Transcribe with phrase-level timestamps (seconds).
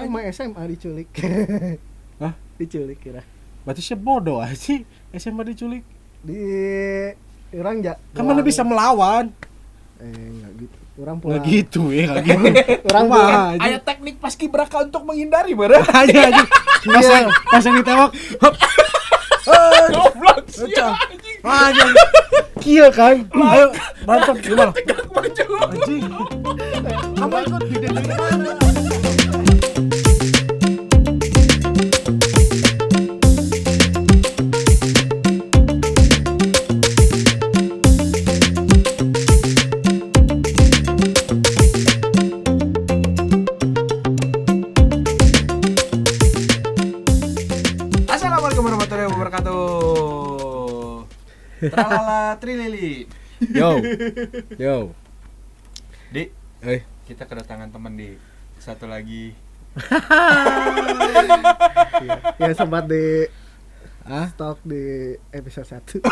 [0.00, 1.08] Orang mah SMA diculik.
[2.22, 2.32] Hah?
[2.56, 3.22] diculik kira.
[3.60, 5.84] Berarti saya bodoh aja sih SMA diculik.
[6.20, 6.40] Di
[7.52, 7.94] orang ja.
[8.10, 9.32] Kan mana bisa melawan?
[9.96, 10.76] Eh enggak gitu.
[10.96, 11.44] Orang Nggak pulang.
[11.46, 12.42] gitu ya, nggak gitu.
[12.86, 13.40] Orang pulang.
[13.56, 13.60] aja.
[13.62, 15.80] Aya teknik paskibraka untuk menghindari bara.
[15.80, 16.44] aja aja.
[16.82, 18.54] Pas yang pas yang ditembak, hop.
[19.90, 20.68] Goblok sih.
[21.40, 21.84] Aja.
[22.60, 23.24] Kieu kan.
[23.26, 23.72] Ayo,
[24.04, 24.72] mantap gimana?
[25.58, 26.04] Anjing.
[27.16, 28.59] Kamu ikut di
[51.62, 53.04] Tralala Trilili.
[53.42, 53.76] Yo.
[54.64, 54.76] Yo.
[56.08, 58.16] Di, Eh, kita kedatangan teman di
[58.56, 59.32] satu lagi.
[62.36, 63.24] Yang sempat di
[64.04, 64.26] ah?
[64.28, 64.82] stok di
[65.30, 65.68] episode
[66.02, 66.04] 1.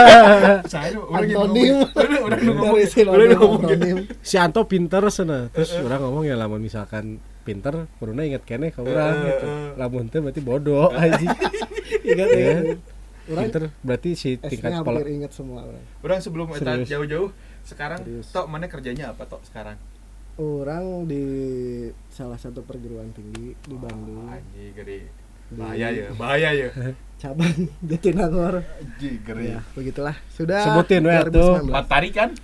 [0.72, 1.84] Saya Antonim.
[1.88, 2.72] Udah udah ngomong.
[2.72, 3.62] Dari si Udah ngomong.
[3.64, 3.96] Antonim.
[4.20, 5.48] Si Anto pinter sana.
[5.50, 9.44] Terus orang ngomong ya lamun misalkan pinter, kuruna inget kene ka urang Eh, gitu.
[9.44, 9.68] eh.
[9.74, 11.28] Lamun teu berarti bodoh anjing.
[12.02, 12.56] Ingat Ya.
[13.26, 13.32] Ya.
[13.34, 15.84] Orang Pinter berarti si tingkat kepala hampir ingat semua orang.
[16.02, 16.88] Orang sebelum eta Serius.
[16.90, 17.30] jauh-jauh
[17.62, 18.26] sekarang Serius.
[18.34, 19.78] tok mana kerjanya apa tok sekarang?
[20.40, 21.24] Orang di
[22.08, 24.26] salah satu perguruan tinggi di Bandung.
[24.26, 25.06] Anjing gede.
[25.52, 26.68] Di Bahaya ya, bahaya ya.
[27.20, 28.64] Cabang Jatinangor.
[28.64, 29.44] Anjing gede.
[29.54, 30.16] Ya, begitulah.
[30.32, 31.68] Sudah Sebutin we atuh.
[31.68, 31.70] 2019.
[31.70, 32.30] Matahari kan?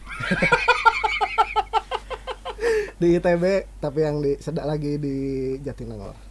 [2.98, 3.44] di ITB
[3.78, 5.16] tapi yang di sedak lagi di
[5.62, 6.27] Jatinangor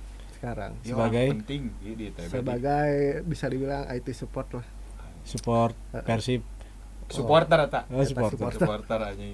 [0.47, 1.25] sekarang Ya, Sebagai?
[1.35, 2.27] penting di ITB.
[2.29, 2.91] sebagai
[3.27, 4.65] bisa dibilang IT support lah
[5.21, 6.39] support Persib.
[7.07, 7.83] supporter eta.
[7.89, 8.35] Oh, supporter.
[8.37, 8.59] supporter.
[8.61, 9.31] Supporter anjing.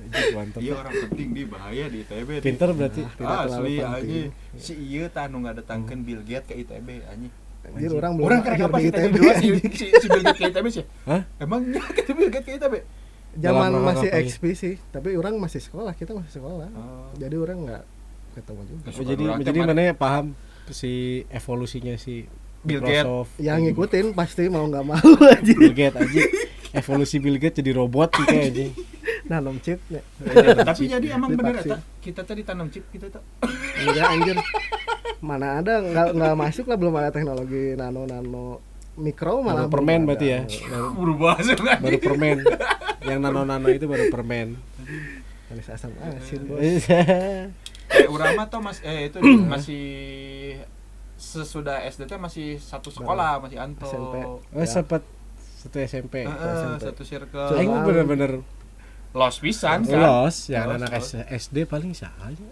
[0.00, 0.60] Anjing, Mantap.
[0.60, 2.28] Iya orang penting di bahaya di ITB.
[2.38, 3.02] Pinter berarti.
[3.12, 4.28] Terlalu Asli anjing.
[4.54, 7.32] Si ieu tah nu ngadatangkeun Bill Gates ke ITB anjing.
[7.60, 10.22] Anjir orang belum Orang kerek akhir apa di sih ITB dua si, si, si Bill
[10.24, 10.84] Gates ke ITB sih?
[11.04, 11.22] Hah?
[11.36, 12.74] Emangnya ke Bill Gates ke ITB?
[13.30, 17.14] zaman masih XP sih tapi orang masih sekolah kita masih sekolah Oh.
[17.14, 17.82] jadi orang nggak
[18.32, 20.26] ketemu juga Oh, jadi orang jadi mana ya paham
[20.68, 20.92] si
[21.28, 22.24] evolusinya si
[22.60, 23.28] Bill Gates.
[23.36, 26.22] Yang ngikutin pasti mau nggak mau aja Bill Gates aja.
[26.72, 28.66] Evolusi Bill Gates jadi robot gitu aja.
[29.22, 30.02] nanom chip ya
[30.64, 33.22] Tapi jadi emang bener eta kita tadi tanam chip kita tuh.
[33.80, 34.36] enggak anjir
[35.20, 38.58] mana ada nggak nggak masuk lah belum ada teknologi nano nano
[38.98, 40.40] mikro malah Baru permen berarti ya.
[40.66, 41.36] Baru, Berubah
[41.78, 42.36] baru permen.
[43.00, 44.58] Yang nano-nano itu baru permen.
[45.46, 46.58] manis asam asin bos
[47.90, 49.84] Eh urang mah tuh mas eh itu masih
[51.14, 53.84] sesudah SD teh masih satu sekolah masih Anto.
[53.84, 54.16] SMP.
[54.22, 54.64] Oh, Ya.
[54.64, 55.02] sempat
[55.58, 56.24] satu SMP.
[56.24, 56.82] Heeh, SMP.
[56.82, 57.46] satu circle.
[57.46, 57.58] Coba.
[57.58, 58.32] Aing bener-bener
[59.10, 59.98] Los pisan kan.
[59.98, 61.10] los yang Los, anak los.
[61.28, 62.48] SD paling saha aja.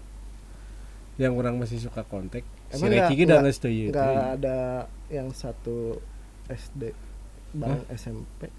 [1.15, 2.43] Yang orang masih suka kontak.
[2.69, 3.88] Si Reki dan ieu.
[3.88, 6.03] nggak ada yang satu
[6.50, 6.93] SD
[7.55, 8.53] bang SMP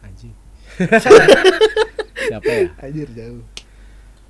[0.00, 0.32] Anjing.
[2.22, 2.70] Siapa ya?
[2.80, 3.42] anjir jauh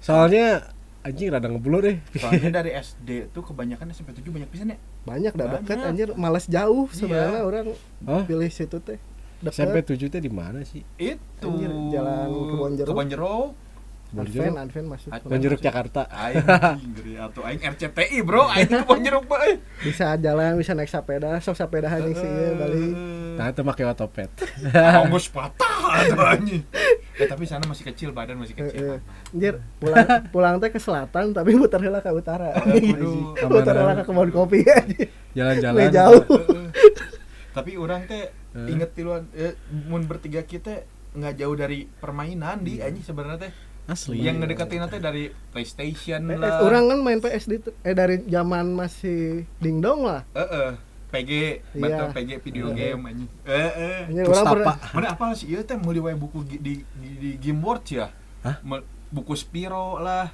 [0.00, 0.64] Soalnya
[1.02, 1.96] anjing rada ngeblur deh.
[2.14, 4.78] Soalnya dari SD tuh kebanyakan SMP 7 banyak pisan ya.
[5.02, 5.88] banyak dah deket Banyak.
[5.88, 6.96] anjir malas jauh Iya.
[6.96, 7.64] sebenarnya orang
[8.02, 8.22] Hah?
[8.22, 9.02] pilih situ teh
[9.40, 10.86] deket SMP 7 teh di mana sih?
[10.94, 12.88] Itu Anjir, jalan Kebon Jeruk.
[12.88, 13.50] Kebon Jeruk.
[14.14, 14.56] Advent Jeruk.
[14.58, 15.24] Advent masuk Advent.
[15.24, 16.00] Kebon Jeruk Jakarta.
[16.06, 18.42] Aing anjing gede atuh aing RCTI, Bro.
[18.46, 19.40] Aing Kebon Jeruk, Pak.
[19.42, 19.56] eh.
[19.80, 22.92] bisa jalan bisa naik sepeda sok sepeda hanya sih ya, balik
[23.32, 24.28] Nah, itu pakai otopet.
[25.00, 26.60] Onggus patah atuh anjing.
[27.14, 28.84] Eh tapi sana masih kecil, badan masih Eh, kecil.
[28.90, 29.00] eh.
[29.30, 32.52] anjir pulang pulang teh ke selatan tapi muter heula ke utara
[33.42, 34.60] muter heula ke kebun kopi
[35.32, 35.88] Jalan-jalan.
[35.88, 36.20] Jauh
[37.50, 38.68] Tapi orang teh Eh.
[38.68, 43.52] inget tiluan eh, mun bertiga kita nggak jauh dari permainan di anjing sebenarnya teh.
[43.92, 44.24] Asli.
[44.24, 46.58] Yang ngedekatin teh dari PlayStation PS, lah.
[46.64, 50.72] orang kan main PS di eh dari zaman masih dingdong lah Heeh.
[51.12, 51.30] PG,
[51.76, 52.16] betul Iya.
[52.16, 53.28] PG video game anjing.
[53.44, 54.08] Heeh.
[54.08, 57.60] Anjir, orang pernah Mana apa sih ieu teh meuli wae buku di di, di game
[57.60, 58.08] board ya?
[58.40, 58.56] Hah?
[59.12, 60.32] Buku Spiro lah.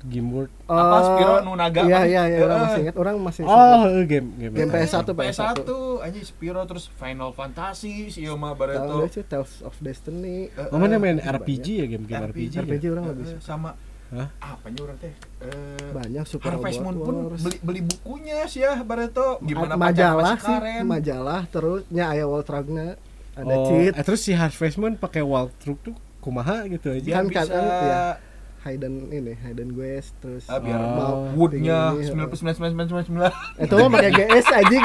[0.00, 0.46] Gameboard.
[0.64, 2.06] Apa, Spiro nu naga iya apa?
[2.06, 2.62] iya iya orang Eh.
[2.62, 4.54] masih ingat orang masih Oh, eh, game game.
[4.54, 5.58] Game PS1 PS1
[5.98, 8.94] anjing Spiro terus Final Fantasy si tahu bareto.
[8.96, 11.34] deh sih Tales of Destiny Eh, mana eh, main banyak.
[11.34, 12.52] RPG ya game-game RPG.
[12.52, 12.62] ya?
[12.62, 13.42] RPG orang Eh, lebih eh, suka.
[13.42, 13.70] sama
[14.08, 14.28] Hah?
[14.40, 15.12] apanya orang teh?
[15.40, 17.42] Eh, banyak Super Harvest Moon pun Wars.
[17.42, 19.42] beli beli bukunya sih ya Bareto.
[19.42, 20.82] Gimana A- majalah sih karen.
[20.84, 22.94] majalah terus nya aya World Tragna
[23.34, 27.02] ada Oh, cheat eh, terus si Harvest Moon pakai walkthrough tuh kumaha gitu aja.
[27.02, 28.02] Biar Kan bisa kadang, ya.
[28.68, 30.92] Hayden ini Hayden Guest terus ah, biar Oh.
[30.92, 33.32] mau woodnya Ini, sembilan puluh sembilan sembilan sembilan sembilan sembilan.
[33.64, 34.76] itu mah pakai GS aja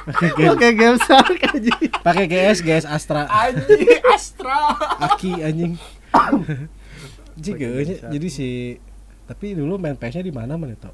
[0.52, 3.24] pakai game shark aja Pakai GS, GS Astra.
[3.28, 4.60] Anjing Astra.
[5.00, 5.72] Aki anjing.
[7.40, 8.08] Bisa.
[8.12, 8.76] jadi si
[9.24, 10.92] tapi dulu main PS-nya di mana mana tau?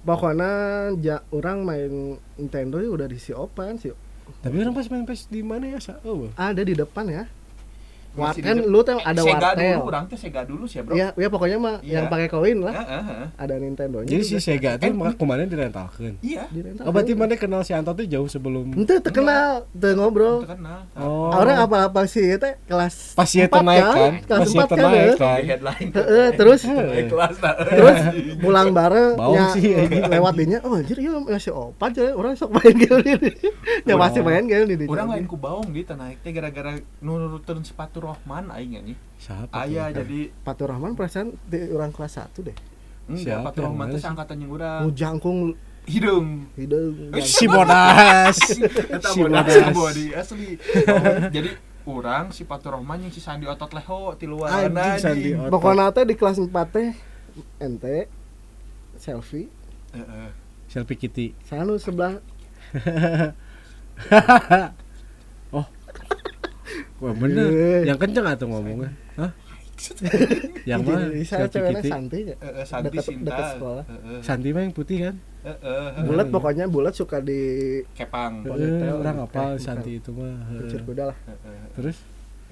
[0.00, 0.50] pokoknya
[0.98, 3.92] ja, orang main Nintendo ya udah di si Open sih
[4.40, 5.78] Tapi orang pas main PS di mana ya?
[5.78, 6.00] Sa?
[6.02, 7.28] Oh, ada di depan ya
[8.12, 10.92] Kan di- lu tuh ada Sega wartel dulu, orang tuh Sega dulu sih, Bro.
[10.92, 11.92] Iya, ya pokoknya mah Iya.
[11.96, 12.74] yang pakai koin lah.
[12.74, 13.26] Heeh, heeh.
[13.36, 14.08] Ada Nintendo nya.
[14.08, 16.18] jadi si Sega tuh Eh, maka kemarin direntalkan.
[16.20, 16.50] Iya.
[16.80, 20.42] Oh, berarti mana kenal si Anto tuh jauh sebelum Ente terkenal, teu ngobrol.
[20.42, 20.90] Terkenal.
[20.94, 21.30] Oh.
[21.32, 24.12] Orang apa-apa sih itu kelas Pas ya empat naik kan?
[24.20, 24.78] Kelas Pas ya 4 kan.
[24.80, 25.14] naik ya.
[25.14, 25.36] kan?
[25.36, 25.88] Di headline.
[25.92, 26.60] Heeh, terus
[27.06, 27.54] kelas nah.
[27.56, 27.98] terus
[28.38, 29.88] pulang bareng anjing.
[30.04, 33.16] lewat dinya oh anjir ieu masih opat jadi orang sok main gitu ya
[33.86, 38.00] Urang- masih main gitu di Urang lain ku baung gitu naik teh gara-gara nurutin sepatu
[38.10, 39.52] Rohman aing nya Siapa?
[39.52, 42.56] Aya jadi Fatur Rahman perasaan di orang kelas 1 deh
[43.06, 44.80] enggak Rohman mana teh angkatan yang urang.
[44.82, 45.38] nu jangkung
[45.80, 46.46] Hidung.
[46.54, 48.36] hidung si bodas.
[49.10, 49.74] Si bodas bodas.
[49.74, 50.54] body asli.
[50.86, 51.50] Oh, jadi
[51.82, 55.50] urang si Patu Rohman yang si Sandi otot leho ti luar Anjing, Sandi otot.
[55.50, 56.88] pokoknya teh di kelas 4 teh
[57.58, 58.06] ente
[58.94, 59.48] selfie
[59.90, 60.28] Heeh.
[60.68, 61.34] Selfie Kitty.
[61.42, 63.32] sanu sebelah oh.
[67.00, 67.48] Wah bener.
[67.48, 67.82] Eh.
[67.88, 68.92] Yang kenceng atau ngomongnya?
[69.16, 69.32] Hah?
[70.68, 71.04] Yang mana?
[71.24, 71.80] Saya ceweknya.
[71.88, 72.36] Santi ya
[72.68, 73.26] Sandi Deket- Sinta.
[73.32, 73.84] deket sekolah.
[74.20, 75.16] Santi mah yang putih kan?
[75.40, 76.04] Heeh.
[76.04, 77.40] bulat pokoknya bulat suka di
[77.96, 78.44] Kepang.
[78.44, 80.36] Orang apa Santi itu mah.
[80.52, 80.84] Heeh.
[80.84, 81.64] kuda lah Heeh.
[81.80, 81.96] Terus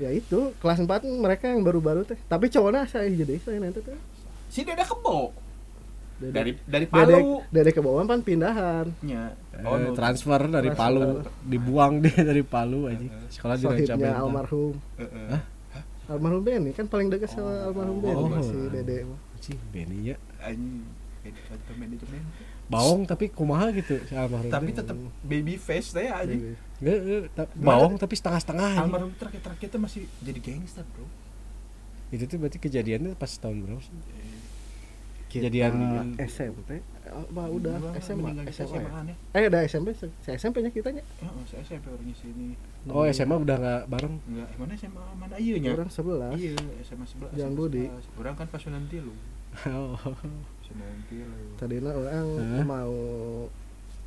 [0.00, 3.98] ya itu kelas 4 mereka yang baru-baru teh tapi cowoknya saya jadi saya nanti teh
[4.48, 5.34] Si Deda Kebo
[6.20, 7.46] Dari dari Palu.
[7.46, 9.38] Dede ke bawah kan pindahan Nya.
[9.52, 10.74] eh, nu- transfer dari Transfer.
[10.74, 13.06] Palu, dibuang dia dari Palu aja.
[13.28, 14.22] Sekolah di Ranca sohibnya Bentang.
[14.24, 15.26] almarhum Heeh.
[15.30, 15.42] Hah?
[16.08, 18.42] almarhum Benny kan paling dekat sama almarhum Benny Oh.
[18.42, 19.06] si Dede.
[19.38, 20.16] Cing, Benny ya.
[21.70, 22.22] Manajemen.
[22.66, 24.48] Bawang tapi kumaha gitu si almarhum.
[24.48, 26.08] Tapi tetap baby face teh
[27.32, 28.82] ta- bawang tapi setengah-setengah aja.
[28.82, 31.06] Almarhum terakhir-terakhir tuh masih jadi gangster, Bro.
[32.08, 33.92] Itu tuh berarti kejadiannya pas tahun berapa sih?
[35.28, 35.72] Kita Kejadian
[36.18, 38.52] SMP apa udah SMA SMA ya?
[38.66, 39.14] SMA ya.
[39.32, 42.52] eh udah SMP se SMP nya kitanya Heeh, saya SMP orangnya sini.
[42.86, 44.14] Oh SMA udah nggak bareng.
[44.24, 45.72] Enggak, mana SMA mana iya nya?
[45.72, 47.32] orang 11 Iya, SMA 11.
[47.34, 47.84] Jangan Budi.
[47.86, 48.18] 11.
[48.18, 49.12] Orang kan pas nanti lu.
[49.68, 49.96] Oh.
[50.70, 51.40] nanti lu.
[51.56, 52.64] tadinya orang Hah?
[52.66, 52.92] mau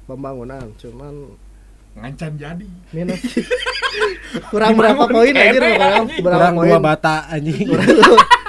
[0.03, 1.13] pembangunan cuman
[1.91, 2.69] Ngancan jadi.
[2.91, 3.21] minus
[4.47, 7.67] kurang berapa poin aja kurang berapa Kurang poin dua bata anjing.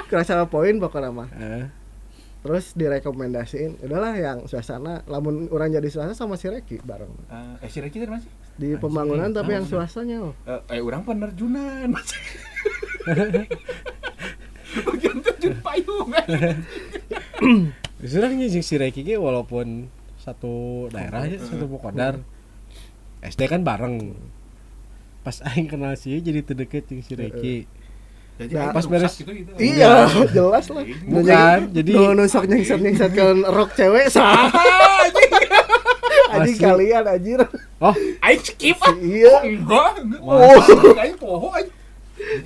[0.07, 1.65] kurang sama poin pokoknya mah Eh,
[2.43, 7.69] terus direkomendasiin udahlah yang suasana lamun orang jadi suasana sama si Reki bareng Eh, eh
[7.71, 8.31] si Reki dari mana sih?
[8.53, 9.87] di Anjing, pembangunan tapi yang pembangunan.
[9.89, 10.33] suasanya oh.
[10.45, 11.87] Eh, eh orang penerjunan.
[14.73, 16.09] Bagian terjun payung.
[18.03, 19.87] Sebenarnya jeung si Reki ge walaupun
[20.19, 22.19] satu daerah ya, satu Pokodar.
[23.23, 24.15] SD kan bareng.
[25.23, 27.55] Pas aing kenal sih jadi terdekat jeung si Reki.
[28.33, 29.51] Jadi Nah, pas beres- gitu gitu.
[29.55, 34.49] iya jelas lah Bukan, jadi nu nusok nyengsat nyengsatkan rok cewek sah
[36.33, 36.65] anjing Asli.
[36.65, 37.39] kalian anjir
[37.77, 38.89] oh, Aing skip ah.
[38.95, 40.19] iya Enggak, enggak.
[40.19, 40.97] Oh.
[40.97, 41.69] Aing poho aing.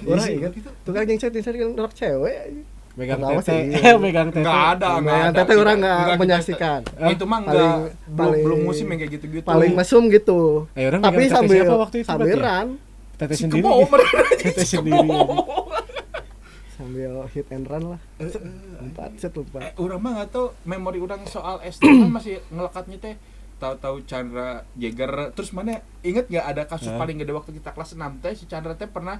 [0.03, 0.69] orang Gitu, ingat gitu.
[0.81, 2.65] tukang nyengsat nyengsatkan rok cewek anjing.
[2.93, 3.43] megang tete.
[3.45, 3.61] sih.
[3.77, 4.41] Eh, megang tete.
[4.41, 5.37] Enggak ada, ada.
[5.37, 9.11] tete orang nggak menyaksikan Eh, itu mah enggak Paling- belum paling- belum musim yang kayak
[9.13, 9.45] gitu-gitu.
[9.45, 12.67] paling mesum gitu Eh, orang tapi megang sambil siapa waktu itu berarti sambilan
[13.17, 13.65] Tete sendiri.
[14.37, 15.09] Tete sendiri.
[16.77, 17.99] Sambil hit and run lah.
[18.77, 19.59] Empat set Eh, lupa.
[19.75, 23.15] Orang mah nggak tahu memori orang soal SD kan masih ngelekatnya teh.
[23.57, 27.01] Tahu-tahu Chandra Jagger terus mana inget nggak ada kasus Hah?
[27.01, 29.17] paling gede waktu kita kelas 6 teh si Chandra teh pernah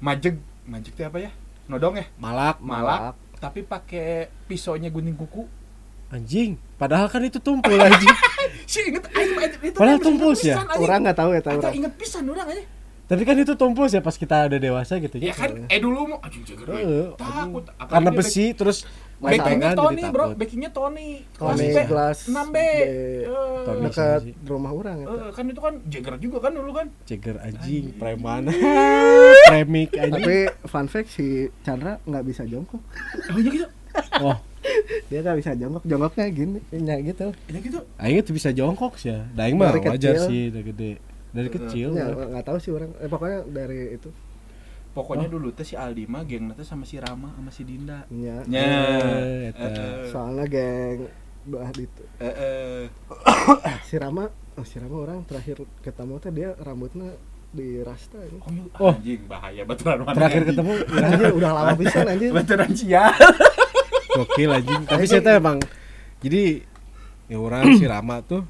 [0.00, 1.30] majeg majeg teh apa ya?
[1.68, 2.08] Nodong ya?
[2.16, 2.64] Malak.
[2.64, 5.44] malak tapi pakai pisaunya gunting kuku.
[6.08, 8.08] Anjing, padahal kan itu tumpul anjing.
[8.64, 10.56] si inget mah itu Padahal tumpul ya?
[10.74, 11.72] orang nggak tahu ya tahu orang.
[11.76, 12.64] inget pisan orang aja
[13.08, 16.18] Tapi kan itu tumpul ya pas kita udah dewasa gitu ya kan eh dulu mau
[16.20, 17.64] anjing Jagger Heeh, takut.
[17.64, 18.84] Karena besi terus
[19.16, 20.26] backingnya main Tony jadi bro.
[20.36, 21.08] Backingnya Tony.
[21.34, 22.18] Tony B, Glass.
[22.28, 22.56] 6 B.
[23.64, 23.80] Tony.
[23.88, 26.86] dekat rumah orang itu eh, kan itu kan Jagger juga kan dulu kan?
[27.08, 28.52] Ceger anjing, preman.
[29.50, 30.12] Premik anjing.
[30.12, 30.36] tapi
[30.68, 32.84] fun fact si Chandra nggak bisa jongkok.
[33.32, 33.66] Oh iya gitu?
[34.20, 34.36] Oh,
[35.08, 37.26] dia nggak bisa jongkok jongkoknya gini ya gitu.
[37.48, 37.78] Iya gitu?
[37.96, 39.24] Aing tuh bisa jongkok sih ya.
[39.32, 41.07] Daing mah wajar sih dari gede.
[41.28, 41.88] Dari kecil.
[41.92, 42.26] ya mah.
[42.30, 44.10] nggak tahu sih orang eh, pokoknya dari itu
[44.88, 48.02] Pokoknya dulu teh si Aldi mah geng teh sama si Rama sama si Dinda.
[48.10, 48.66] ya Nya.
[48.66, 49.68] Eh, eta.
[49.68, 51.06] Eh, soalnya geng
[51.44, 52.82] belah itu eh, eh.
[53.88, 57.14] si Rama oh si Rama orang terakhir ketemu teh dia rambutnya
[57.48, 58.64] di rasta ini Oh, iya.
[58.76, 58.92] Oh.
[58.92, 60.12] anjing bahaya baturan mana.
[60.14, 60.50] Terakhir anjing.
[60.52, 63.04] ketemu anjir udah lama pisan anjir Baturan cia.
[64.10, 64.82] gokil anjing.
[64.84, 65.56] Tapi saya tuh emang
[66.18, 66.42] jadi
[67.24, 68.42] ya orang si Rama tuh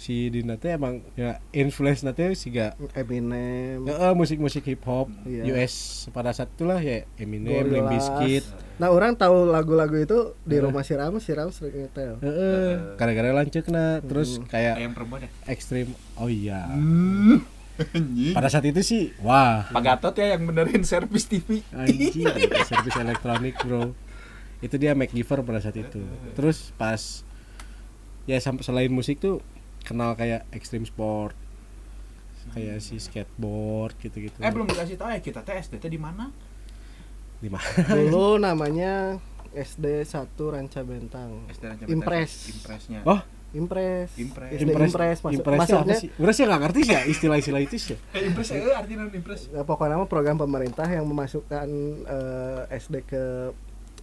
[0.00, 5.44] si Dina teh emang ya influence nanti sih gak Eminem Heeh, musik-musik hip hop Iya.
[5.52, 5.74] US
[6.08, 7.92] pada saat itulah ya Eminem, Limp.
[7.92, 8.48] Bizkit.
[8.76, 10.60] nah orang tahu lagu-lagu itu di Eh.
[10.60, 15.30] rumah si Ram si Ram sering nyetel Heeh, gara-gara lancekna terus kayak ayam perempuan ya
[15.46, 15.92] ekstrim.
[16.16, 16.64] Oh iya.
[16.66, 17.44] Hmm.
[17.92, 21.60] anjing Pada saat itu sih wah, Pak Gatot ya yang benerin servis TV
[22.68, 23.92] servis elektronik, Bro.
[24.60, 26.04] Itu dia Mac Giver pada saat itu.
[26.32, 27.24] Terus pas
[28.24, 29.40] ya selain musik tuh
[29.82, 31.36] kenal kayak ekstrim sport.
[32.50, 34.34] Kayak si skateboard gitu-gitu.
[34.36, 36.32] eh belum dikasih tahu ya kita teh SD di mana
[37.36, 37.62] Di mana?
[37.86, 39.20] dulu namanya
[39.50, 41.94] SD 1 Ranca Bentang SD Ranca Bentang.
[41.94, 42.32] Impres.
[42.50, 43.20] impresnya Oh,
[43.52, 44.50] Impres Impres.
[44.56, 46.08] SD Impres, masuk, Impresnya apa masuknya sih?
[46.16, 47.92] Udah sih nggak ngerti sih ya istilah-istilah itu sih.
[47.92, 47.98] ya.
[48.14, 51.68] eh impres eh artinya impres ya, pokoknya mah program pemerintah yang memasukkan
[52.02, 53.22] eh, SD ke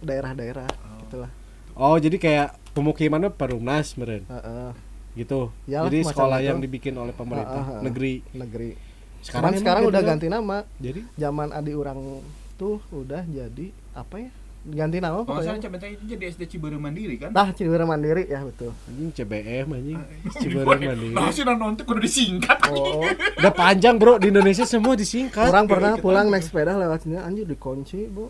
[0.00, 0.68] daerah-daerah
[1.02, 1.30] gitulah
[1.74, 4.70] Oh, jadi kayak pemukimannya Perumnas meren Heeh,
[5.14, 5.48] gitu.
[5.64, 6.46] Iyalah, jadi sekolah itu.
[6.46, 7.82] yang dibikin oleh pemerintah Ah, ah, ah.
[7.82, 8.20] negeri.
[8.32, 8.70] negeri
[9.18, 11.98] Sekarang sekarang emang sekarang udah ganti nama Jadi zaman adi orang
[12.54, 16.76] tuh udah jadi apa ya ganti nama kalau pokoknya Ranca Bentang itu jadi SD Ciberem
[16.76, 19.98] Mandiri kan nah Ciwira Mandiri ya betul anjing CBM anjing.
[20.36, 21.14] Ciberem Ciberem Mandiri.
[21.14, 23.00] Nah, sih nonton kudu disingkat oh
[23.38, 24.18] Udah panjang, Bro.
[24.18, 25.46] Di Indonesia semua disingkat.
[25.46, 28.28] orang pernah pulang naik sepeda lewat sini anjir dikunci bu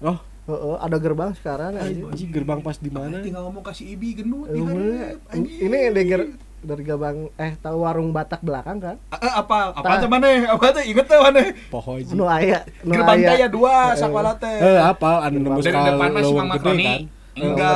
[0.00, 3.24] Oh, Heeh, ada gerbang sekarang anjing gerbang pas di mana?
[3.24, 5.48] tinggal ngomong kasih ibi gendut anjing.
[5.58, 6.22] ini dari ger
[6.60, 10.84] dari gerbang eh tahu warung Batak belakang kan Eh, apa apa teh maneh apa teh
[10.84, 12.12] inget teh maneh Poho anjing.
[12.12, 13.40] nu aya nu gerbang aya.
[13.40, 17.00] ya dua sakwala teh Eh, apa anu nembus ka depan gede Makroni kan?
[17.34, 17.72] Enggak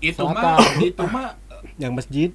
[0.00, 1.28] itu mah itu mah
[1.76, 2.30] Yang masjid.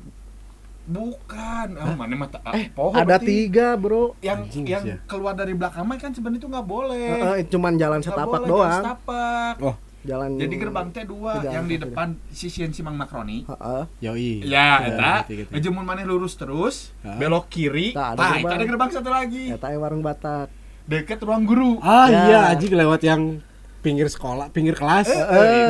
[0.83, 3.29] Bukan ah, mana mah ta- eh poho ada berarti.
[3.47, 4.97] tiga bro yang Anjing, yang sia.
[5.05, 8.65] keluar dari belakang mah kan sebenarnya itu nggak boleh Heeh, cuman jalan setapak boleh, doang
[8.67, 13.45] jalan setapak Oh, jalan jadi gerbang teh dua yang di depan sisian si Mang Makroni
[13.45, 13.83] Heeh.
[14.01, 14.31] yoi.
[14.43, 15.13] ya Ya, eta
[15.47, 17.13] ngejemun maneh lurus terus Ah.
[17.15, 20.49] belok kiri Tah, ada itu ada gerbang satu lagi eta warung Batak
[20.83, 22.21] deket ruang guru Ah Ya.
[22.25, 23.37] iya, anjing lewat yang
[23.79, 25.09] pinggir sekolah, pinggir kelas.
[25.09, 25.17] Eh,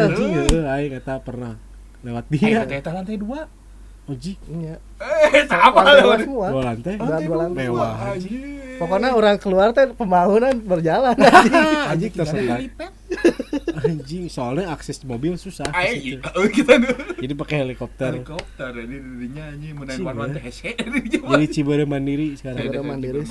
[0.04, 0.52] anjing, itu.
[0.52, 1.56] heeh, aing eta pernah
[2.02, 2.36] lewat Iya.
[2.58, 2.60] dia.
[2.66, 3.48] Eta eta lantai dua.
[4.04, 4.76] Anjing, Iya.
[5.00, 6.18] Eh, apa Lantai dua lewat?
[6.22, 6.94] semua dua lantai.
[6.98, 7.64] Udah dua lantai.
[7.64, 7.94] Mewah.
[8.76, 12.58] pokoknya orang keluar teh pembangunan berjalan Ada tersendat.
[12.60, 12.92] helipad.
[13.82, 15.70] Anjing, soalnya akses mobil susah.
[15.70, 16.22] ke Ay, situ.
[16.24, 16.82] oh, kita.
[17.18, 18.12] Jadi pakai helikopter.
[18.14, 20.34] Helikopter ini dirinya anjing Cing, warna ya.
[20.38, 20.44] teh
[21.32, 22.58] Jadi Ciberem Mandiri sekarang.
[22.64, 23.22] Dekat mandiri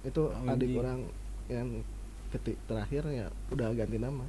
[0.00, 0.98] itu adik orang
[1.46, 1.68] yang
[2.30, 4.24] ketik terakhir ya udah ganti nama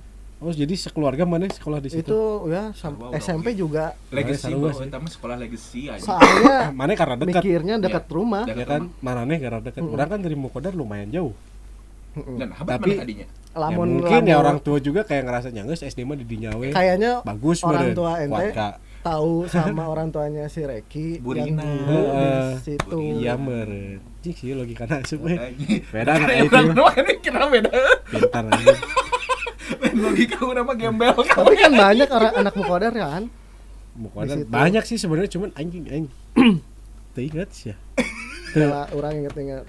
[0.46, 2.06] Oh, jadi sekeluarga mana sekolah di situ?
[2.06, 2.70] itu ya
[3.16, 5.98] SMP juga Legacy eta mah sekolah legacy aja.
[6.00, 7.42] soalnya Mana karena dekat.
[7.42, 9.02] mikirnya dekat rumah Dekat Ya kan, rumah.
[9.02, 9.82] mana nih karena dekat.
[9.82, 9.96] Mm-mm.
[9.96, 11.34] Orang kan dari Mukodar lumayan jauh.
[12.14, 13.28] Dan Tapi- mana tadinya?
[13.56, 16.68] lamun ya mungkin ya lamun orang tua juga kayak ngerasa nyangges SD mah di Dinyawe.
[16.70, 18.68] kayaknya Bagus orang tua ente Kuatka.
[19.06, 21.62] Tahu sama orang tuanya si Reki Burina.
[21.62, 22.30] yang dulu di
[22.66, 22.98] situ.
[23.22, 24.02] Iya meren.
[24.26, 24.90] Cik sih logika.
[24.90, 25.22] Anjing.
[25.94, 27.14] Beda Kayak itu.
[27.22, 27.70] kira beda.
[28.10, 28.74] Pintar aja.
[29.96, 33.26] Logika urang mah gembel tapi kan banyak orang anak mukodar kan
[33.96, 36.14] Mukodar banyak sih sebenarnya cuman anjing anjing.
[37.16, 37.76] Teu inget sih ya.
[38.52, 39.64] kalau orang inget-inget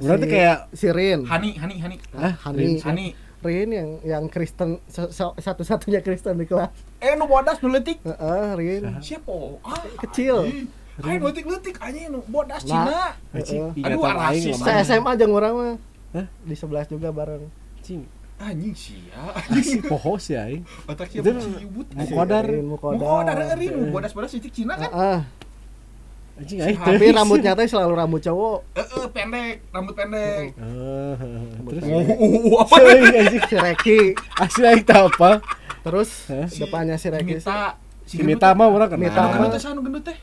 [0.00, 1.96] Berarti kayak si Rin Hani, Hani, Hani.
[2.14, 2.80] ah, Hani.
[2.80, 3.06] Hani.
[3.40, 6.68] Rin yang yang Kristen sa- sa- satu-satunya Kristen di kelas
[6.98, 7.96] Eh nu bodas nu leutik.
[8.02, 9.32] Heeh, Rin Siapa?
[9.64, 10.68] Ah, Kecil.
[11.00, 12.84] Ayo leutik-leutik anjing nu bodas Nah.
[12.84, 13.00] Cina.
[13.32, 13.62] anjing.
[13.80, 14.54] Aduh, rasis.
[14.54, 15.74] se SMA jeung orang mah
[16.12, 16.26] Hah?
[16.38, 17.48] di sebelah juga bareng
[17.80, 18.04] Anjing.
[18.36, 19.20] Anjing sia.
[19.60, 20.64] Si poho sih aing.
[20.84, 21.24] Otak ciut.
[21.92, 22.44] Mukodar.
[22.44, 24.88] Rin, Mau Mukodar kodar Rin, bodas-bodas titik Cina kan?
[24.90, 25.18] Heeh.
[26.40, 30.56] Anjing tapi rambutnya teh selalu rambut cowok Eh, eh, pendek, rambut pendek.
[30.56, 31.14] Ah,
[31.68, 32.74] terus Uh, apa?
[32.74, 33.98] Cuy, anjing si Reki
[34.38, 35.44] asli aing tau apa?
[35.80, 37.76] terus depannya si Reki Mita.
[38.04, 39.04] Si Mita mah orang kenal.
[39.04, 39.34] Mita Anu mah.
[39.36, 40.18] gendut teh sanu gendut teh.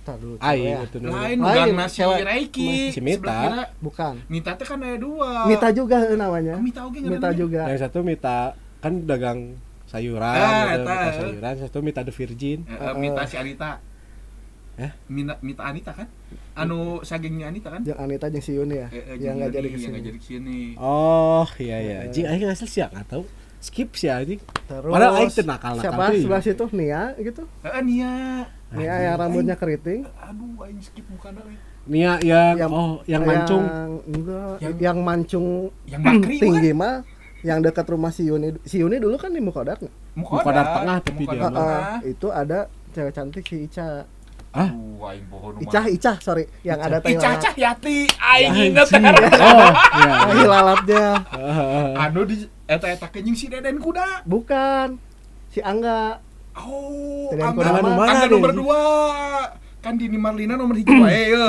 [0.00, 0.80] Coba ya.
[0.86, 2.00] Lain bukan nasi.
[2.02, 2.88] Reiki.
[2.90, 3.68] Si Mita.
[3.78, 5.44] Bukan Mita teh kan ada dua.
[5.44, 10.22] Mita juga eh, namanya Oh, Mita oge Mita juga Yang satu Mita kan dagang sayuran,
[10.22, 10.86] Ah, gitu,
[11.20, 12.62] sayuran, satu Mita the Virgin.
[12.64, 13.82] Eh, eh, Mita si Anita.
[14.76, 14.90] Eh?
[15.06, 16.06] Mina, Mita Anita kan?
[16.52, 17.82] Anu sagengnya Anita kan?
[17.82, 19.98] yang Anita jeung si Yuni ya Eh, eh, yang nggak jadi Yang nggak ke sini
[20.00, 20.58] jadi ke sini.
[20.76, 21.96] Oh, iya iya.
[21.98, 22.04] Eh.
[22.06, 23.24] Anjing aing asli sih enggak tahu.
[23.58, 24.40] Skip sih anjing.
[24.64, 26.22] terus Padahal aing teu nakal-nakal siapa teuing.
[26.22, 28.12] sebelah situ Nia gitu Eh, eh, Nia.
[28.70, 31.56] Nia yang rambutnya keriting Aduh, aing skip bukan euy.
[31.82, 33.64] Nia yang, Yang- oh yang mancung.
[33.64, 35.48] yang, enggak, Yang- yang, mancung
[35.84, 36.94] Yang bakri tinggi mah
[37.40, 39.94] yang dekat rumah si Yuni si Yuni dulu kan di Mukodar nggak?
[40.14, 41.48] Mukodar tengah tapi dia Mukodar mah.
[41.50, 41.80] tengah.
[41.98, 42.58] Heeh, itu ada
[42.90, 43.86] cewek cantik si Ica
[44.50, 45.84] Aing bohong nu Icah.
[45.86, 49.02] Icah sorry yang ada teh Icah Cah Yati, aing inget Anjing.
[49.02, 49.14] kan.
[49.40, 50.10] Oh, iya.
[50.12, 51.06] Ah, hilalatnya
[52.02, 54.22] Anu di eta eta kenying si Deden kuda.
[54.22, 54.98] bukan
[55.48, 56.18] si Angga
[56.52, 58.82] Oh, Deden angga kuda angga nomor dua.
[59.80, 61.46] Kan di Marlina nomor hiji wae ye.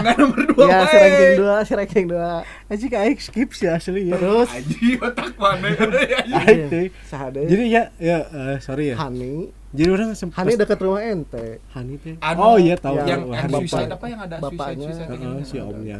[0.00, 2.30] Enggak nomor 2 ya si ranking dua si ranking dua
[2.66, 4.16] Anjing aing skip sih asli ya.
[4.16, 5.68] terus Aji otak mana?
[6.72, 6.88] Teh.
[7.04, 8.96] sahade Jadi ya ya eh, sorry ya.
[8.96, 12.16] Hani Jadi orang sempat Hani dekat rumah ente Hani teh.
[12.18, 12.96] Anu, oh iya tahu.
[13.04, 14.88] yang yang Hani suicide apa yang ada Bapaknya.
[14.88, 15.98] suicide suicide Heeh, si omnya.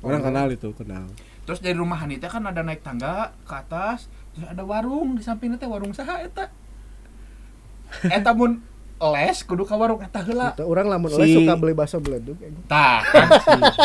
[0.00, 1.04] Orang kenal itu, kenal.
[1.42, 5.54] Terus dari rumah Hanita kan ada naik tangga ke atas, terus ada warung di samping
[5.58, 6.46] teh warung saha eta.
[8.06, 8.60] Eta mun
[8.96, 10.52] les kudu ka warung eta heula.
[10.52, 12.64] Gitu, orang lamun Si- oleh suka beli bakso beleduk anjing.
[12.64, 13.28] Tah, kan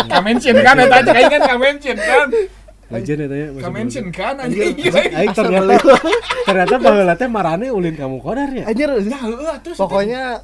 [0.08, 2.27] ka mention kan eta aja kan ka mention kan.
[2.89, 3.48] Legend ya tanya.
[3.58, 4.75] Ka mention kan anjing.
[5.12, 5.74] Aing ternyata
[6.44, 8.63] ternyata baheula teh marane ulin kamu kodar ya.
[8.65, 9.75] anjir Ya heueuh atuh.
[9.75, 10.44] pokoknya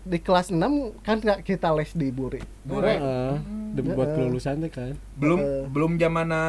[0.00, 0.64] di kelas 6
[1.02, 2.94] kan nggak kita les di Buri Bure.
[2.94, 3.32] Heeh.
[3.70, 4.94] Demi buat kelulusan teh kan.
[5.14, 5.62] belum Eh.
[5.68, 6.40] belum zamana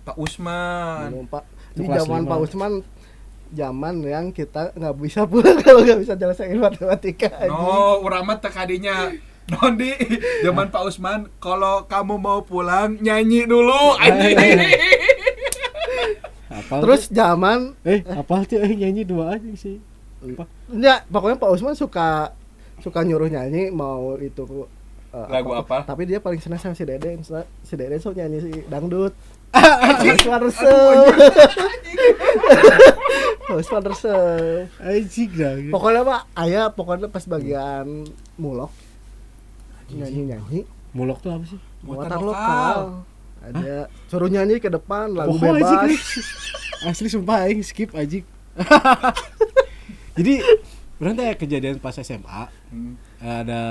[0.00, 1.10] Pak Usman.
[1.12, 2.22] Belum, Pak di zaman.
[2.24, 2.72] Pak Usman
[3.52, 7.52] zaman yang kita nggak bisa pulang kalau nggak bisa jelasin matematika anjing.
[7.52, 9.90] No, urang mah teh kadinya Non di
[10.40, 14.38] zaman Pak Usman, kalau kamu mau pulang nyanyi dulu anjing.
[16.48, 19.80] Apal terus zaman eh apal tuh eh nyanyi dua aja sih.
[20.22, 20.46] Apa?
[20.70, 22.30] ya pokoknya Pak Usman suka
[22.78, 24.46] suka nyuruh nyanyi mau itu
[25.10, 25.82] eh, Lagu apa?
[25.82, 29.10] tapi dia paling senang sama si Deden So- si Deden so nyanyi si dangdut
[29.52, 30.00] Pak Pak
[34.80, 35.30] Anjing.
[35.32, 35.52] Dah.
[35.68, 38.72] pokoknya pak ayah pokoknya pas bagian mulok.
[39.92, 40.60] Nyanyi nyanyi
[40.92, 41.60] Mulok tuh apa sih?
[41.82, 42.78] muatan lokal.
[43.42, 43.88] ada.
[44.06, 46.00] Suruh nyanyi ke depan lagu anjing, bebas.
[46.88, 48.22] Asli sumpah aing skip anjing.
[50.12, 50.44] Jadi
[50.96, 53.62] orang teh kejadian pas SMA Hmm, ada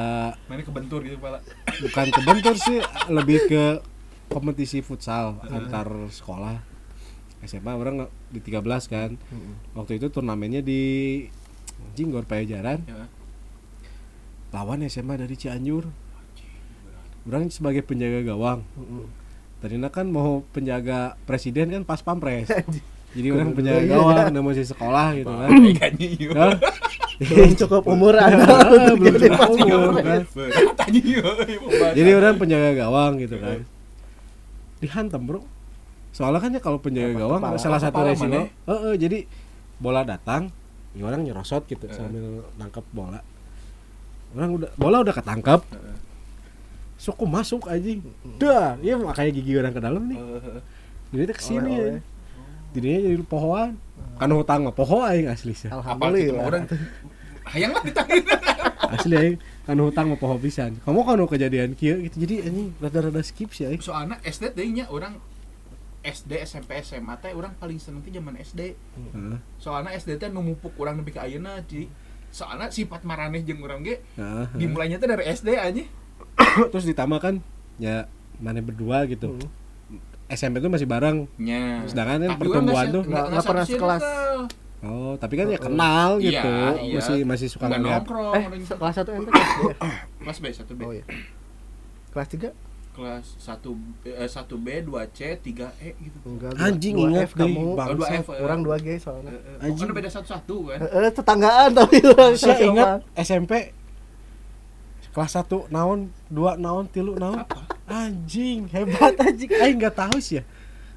[0.45, 1.41] Mana kebentur gitu kepala.
[1.79, 3.63] bukan kebentur sih lebih ke
[4.31, 6.63] kompetisi futsal antar sekolah.
[7.41, 9.09] SMA orang di 13 kan.
[9.73, 10.81] Waktu itu turnamennya di
[11.83, 12.79] anjing Gor Pajajaran.
[12.85, 13.05] Ya.
[14.51, 15.87] lawan SMA dari Cianjur.
[17.23, 18.63] Orang sebagai penjaga gawang.
[19.59, 22.47] Tadinya kan mau penjaga presiden kan pas pampres.
[23.15, 23.91] Jadi orang penjaga Iya.
[23.91, 25.49] gawang udah masih sekolah gitu kan.
[27.21, 28.43] Belum cukup umur anda.
[28.43, 30.21] Ah, belum cukup umur, kan.
[31.93, 33.63] Jadi orang penjaga gawang gitu kan
[34.81, 35.41] dihantam bro.
[36.11, 38.35] Soalnya kan ya kalau penjaga Apa, gawang kepala- salah satu resiko.
[38.35, 39.19] eh, eh, jadi
[39.79, 40.51] bola datang
[40.91, 43.23] ya orang nyerosot gitu sambil nangkep bola.
[44.35, 45.61] Orang udah bola udah ketangkep.
[46.97, 47.97] Suku masuk aja
[48.37, 50.19] dah iya makanya gigi orang ke dalam nih.
[51.09, 51.71] Jadi dia ke sini.
[51.71, 51.87] Ya
[52.71, 53.71] jadinya jadi pohoan.
[54.19, 55.65] Kan hutang mah poho aing asli sih.
[55.65, 56.63] Gitu alhamdulillah orang
[57.47, 58.37] hayang lah ditanya.
[58.91, 63.21] asli aing kan hutang mah poho pisan kamu kan kejadian kieu gitu jadi anjing rada-rada
[63.21, 65.15] skip sih aing Soalnya SD teh nya orang
[66.01, 68.73] SD SMP SMA teh orang paling seneng teh zaman SD.
[68.73, 69.37] Heeh.
[69.55, 71.87] Soalnya SD teh nu mupuk urang nepi ka ayeuna jadi
[72.27, 74.01] soalnya sifat maraneh jeung urang ge
[74.53, 75.83] dimulainya teh dari SD aja.
[76.71, 77.39] terus ditambah kan
[77.77, 79.47] ya mana berdua gitu Hmm.
[80.27, 81.83] SMP tuh masih bareng Nya.
[81.85, 84.01] Sedangkan kan pertemuan orang tuh nggak- pernah sekelas.
[84.01, 84.39] circle.
[84.81, 86.51] Oh tapi kan ya kenal Iya, gitu.
[86.81, 86.95] iya.
[86.97, 88.01] masih masih suka Nggak ngeliat.
[88.01, 89.73] nongkrong eh kelas satu ente kelas dua
[90.21, 90.81] kelas B 1 B.
[90.81, 91.05] Oh iya.
[92.11, 92.49] Kelas tiga?
[92.91, 93.55] Kelas 1
[94.03, 95.39] eh, 1 B 2 C 3
[95.79, 96.17] E gitu.
[96.25, 97.63] Enggak Anjing, dua ingat F kamu.
[97.71, 98.41] Oh, dua F, eh.
[98.41, 99.31] orang dua G soalnya.
[99.31, 99.87] Eh, Anjing.
[99.87, 100.77] pokoknya beda satu-satu kan?
[100.83, 103.71] Eh tetanggaan tapi orang saya ingat SMP
[105.11, 105.99] kelas 1 naon?
[106.27, 106.87] Dua naon?
[106.87, 107.39] Tilu naon?
[107.39, 107.63] Apa?
[107.87, 109.15] Anjing hebat.
[109.19, 109.49] Anjing.
[109.51, 110.43] Aing nggak tahu sih ya.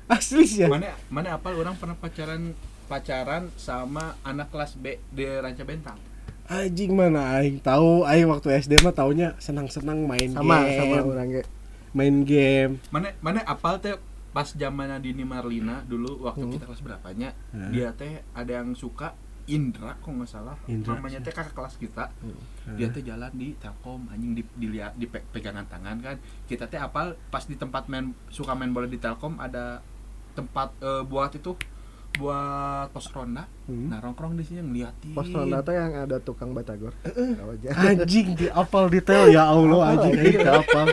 [0.04, 0.68] Asli sih ya.
[0.68, 2.52] Mana mana apal orang pernah pacaran
[2.94, 5.98] pacaran sama anak kelas B di Ranca Bentang
[6.46, 11.28] anjing mana aing tahu aing waktu SD mah taunya senang-senang main sama game sama orang
[11.90, 13.98] main game mana mana apal teh
[14.30, 16.54] pas zaman Dini Marlina dulu waktu Hmm.
[16.54, 17.70] kita kelas berapanya Hah?
[17.70, 20.94] dia teh ada yang suka Indra kok nggak salah Indra.
[20.94, 22.74] namanya teh kakak kelas kita Hah.
[22.74, 26.78] dia teh jalan di Telkom anjing di, dilihat di pe- pegangan tangan kan kita teh
[26.78, 29.82] apal pas di tempat main suka main bola di Telkom ada
[30.32, 31.58] tempat eh, buat itu
[32.14, 33.44] buat pos ronda.
[33.66, 33.88] Hmm.
[33.90, 35.12] nah nongkrong di sini ngeliatin.
[35.12, 36.94] Pos ronda tuh yang ada tukang batagor.
[37.74, 39.26] Anjing di apal detail.
[39.28, 39.90] Ya Allah Apal.
[39.98, 40.86] anjing aing ke apal.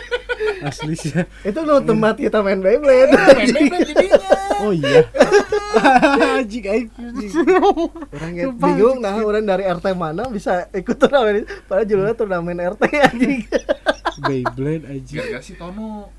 [0.62, 1.14] Asli sih.
[1.46, 3.14] Itu lo tempat kita main Beyblade.
[3.14, 4.20] Main Beyblade jadinya.
[4.62, 5.02] Oh iya.
[6.42, 6.88] Anjing aing
[8.14, 11.48] orang G bingung nah orang dari RT mana bisa ikut turnamen ini?
[11.66, 13.42] Padahal judulnya turnamen RT anjing.
[14.26, 15.18] Beyblade anjing.
[15.22, 16.10] Gara-gara si Tono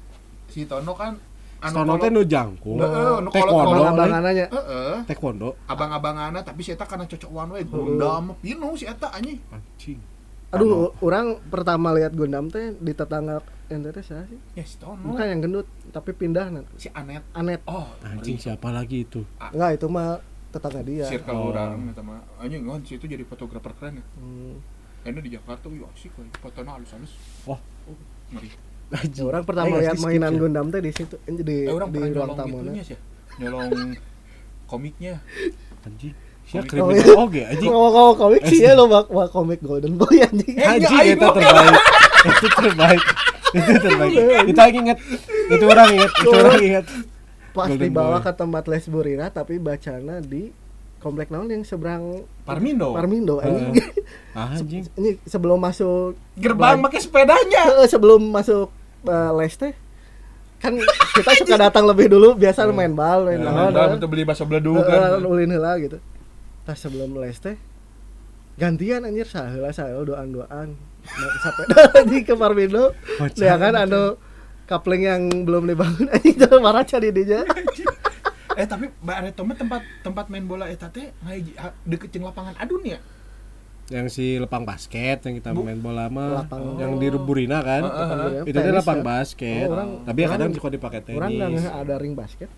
[0.46, 1.18] si Tono kan
[1.62, 2.76] anu Stono teh nu jangkung.
[2.76, 4.94] Heeh, nu taekwondo abangananya Heeh.
[5.06, 9.38] taekwondo abang-abangana tapi si eta karena cocok one way Gundam pinu si eta anjing.
[9.48, 9.98] Anjing.
[10.50, 14.38] Aduh orang pertama lihat Gundam teh di tetangga ente teh siapa sih?
[14.52, 15.00] Ya si Tono.
[15.06, 17.22] Bukan yang gendut tapi pindah si Anet.
[17.32, 17.62] Anet.
[17.64, 18.44] Oh anjing ngeri.
[18.44, 19.22] siapa lagi itu?
[19.38, 20.18] Enggak itu mah
[20.50, 21.06] tetangga dia.
[21.06, 21.48] Circle Oh.
[21.48, 22.20] orang eta mah.
[22.36, 24.04] Anjing kan si itu jadi fotografer keren ya.
[24.18, 24.58] Hmm.
[25.02, 26.14] Enak di Jakarta, wih asik.
[26.38, 27.10] Fotonya halus-halus.
[27.42, 27.58] Wah.
[27.90, 27.98] Oh,
[28.30, 28.50] ngeri.
[28.92, 30.38] Ya, orang pertama Eh, lihat mainan ya.
[30.38, 32.56] Gundam teh di situ di Eh, orang di ruang nyolong tamu.
[32.78, 32.98] sih.
[33.38, 33.68] Nyolong
[34.66, 35.14] komiknya.
[35.82, 36.70] anjing sia Komik.
[36.70, 40.54] kriminal oge anjing Kalau kalau komik sih ya lo bak bak komik Golden Boy anjing.
[40.54, 41.74] Eh, anjing itu terbaik
[42.22, 43.02] itu terbaik
[43.52, 44.12] itu terbaik
[44.44, 44.98] itu aing inget
[45.48, 46.86] itu orang inget itu orang inget
[47.50, 48.24] Pas Golden dibawa Boy.
[48.24, 50.52] ke tempat les Burina tapi bacana di
[50.98, 52.94] komplek naon yang seberang Parmindo.
[52.94, 53.74] Parmindo anjing.
[54.32, 57.82] ah, anjing Ini sebelum masuk Gerbang pakai sepedanya.
[57.84, 58.70] Sebelum masuk
[59.04, 59.74] eh, les teh
[60.62, 60.72] kan
[61.18, 64.46] kita suka datang lebih dulu biasa main bal main Nah, naon, nah, untuk beli bakso
[64.46, 65.22] beledug Heeh, kan.
[65.26, 65.98] ulin heula gitu.
[66.62, 67.58] Pas sebelum les teh
[68.54, 70.78] gantian anjir saheula saheula doan-doan.
[71.42, 72.94] Sepeda anjing ke Parmindo.
[73.18, 73.42] Bocah.
[73.42, 74.14] Ya kan anu
[74.70, 77.42] kapling yang belum dibangun anjing jalan marah cari dinya.
[78.52, 81.10] Eh tapi Mbak Areto mah tempat tempat main bola eta teh
[81.82, 83.00] deket jeung lapangan adun ya.
[83.92, 87.82] Yang si lepang basket yang kita Bu- main bola mah Lapang- yang di Burina kan
[87.82, 88.30] Heeh, heeh.
[88.42, 89.04] itu dia Tenis lapang ya.
[89.06, 92.48] basket Oh, orang- tapi ya kadang suka dipakai Orang nggak tenis ada ring basket.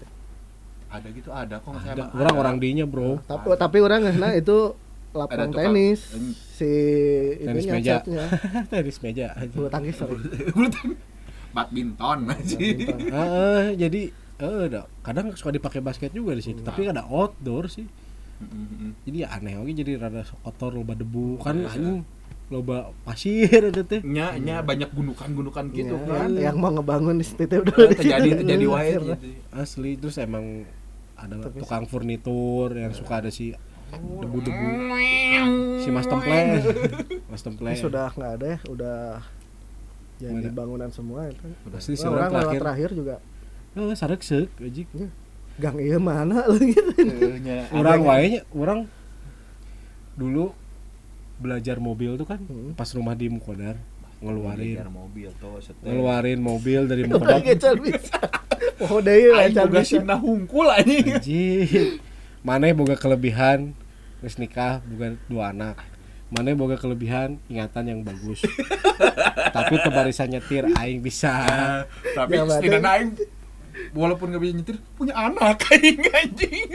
[0.86, 2.40] Ada gitu ada kok saya ada orang ada.
[2.40, 4.78] orang dinya bro Tapi tapi orang ngehna itu
[5.10, 6.00] lapang Ada tenis
[6.50, 6.70] si
[7.36, 7.98] Tenis meja.
[8.70, 10.18] tenis meja aja bulu tangkis sorry.
[11.50, 12.56] badminton aja.
[12.56, 12.98] Badminton.
[13.08, 14.02] Heeh, jadi
[14.34, 14.66] eh
[15.00, 16.66] kadang suka dipakai basket juga di situ Nah.
[16.66, 17.86] tapi ada outdoor sih
[18.36, 18.90] Heeh.
[19.02, 21.70] jadi ya aneh oke jadi rada kotor loba debu kan Iya.
[21.70, 21.98] anjing
[22.46, 26.28] loba pasir ada teh Nya nya banyak gundukan-gundukan gitu Ya, kan.
[26.30, 27.94] yang mau ngebangun di situ udah situ.
[27.98, 29.14] terjadi terjadi wae gitu.
[29.50, 30.68] asli terus emang
[31.14, 33.54] ada Tapi- tukang furnitur yang suka ada si
[34.20, 34.66] debu-debu
[35.78, 36.40] si Mas Temple
[37.30, 38.98] Mas Temple Ini sudah nggak ada ya, udah
[40.14, 40.54] jadi Mana?
[40.54, 41.42] bangunan semua itu.
[41.68, 43.14] Asli sih orang orang lewat terakhir terakhir juga
[43.74, 44.86] eh sarek seuk anjing
[45.56, 46.90] gang iya mana lu gitu.
[46.98, 48.08] Eh, orang kan.
[48.08, 48.80] wae nya orang
[50.12, 50.50] dulu
[51.36, 52.72] belajar mobil tuh kan Hmm.
[52.72, 53.78] pas rumah di Mukodar
[54.18, 55.84] ngeluarin Belajar mobil tuh setel.
[55.84, 57.38] ngeluarin mobil dari Mukodar.
[58.76, 59.90] Oh Aing lancar boga bisa.
[59.96, 61.06] simna hungkul anjing.
[61.08, 62.02] Anjing.
[62.42, 63.70] Maneh boga kelebihan
[64.18, 65.78] terus nikah boga dua anak.
[66.28, 68.42] Maneh boga kelebihan ingatan yang bagus.
[69.56, 71.32] Tapi tebarisan nyetir aing bisa.
[72.12, 73.10] Tapi Ya, berarti- setidaknya aing
[73.94, 76.66] walaupun gak bisa nyetir punya anak aing anjing.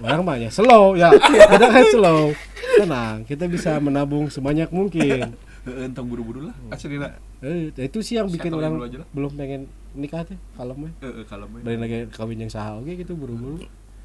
[0.00, 1.10] Orang mah ya slow ya.
[1.18, 2.32] Kita kan slow.
[2.78, 5.34] Tenang, kita bisa menabung sebanyak mungkin.
[5.66, 6.54] Heeh, entong buru-buru lah.
[6.72, 7.12] Aslina.
[7.44, 9.04] Eh, itu sih yang bikin orang lah.
[9.12, 10.94] belum pengen nikah teh kalau mah.
[11.02, 11.66] Heeh, kalau main.
[11.66, 13.60] Dari lagi kawin yang saha oke gitu buru-buru.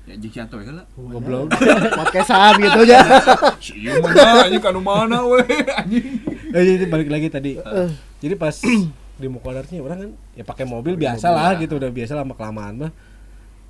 [0.06, 0.84] Ya jeung kianto heula.
[0.98, 1.54] Goblok.
[2.02, 3.00] Podcastan gitu aja.
[3.62, 5.46] Si mah anjing kanu mana we
[5.78, 6.20] anjing.
[6.52, 7.62] Eh, jadi balik lagi tadi.
[8.20, 8.58] Jadi pas
[9.16, 12.74] di Mukodarnya orang kan ya pakai mobil biasa mobil lah gitu udah biasa lama kelamaan
[12.88, 12.92] mah.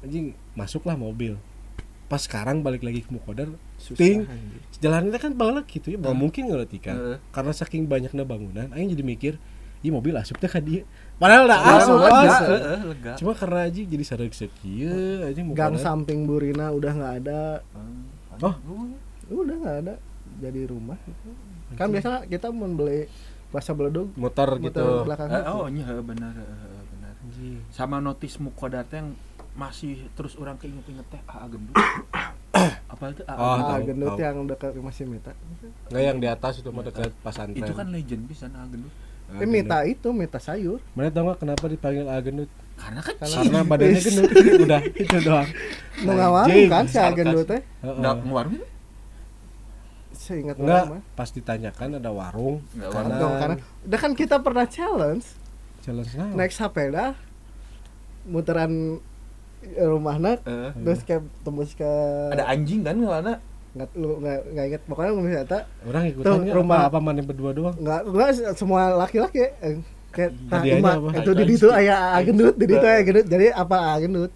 [0.01, 1.38] Anjing masuklah mobil.
[2.05, 3.49] Pas sekarang balik lagi ke Mukodar,
[3.97, 4.29] ting
[4.77, 7.17] jalannya kan balak gitu ya, nggak mungkin ngerti kan.
[7.34, 9.34] Karena saking banyaknya bangunan, aing jadi mikir,
[9.81, 10.86] "Ih mobil asupnya kan dia."
[11.17, 11.97] Padahal udah Ah, asup.
[13.17, 17.65] Cuma karena aja jadi sarek sekieu aja Gang samping Burina udah nggak ada.
[18.38, 18.53] Oh.
[19.31, 19.93] Udah nggak ada.
[20.45, 21.01] Jadi rumah.
[21.73, 23.10] Kan biasa kita mau beli
[23.47, 24.86] bahasa beledug motor muter gitu.
[25.03, 25.51] belakang Eh, itu.
[25.51, 27.13] oh nya heeh, benar heeh, benar.
[27.69, 29.13] Sama notis mukodar teh yang
[29.53, 31.75] masih terus orang keinget-inget teh ah gendut.
[32.88, 33.23] Apa itu?
[33.25, 34.19] Ah, Oh, Ah, gendut tahu.
[34.21, 35.31] yang dekat rumah si Mita.
[35.88, 37.60] Nggak yang di atas itu mah dekat pasantren.
[37.60, 38.91] itu kan legend bisa ah gendut.
[39.25, 40.79] Ah, Eh Mita itu Mita sayur.
[40.91, 42.47] Mana tau nggak kenapa dipanggil Agenut?
[42.75, 44.29] Karena kan Karena badannya gendut.
[44.62, 45.49] Udah itu doang.
[45.97, 47.15] Nu ngawarung kan si sarkas.
[47.17, 47.62] gendut teh.
[47.81, 47.95] Heeh.
[47.95, 48.15] Nggak
[50.25, 51.01] ngewarung Seingat Enggak, mah.
[51.13, 52.55] pas ditanyakan ada warung.
[52.71, 55.25] Nggak karena Dong, karena udah kan kita pernah challenge
[55.79, 56.33] challenge naon?
[56.33, 57.13] naik sepeda
[58.25, 58.97] muteran
[59.77, 61.85] rumahna Eh, terus kayak tembus ke
[62.29, 63.38] ada anjing kan ngelana
[63.75, 66.77] nggak lu nggak nggak inget pokoknya misalnya Orang ikutan Tuh, nggak rumah.
[66.79, 67.75] apa apa mana berdua doang.
[67.75, 71.19] nggak nggak semua laki-laki eh, kayak nah, apa?
[71.19, 74.31] itu di situ ayah gendut di situ ayah gendut jadi apa gendut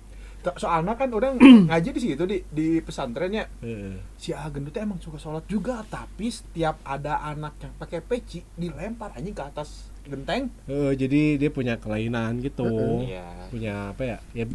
[0.56, 1.36] soalnya kan orang
[1.68, 4.00] ngaji di situ di di pesantrennya Heeh.
[4.16, 9.12] si Agen itu emang suka sholat juga tapi setiap ada anak yang pakai peci dilempar
[9.14, 12.66] anjing ke atas genteng Heeh, jadi dia punya kelainan gitu.
[13.04, 13.52] Iya.
[13.52, 14.18] Punya apa ya?
[14.34, 14.46] Ya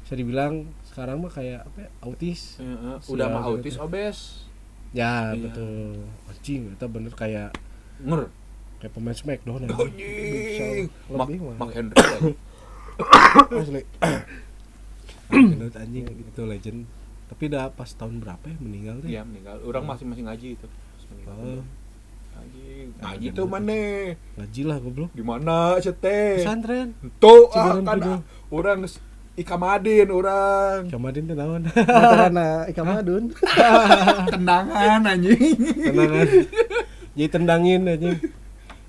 [0.00, 1.90] bisa dibilang sekarang mah kayak apa ya?
[2.00, 2.56] Autis.
[2.56, 3.80] Heeh, Si udah mah autis itu.
[3.80, 4.18] obes
[4.90, 5.44] Ya, Iya.
[5.44, 6.08] betul.
[6.24, 7.50] Anjing, itu bener kayak
[8.00, 8.26] nger
[8.78, 9.76] kayak pemain Smackdown anjing.
[9.76, 11.28] anjing mak
[11.58, 12.36] mak Henry anjing.
[13.60, 13.82] asli
[15.32, 16.80] Agenut anjing itu legend.
[17.24, 19.08] Tapi udah pas tahun berapa ya meninggal tuh?
[19.08, 19.56] iya meninggal.
[19.64, 20.66] Orang masih ngaji itu.
[20.68, 21.36] Pas meninggal.
[21.40, 21.62] Oh,
[22.34, 23.80] anjing ngaji tuh mana?
[24.36, 25.10] Ngaji lah goblok.
[25.14, 26.92] di mana sete Pesantren.
[27.22, 28.20] tuh ah kan ah,
[28.52, 28.84] orang
[29.34, 30.90] ikamadin orang.
[30.92, 31.62] Kamadin teh naon?
[31.66, 32.38] muteran
[32.70, 33.24] Ika Madun
[34.34, 35.56] tendangan anjing.
[35.58, 36.28] Tenangan.
[37.14, 38.10] jadi tendangin aja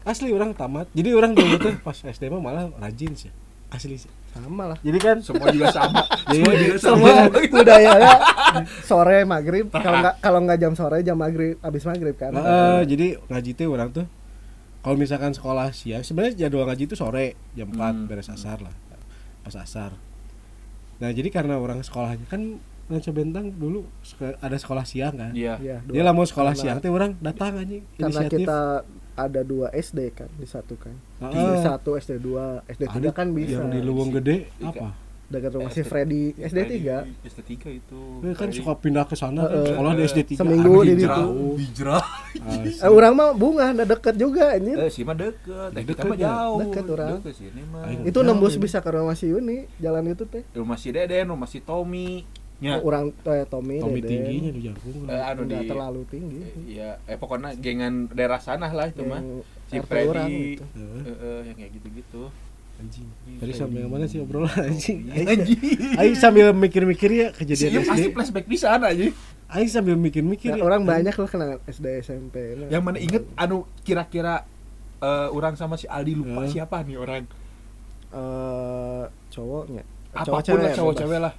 [0.05, 0.85] asli orang tamat.
[0.93, 3.31] Jadi orang dulu tuh pas SD mah malah rajin sih.
[3.73, 4.77] Asli sih sama lah.
[4.79, 6.01] Jadi kan semua juga sama.
[6.25, 7.07] Iya, semua juga sama.
[7.53, 8.13] budayanya
[8.81, 9.65] sore maghrib.
[9.69, 12.31] Kalau nggak kalau nggak jam sore jam maghrib abis maghrib kan.
[12.31, 14.05] Heeh, jadi ngaji tuh orang tuh
[14.79, 18.05] kalau misalkan sekolah siang sebenarnya jadwal ngaji itu sore jam 4 Hmm.
[18.05, 18.73] beres asar lah
[19.41, 19.93] pas asar.
[20.95, 23.81] Nah jadi karena orang sekolahnya kan Ranca Bentang dulu
[24.39, 25.33] ada sekolah siang kan?
[25.33, 25.57] Iya.
[25.81, 25.89] Dua.
[25.89, 28.39] dia lah mau sekolah Karena- siang tuh orang datang aja karena inisiatif.
[28.39, 28.59] kita
[29.15, 31.31] ada dua SD kan disatukan Heeh.
[31.31, 33.57] SD satu SD dua SD tiga kan bisa.
[33.57, 34.91] yang di Luwung Gede apa?
[35.25, 37.01] Dekat rumah si Freddy SD tiga.
[37.25, 38.01] SD 3 itu.
[38.21, 39.67] Eh, kan suka pindah ke sana kan Heeh.
[39.73, 41.25] sekolah di SD 3 Seminggu di situ.
[41.57, 42.05] hijrah.
[42.77, 44.77] Eh, orang mah bunga ada deket juga anjir.
[44.77, 45.73] Eh sih mah deket.
[45.73, 46.29] Eh, kita Deket mah ya?
[46.29, 46.59] jauh.
[46.61, 47.09] Deket orang.
[47.17, 47.83] deket sini mah.
[48.05, 48.61] Itu nembus ini.
[48.61, 50.45] bisa ke rumah si Yuni jalan itu teh.
[50.53, 52.21] Rumah si Deden rumah si Tommy
[52.55, 54.09] nya orang eh, Tommy, Tommy Deden.
[54.23, 58.87] tingginya di Jagung Eh, anu di terlalu tinggi Iya, eh pokoknya gengan daerah sana lah
[58.87, 59.19] itu mah.
[59.65, 60.63] Si RT orang Freddy, gitu.
[60.71, 62.23] Heeh, eh, eh, yang kayak gitu-gitu.
[62.75, 65.59] anjing tadi sampai yang mana sih obrolan anjing Anjing.
[65.95, 69.05] Aing sambil mikir-mikir ya kejadian pasti SD flashback pisan aja.
[69.47, 70.63] Aing sambil mikir-mikir Nah, ya.
[70.65, 74.43] orang banyak loh kenangan SD SMP Nah, Yang mana inget anu kira-kira
[74.97, 76.51] eh, orang sama si Aldi lupa Eh.
[76.51, 77.23] siapa nih orang.
[78.11, 81.33] eh cowoknya Apa pun lah ya, cowok-cewek lah.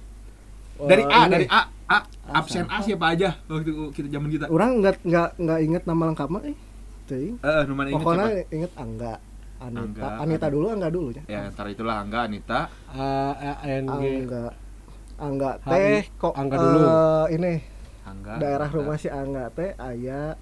[0.79, 1.31] Dari Eh, A, ini.
[1.31, 1.97] dari A, A, A
[2.35, 3.05] absen A siapa?
[3.09, 4.45] aja waktu kita zaman kita.
[4.47, 6.57] orang nggak nggak nggak inget nama lengkap mah eh
[7.05, 7.35] Teuing.
[7.39, 8.53] Eh, nu mana inget pokoknya siapa?
[8.53, 9.13] inget Angga
[9.57, 12.59] Anita Angga, Anita dulu Angga dulu ya Ya, ntar itulah Angga, Anita.
[12.87, 14.45] A A N G Angga
[15.17, 16.87] Angga teh kok Angga eh, dulu.
[17.31, 17.53] ini
[18.03, 18.33] Angga.
[18.37, 18.77] daerah Angga.
[18.77, 20.37] rumah si Angga teh aya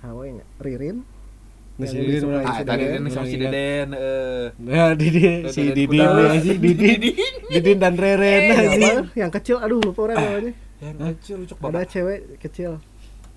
[0.00, 0.96] Hawa nggak Ririn
[1.74, 3.50] Nah, si Yang Didin disukai orang- Ah, si tadi Deden, Deden sama si orang ingat.
[3.50, 7.00] Deden eh Nah, Didi, si Didin anjing, Didin.
[7.50, 8.96] Didin dan Reren Eh, anjing.
[9.14, 12.72] yang kecil aduh lupa orang namanya yang kecil lucu ada cewek kecil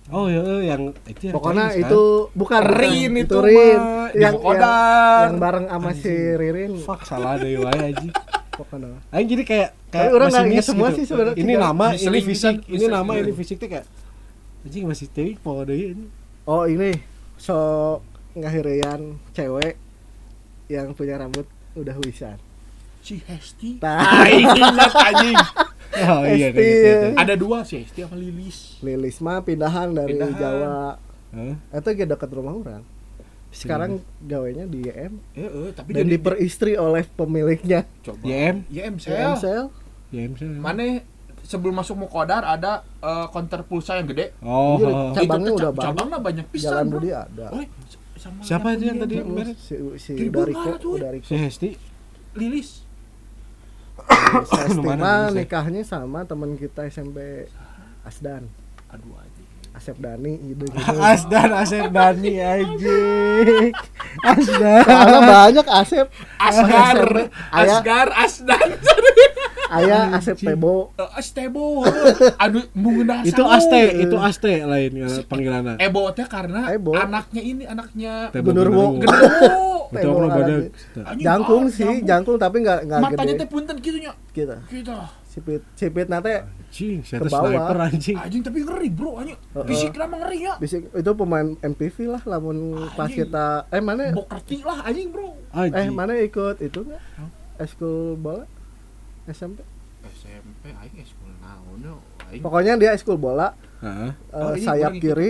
[0.08, 1.90] Oh ya, eh, yang itu yang pokoknya Chinese, kan?
[1.90, 2.80] itu bukan bukan.
[2.80, 4.62] Rin itu Rin mah, di yang, yang
[5.20, 8.12] yang bareng sama si Ririn Fuck salah deh wae anjing.
[8.50, 10.96] pokoknya Aing jadi kayak kayak Tapi orang masih semua gitu.
[10.96, 11.36] sih sebenarnya.
[11.36, 13.86] Ini nama, ini fisik, ini nama, ini fisik tuh kayak
[14.62, 16.06] anjing masih poho deui ini.
[16.46, 16.96] oh ini
[17.36, 17.56] so
[18.38, 19.76] ngahirian cewek
[20.68, 22.38] yang punya rambut udah wisan
[23.00, 23.80] si Hesti.
[23.80, 25.38] Aing ingat anjing.
[25.98, 26.60] Oh iya, Esti.
[26.60, 27.16] iya, iya, iya.
[27.16, 28.78] Ada dua sih, Hesti sama Lilis.
[28.80, 30.36] Lilis mah pindahan dari Pindahan.
[30.36, 31.56] Jawa Hah?
[31.74, 32.84] itu gak dekat rumah orang
[33.50, 38.20] sekarang gawainya di YM Eh, eh, tapi dan dari diperistri oleh pemiliknya coba.
[38.22, 38.68] YM?
[38.68, 39.34] YM YM sel.
[39.40, 39.64] Sel
[40.08, 40.60] Ya, misalnya.
[40.60, 40.84] Mana
[41.42, 44.36] sebelum masuk Mukodar ada eh, konter pulsa yang gede.
[44.40, 44.78] Oh,
[45.12, 45.88] cabangnya udah banyak.
[45.90, 46.70] Cabangnya banyak pisan.
[46.70, 46.86] Jalan.
[46.92, 47.64] Budi ada Oh,
[48.28, 49.16] sama Siapa itu yang tadi?
[49.18, 49.32] bro.
[49.34, 49.56] merek?
[49.58, 50.52] si si woy.
[50.94, 51.70] Udariko si Hesti.
[52.36, 52.70] Lilis.
[53.98, 55.36] Sesti Mana mah bisa?
[55.36, 57.48] nikahnya sama teman kita SMP
[58.04, 58.48] Asdan
[58.88, 59.20] Aduh.
[59.88, 63.72] Asep Dani gitu gitu Asdan Asep Dani anjing.
[64.20, 64.84] Asdan.
[64.84, 67.00] Soalnya banyak Asep Asgar.
[67.56, 68.68] Aya Asgar, Asdan.
[69.72, 71.88] aya Asep Tebo Eh, Astebo.
[72.36, 75.80] Aduh, mengendah Itu Aste, itu Aste lain ya, panggilannya.
[75.80, 76.92] Ebo teh karena Ebo.
[76.92, 78.28] anaknya ini anaknya
[80.36, 80.76] badak.
[81.00, 84.12] Anjing, jangkung ah, sih jangkung tapi nggak nggak Matanya gede teh punten gitu nya.
[84.36, 84.96] gitu Gitu.
[85.38, 87.48] Sipit sipit nate Anjing, saya Ke bawah.
[87.48, 88.18] sniper anjing.
[88.18, 89.12] Anjing tapi ngeri, Bro.
[89.18, 89.38] Anjing.
[89.64, 90.54] Fisik lama ngeri ya.
[90.58, 92.58] bisik itu pemain MPV lah lamun
[92.92, 95.32] pas kita eh mana Bokerti lah anjing, Bro.
[95.54, 95.94] eh Anjing.
[95.94, 97.02] mana ikut itu nggak
[97.58, 98.44] eskul bola
[99.26, 99.62] SMP
[100.10, 101.96] SMP aing eskul naon yo.
[102.26, 104.12] Aing pokoknya dia eskul bola Heeh.
[104.12, 105.04] eh, Oh, sayap ikut.
[105.04, 105.30] kiri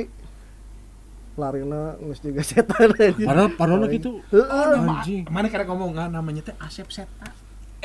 [1.35, 4.25] larina ngus juga setan aja Padahal padahal gitu.
[4.31, 5.27] Oh, nama, Anjing.
[5.27, 7.29] mana karek ngomong nggak namanya teh Asep Seta.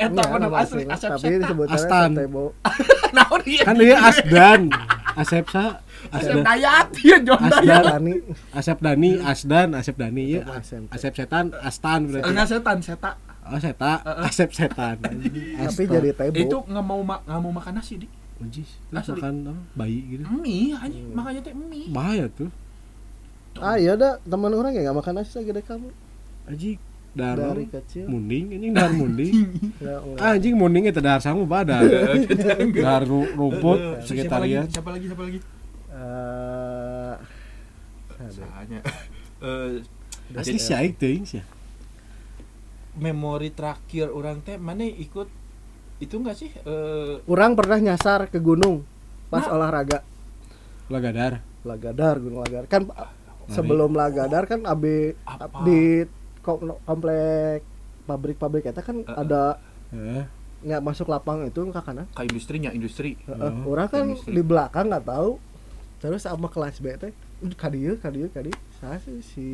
[0.09, 0.83] Eta mana nama asli.
[0.83, 2.09] Asep tapi disebutnya Astan.
[2.13, 2.43] Tebo
[3.15, 3.63] Naon dia?
[3.63, 4.61] Kan dia Asdan.
[5.13, 6.41] Asep sa Asep.
[6.41, 7.61] Dayat, dia John Asdan.
[7.63, 7.83] Dayat.
[7.95, 8.13] Dani
[8.59, 10.41] Asep Dani, Asdan, Asep Dani ya.
[10.89, 12.27] Asep setan, Astan berarti.
[12.27, 13.11] Enggak setan, seta.
[13.43, 13.91] Oh, seta,
[14.23, 14.97] Asep setan.
[15.69, 18.07] tapi jadi Tebo Itu nggak mau ma- nggak mau makan nasi di.
[18.41, 19.21] Anjing, itu Asli.
[19.21, 19.61] makan apa?
[19.77, 20.23] Bayi gitu.
[20.27, 21.87] Mie, anjing makanya teh mie.
[21.87, 22.49] Bahaya tuh.
[23.61, 25.93] ah iya dah teman orang ya nggak makan nasi lagi deh kamu
[26.49, 26.81] Anjing.
[27.13, 29.33] Dar dari kecil munding anjing dar munding.
[29.77, 30.17] nggak nggak.
[30.19, 31.85] Anjing munding itu dar sangu badan.
[32.85, 34.07] Dar ru- rumput Siapa lagi?
[34.07, 34.67] sekretariat.
[34.67, 35.05] Siapa lagi?
[35.05, 35.39] Siapa lagi?
[35.93, 37.13] Eh,
[38.13, 38.29] ada.
[38.29, 38.79] Soalnya
[39.45, 39.83] eh
[40.33, 41.43] Asli si aing teuing sih.
[42.93, 45.25] memori terakhir orang teh mana ikut
[45.97, 48.85] itu enggak sih eh orang pernah nyasar ke gunung
[49.27, 49.53] pas Nah.
[49.53, 50.05] olahraga
[50.85, 51.41] Lagadar.
[51.63, 52.85] Lagadar Gunung Lagadar kan
[53.47, 55.63] sebelum Lagadar kan Apa?
[55.63, 56.05] di
[56.43, 57.63] komplek
[58.03, 59.15] pabrik-pabrik eta kan Heeh.
[59.17, 59.57] ada
[59.89, 60.23] Heeh.
[60.61, 62.07] nggak masuk lapang itu ke kanan?
[62.09, 63.15] Ke industrinya industri.
[63.21, 64.31] Heeh, Oh, orang kan industri.
[64.31, 65.39] di belakang nggak tahu.
[65.97, 67.11] Terus sama kelas B teh
[67.53, 69.47] kadieu kadieu kadi saya sih si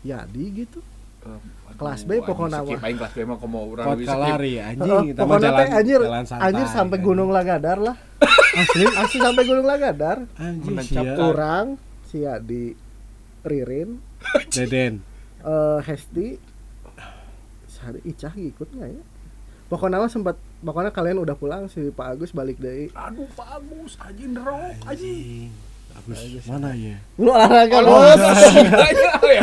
[0.00, 0.80] Yadi gitu.
[1.22, 1.40] Em,
[1.74, 2.76] Kelas aduh, B pokoknya mah.
[2.78, 5.68] aing kelas B mah komo urang Kot lebih kalari Heeh, anjing mah pokoknya jalan teh
[5.74, 6.98] anjir jalan santai anjir sampai.
[7.00, 7.96] Gunung Lagadar lah.
[8.54, 8.84] Asli?
[9.00, 10.18] Asli sampai Gunung Lagadar.
[10.36, 11.66] Anjing Menancap orang
[12.06, 12.64] si Yadi
[13.40, 13.90] Ririn.
[14.48, 15.00] Deden
[15.44, 16.40] eh Hesti
[17.66, 19.02] sehari Icah ikut nggak ya
[19.66, 23.96] pokoknya mah sempat pokoknya kalian udah pulang si Pak Agus balik dari Aduh, Pak Agus,
[23.98, 25.50] anjing derok, anjing.
[25.94, 27.78] Agus mana ya guru olahraga
[29.30, 29.42] ya.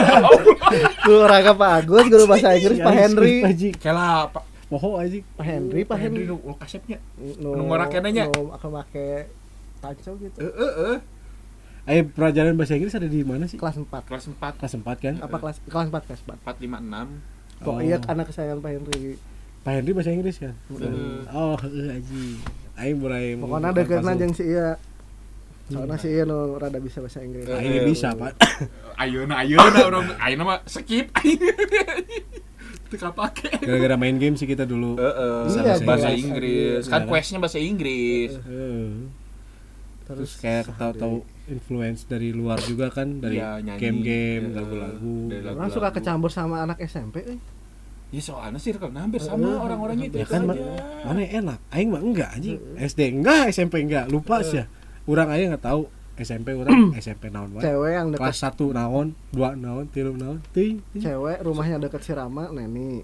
[1.03, 5.45] guru olahraga Pak Agus guru bahasa Inggris Pak Henry anjing Kela Pak poho anjing Pak
[5.45, 6.97] Henry Pak Henry nu kasepnya.
[7.39, 8.25] nu Nu ngorakeun nya.
[8.31, 9.27] nu akan make
[9.81, 10.97] taco gitu Heeh, heeh.
[11.83, 15.13] Eh pelajaran bahasa Inggris ada di mana sih kelas 4 Kelas 4 kelas 4 kan
[15.19, 17.61] apa kelas kelas 4 kelas 4 4 5 6.
[17.61, 18.11] pokoknya Oh.
[18.11, 19.17] anak kesayangan Pak Henry
[19.61, 21.25] Pak Henry bahasa Inggris kan Heeh.
[21.27, 22.37] oh heeh anjing
[22.75, 24.19] aing mulai pokoknya deketna masuk.
[24.19, 24.69] jeung si iya
[25.67, 28.33] soalnya si iya nu rada bisa bahasa Inggris Eh, aing bisa pak
[28.95, 31.09] Ayeuna ayeuna urang ayeuna mah skip.
[32.89, 33.47] Teu kapake.
[33.57, 36.19] gara-gara main game sih kita dulu Heeh, Iya, bahasa jelas.
[36.19, 36.83] Inggris.
[36.83, 37.09] Iya Kan kan?
[37.09, 38.31] questnya bahasa Inggris.
[38.37, 39.07] Heeh.
[40.03, 43.79] terus kayak tahu-tahu influence dari luar juga kan dari Iya, nyanyi.
[43.79, 44.55] game-game Iya.
[44.55, 45.15] lagu-lagu.
[45.55, 47.39] orang suka kecampur sama anak SMP eh.
[48.11, 50.59] Ya soalnya sih kan hampir sama Heeh, orang-orangnya itu ya kan aja.
[51.01, 51.59] mana enak?
[51.71, 52.59] Aing mah enggak anjing.
[52.75, 54.05] SD enggak SMP enggak.
[54.05, 54.59] Lupa sih.
[54.59, 54.67] Ya
[55.03, 57.63] orang aja nggak tahu SMP orang SMP naon wae.
[57.63, 60.83] Cewek yang deket kelas 1 naon dua naon tilu naon ting.
[60.93, 62.99] Cewek rumahnya deket si Rama Neni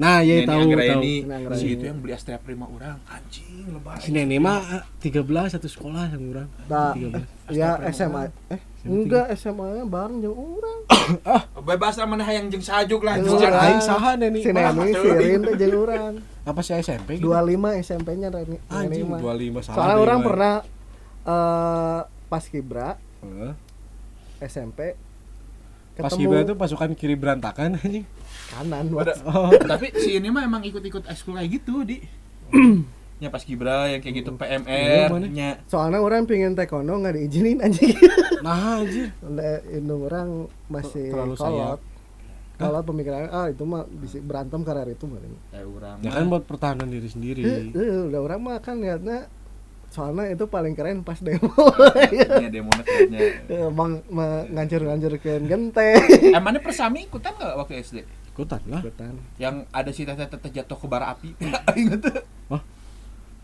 [0.00, 0.60] nah ya tahu tahu.
[0.72, 1.14] Anggraini.
[1.52, 5.20] si itu yang beli teh prima orang anjing lebay si Neni mah 13
[5.52, 6.48] satu sekolah yang orang.
[6.66, 10.80] Nah, 13 ya SMA eh enggak SMA nya bareng jeung orang.
[11.68, 13.52] Bebas lah mana yang jeung sajuk lah Jeung urang.
[13.52, 14.40] aing saha Neni?
[14.40, 16.24] Si Neni si Rin teh jeung orang.
[16.42, 17.30] Apa sih SMP gitu?
[17.30, 20.54] 25 SMP nya Neni Neni anjing mah 25 salah soalnya orang pernah
[21.22, 22.00] eh
[22.32, 23.52] pas kibra Heeh.
[25.92, 26.20] SMP pas ketemu.
[26.24, 28.04] Gibra itu pasukan kiri berantakan anjing.
[28.48, 28.84] Kanan
[29.28, 29.52] oh.
[29.72, 32.00] Tapi si ini mah emang ikut-ikut ekskul kayak gitu di.
[33.20, 37.60] Nya pas Kibra yang kayak gitu Iya, PMR nya soalnya orang pengen taekwondo nggak diizinin
[37.60, 37.92] anjing.
[38.44, 39.12] Nah anjir.
[39.68, 41.80] Indung orang masih Terlalu kolot.
[42.56, 45.34] Kolot pemikiran ah itu mah bisa berantem karena itu paling.
[45.52, 47.40] Eh urang ya kan buat pertahanan diri sendiri.
[47.72, 49.28] Eh, udah orang mah kan liatnya
[49.92, 51.52] soalnya itu paling keren pas demo.
[52.32, 52.72] Nya demo
[53.46, 54.00] emang
[54.48, 56.00] ngancur-ngancurkan genteng
[56.32, 57.98] eh mana persami ikutan nggak waktu SD
[58.32, 58.80] ikutan lah.
[58.80, 59.12] Ikutan.
[59.36, 61.36] yang ada si teteh teteh jatuh ke bara api.
[61.76, 62.16] Ingat tuh.
[62.48, 62.62] Wah.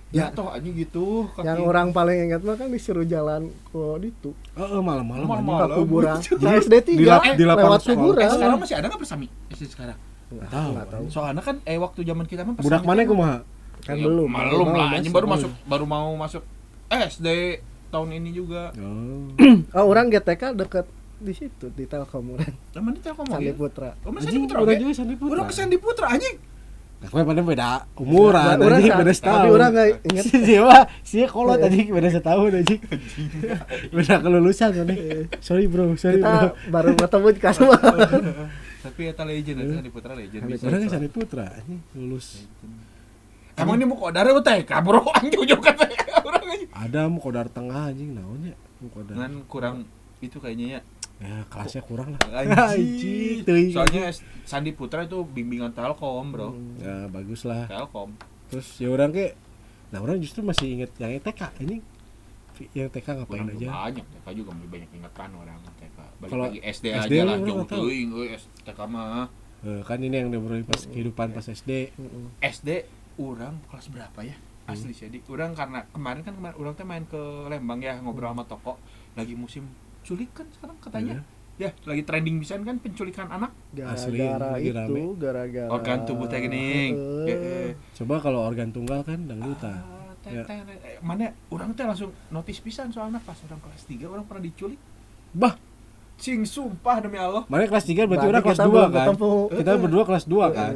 [0.08, 1.44] jatuh aja gitu kaki.
[1.44, 5.68] yang orang paling ingat mah kan disuruh jalan ke itu oh malam-malam Malam-malam.
[5.68, 5.76] anjing.
[5.76, 6.16] ke kuburan.
[6.24, 7.92] Di- nah, SD di 3 lap- di lapangan lewat sekolah.
[7.92, 9.26] eh, kuburan sekarang masih ada nggak persami?
[9.52, 9.98] SD sekarang?
[10.28, 10.70] Nggak tahu.
[10.72, 11.04] nggak tahu.
[11.12, 13.36] Soalnya kan eh waktu zaman kita mah budak mana kumaha
[13.88, 15.48] kan Ya, belum belum lah anjing baru masuk.
[15.64, 16.44] baru mau masuk
[16.88, 17.28] SD
[17.88, 18.68] tahun ini juga.
[18.76, 19.32] Oh.
[19.72, 20.84] Oh orang GTK deket
[21.18, 23.56] di situ di Telkom orang Temen di Telkom Sandi ya?
[23.56, 23.90] Putra.
[24.04, 24.58] Oh, Sandi Putra?
[24.60, 24.74] oke?
[24.76, 25.32] juga Sandi Putra.
[25.32, 26.36] Orang ke Sandi Putra anjing.
[26.98, 29.48] nah kue pada beda umuran Orang anjing beda tapi setahun.
[29.48, 32.80] Orang nggak inget si siapa si kolot anjing beda setahun anjing.
[33.94, 35.00] Beda kelulusan anjing.
[35.38, 36.50] Sorry bro sorry kita bro.
[36.68, 37.78] baru ketemu di kasma
[38.78, 40.42] Tapi eta legend, Sandi Putra legend.
[40.44, 42.46] Orang kan Sandi Putra anjing lulus
[43.58, 45.84] Emang ini mau kodar TK bro, anjing ujung kata
[46.20, 46.70] orang anjing.
[46.70, 49.76] ada mau kodar tengah anjing naonnya mau kodar Kan kurang
[50.18, 50.80] itu kayaknya ya.
[51.18, 52.22] ya kelasnya kurang lah
[52.70, 53.42] Anjing.
[53.42, 53.74] teuing.
[53.74, 54.14] Soalnya
[54.46, 56.48] Sandi Putra itu bimbingan Telkom, Bro.
[56.78, 58.14] ya bagus lah Telkom.
[58.48, 59.34] terus ya orang kayak
[59.88, 61.80] nah orang justru masih inget yang TK ini
[62.74, 65.98] yang TK ngapain Kurang aja banyak, TK juga lebih banyak ingatan orang TK.
[66.18, 68.28] Balik Kalau lagi SD, SD aja lah, orang jauh teuing euy
[68.66, 69.26] TK mah.
[69.58, 71.90] Eh, kan ini yang ngobrolin pas kehidupan pas SD
[72.38, 72.68] SD
[73.18, 74.36] orang kelas berapa ya?
[74.64, 77.16] Asli sih di orang karena kemarin kan kemarin orang teh main ke
[77.48, 78.76] Lembang ya ngobrol sama toko.
[79.14, 79.64] Lagi musim
[80.02, 81.24] culik kan sekarang katanya.
[81.56, 83.50] Ya lagi trending bisa kan penculikan anak.
[83.74, 87.68] Asli, gara-gara itu gara-gara organ tubuh teh gini Eh, Heeh.
[87.96, 89.80] coba kalau organ tunggal kan dangdutan.
[90.20, 90.44] Teh, Ya.
[90.44, 94.76] Eh, mana orang teh langsung notis pisan soalnya pas orang kelas 3 orang pernah diculik.
[95.32, 95.56] Bah!
[96.14, 97.48] Sing sumpah demi Allah.
[97.48, 99.06] Mana kelas 3 berarti Berarti orang kelas kita 2 belum kan?
[99.08, 99.32] ketemu.
[99.56, 100.72] kita berdua kelas 2 kan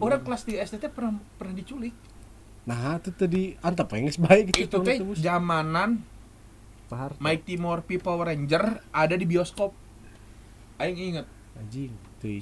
[0.00, 1.94] orang kelas di SD teh pernah pernah diculik.
[2.66, 6.02] Nah itu tadi antep pengen baik gitu itu teh zamanan.
[7.22, 9.70] Mighty Morphe Power Ranger ada di bioskop.
[10.82, 11.26] Aing inget.
[11.54, 11.94] Anjing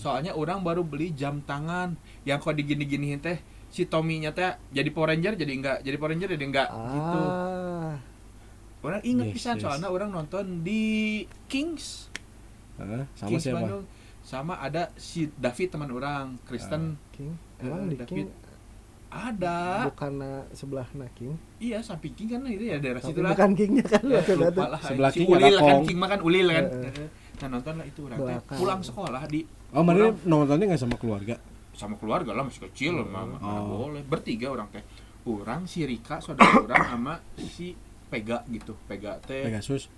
[0.02, 1.94] soalnya orang baru beli jam tangan.
[2.26, 3.38] Yang kok digini-giniin teh
[3.68, 7.20] si Tommy nya teh jadi Power Ranger jadi enggak jadi Power Ranger jadi enggak gitu.
[7.20, 7.94] Ah
[8.78, 9.62] orang inget Yes, pisan yes.
[9.66, 12.08] soalnya orang nonton di Kings.
[12.78, 13.04] Hah?
[13.18, 13.58] sama Kings siapa?
[13.66, 13.84] Bandung
[14.28, 17.00] sama ada si David teman orang Kristen.
[17.10, 17.32] King.
[17.56, 18.28] Eh, emang di David.
[18.28, 18.28] King?
[19.08, 19.88] Ada.
[19.88, 20.20] Bukan
[20.52, 23.32] sebelah naking iya samping king kan itu ya daerah situ lah.
[23.32, 24.80] bukan kingnya kan Ya, lupa lah.
[24.82, 25.82] Sebelah si king ulil kan kong.
[25.88, 26.64] king mah kan ulil kan.
[26.68, 27.08] Heeh.
[27.38, 28.18] nah nonton lah itu orang
[28.50, 31.36] pulang sekolah di Oh, mana nontonnya nggak sama keluarga?
[31.72, 33.88] sama keluarga lah masih kecil mah mana Oh.
[33.88, 34.02] boleh.
[34.02, 34.84] Bertiga orang teh.
[35.24, 37.72] Orang si Rika saudara orang sama si
[38.04, 38.76] Pega gitu.
[38.84, 39.40] Pega teh.
[39.40, 39.88] Pegasus.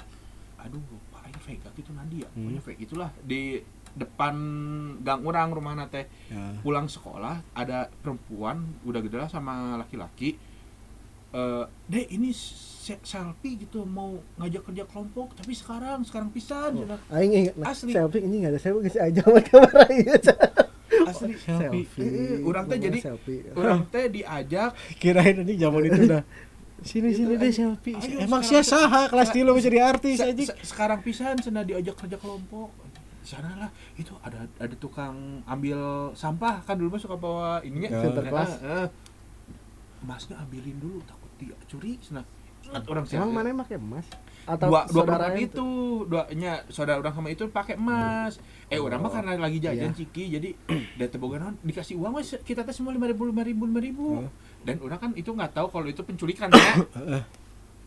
[0.56, 2.28] aduh lupa ini Vega gitu Nadia.
[2.28, 2.46] Hmm.
[2.46, 3.10] pokoknya Vega gitulah.
[3.18, 3.58] Di
[3.92, 4.34] depan
[4.98, 6.54] gang orang rumah teh Ya.
[6.58, 10.38] pulang sekolah ada perempuan udah gede lah sama laki-laki
[11.28, 16.98] eh deh ini se- selfie gitu mau ngajak kerja kelompok tapi sekarang sekarang pisan Oh.
[17.08, 17.90] Aing inget nah, Asli.
[17.90, 20.10] selfie ini nggak ada selfie geus aja sama kamera ieu.
[21.02, 21.86] asli Selfie.
[21.96, 23.40] Eh, orang teh Ngomong jadi selfie.
[23.52, 26.22] orang teh diajak Kirain ini zaman itu udah
[26.80, 27.94] sini sini deh selfie.
[28.18, 30.34] Emang sia saha kelas tilu bisa jadi artis aja.
[30.34, 32.74] se- sekarang pisan cenah diajak kerja kelompok
[33.30, 35.14] sana lah itu ada ada tukang
[35.46, 35.78] ambil
[36.12, 38.02] sampah kan dulu mah suka bawa ininya Ya.
[38.02, 38.50] Sinterklas.
[38.58, 38.88] Eh, eh.
[40.00, 41.94] emasnya ambilin dulu takut dia curi
[42.60, 44.04] ingat orang sih Emang mana make emas?
[44.44, 45.66] Atau dua dua saudara perempuan itu
[46.04, 49.96] duanya saudara orang sama itu pakai emas eh orang mah karena lagi jajan Iya.
[49.96, 50.48] ciki jadi
[50.98, 54.30] dari teboganan dikasih uang mas kita teh semua lima ribu lima ribu lima ribu Oh.
[54.62, 56.72] dan orang kan itu nggak tahu kalau itu penculikan ya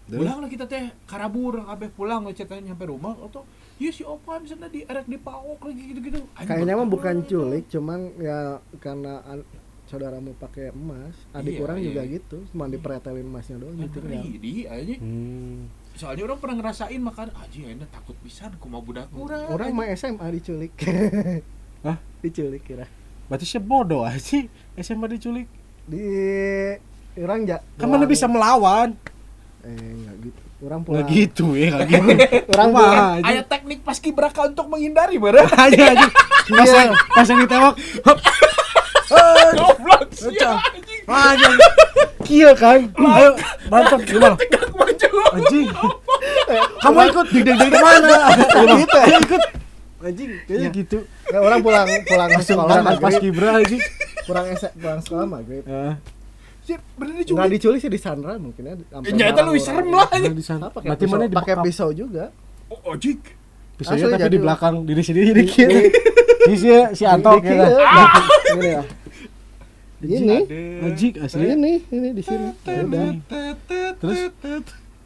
[0.03, 0.17] Duh.
[0.19, 3.45] pulang lah kita teh karabur kabeh pulang ceritanya nyampe rumah atau
[3.75, 7.99] iya si opan sana di erek di paok lagi gitu-gitu Kayaknya mah bukan culik, cuman
[8.17, 8.39] ya
[8.77, 9.47] karena an-
[9.83, 11.85] saudaramu pakai emas, adik Iya, orang iya.
[11.87, 14.09] juga gitu, cuma dipretelin emasnya doang gitu kan.
[14.15, 15.69] di aja Hmm.
[15.93, 20.25] soalnya orang pernah ngerasain makan aja enak takut pisan kumaha budak urang Orang mah SMA
[20.31, 20.73] diculik.
[21.85, 21.97] Hah?
[22.19, 22.87] diculik kira.
[23.27, 25.45] Berarti saya bodoh aja SMA diculik.
[25.85, 26.01] Di
[27.15, 27.59] orang ja.
[27.75, 28.95] Kan mana bisa melawan?
[29.61, 30.41] Eh enggak gitu.
[30.63, 31.03] Orang pulang.
[31.03, 32.07] Nggak gitu ya, nggak gitu.
[32.55, 32.95] Orang pulang.
[33.19, 33.25] aja.
[33.25, 36.07] Aya teknik paskibraka untuk menghindari bareng aja aja.
[36.45, 37.75] Pas yang pas yang ditewak,
[39.53, 41.49] goblok sih anjing aja.
[42.23, 42.79] Kieu kan.
[42.89, 43.29] Ayo,
[43.67, 44.35] mantap gimana?
[44.41, 45.67] tegak maju Anjing.
[46.79, 48.15] Kamu ikut di deg deg mana?
[48.79, 49.05] Gitu ya?
[49.05, 49.43] Dia ikut.
[50.03, 50.69] Anjing, kayaknya Iya.
[50.73, 50.97] gitu.
[51.31, 53.77] Orang pulang pulang Langsung sekolah pas kibra aja.
[54.23, 55.63] Pulang S- pulang sekolah maghrib.
[56.63, 58.73] Sih bener Enggak diculik diculik sih di Sandra mungkin ya.
[59.05, 60.63] Ya, itu lebih serem lah di sana.
[60.63, 62.25] Ah, pakai Berarti pisau, mana pakai pisau juga.
[62.67, 63.19] oh ojik
[63.73, 65.79] Pisaunya Asli tapi jadi di belakang diri sendiri di kiri.
[65.83, 65.91] Di-
[66.43, 67.67] Di si si Anto Di- di- kira.
[68.53, 68.83] Ini ya.
[70.03, 70.37] Ini,
[70.83, 71.47] Anjing asli.
[71.49, 72.51] ini, ini di sini.
[72.61, 73.07] Ya udah.
[73.97, 74.19] Terus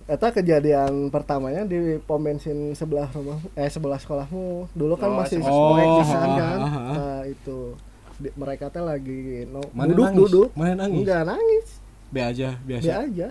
[0.06, 4.72] Eta kejadian pertamanya di pom bensin sebelah rumah eh sebelah sekolahmu.
[4.72, 6.30] Dulu kan Oh, masih sebelah proyek kan.
[6.32, 6.94] Oh, ah, ah.
[6.96, 7.58] Nah, itu
[8.34, 10.20] mereka teh lagi no, Mana duduk nangis?
[10.24, 10.48] duduk.
[10.54, 11.00] Mana nangis?
[11.00, 11.68] Enggak nangis.
[12.08, 12.84] be aja biasa.
[12.84, 13.28] Dia aja.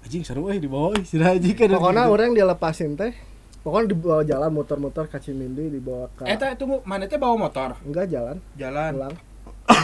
[0.00, 1.02] Anjing seru euy di bawah euy.
[1.02, 1.68] Sira anjing kan.
[1.68, 3.12] Pokoknya orang dilepasin teh.
[3.60, 8.06] Pokoknya dibawa jalan muter-muter ke Cimindi dibawa ke Eta tunggu mana teh bawa motor enggak
[8.08, 9.14] jalan jalan pulang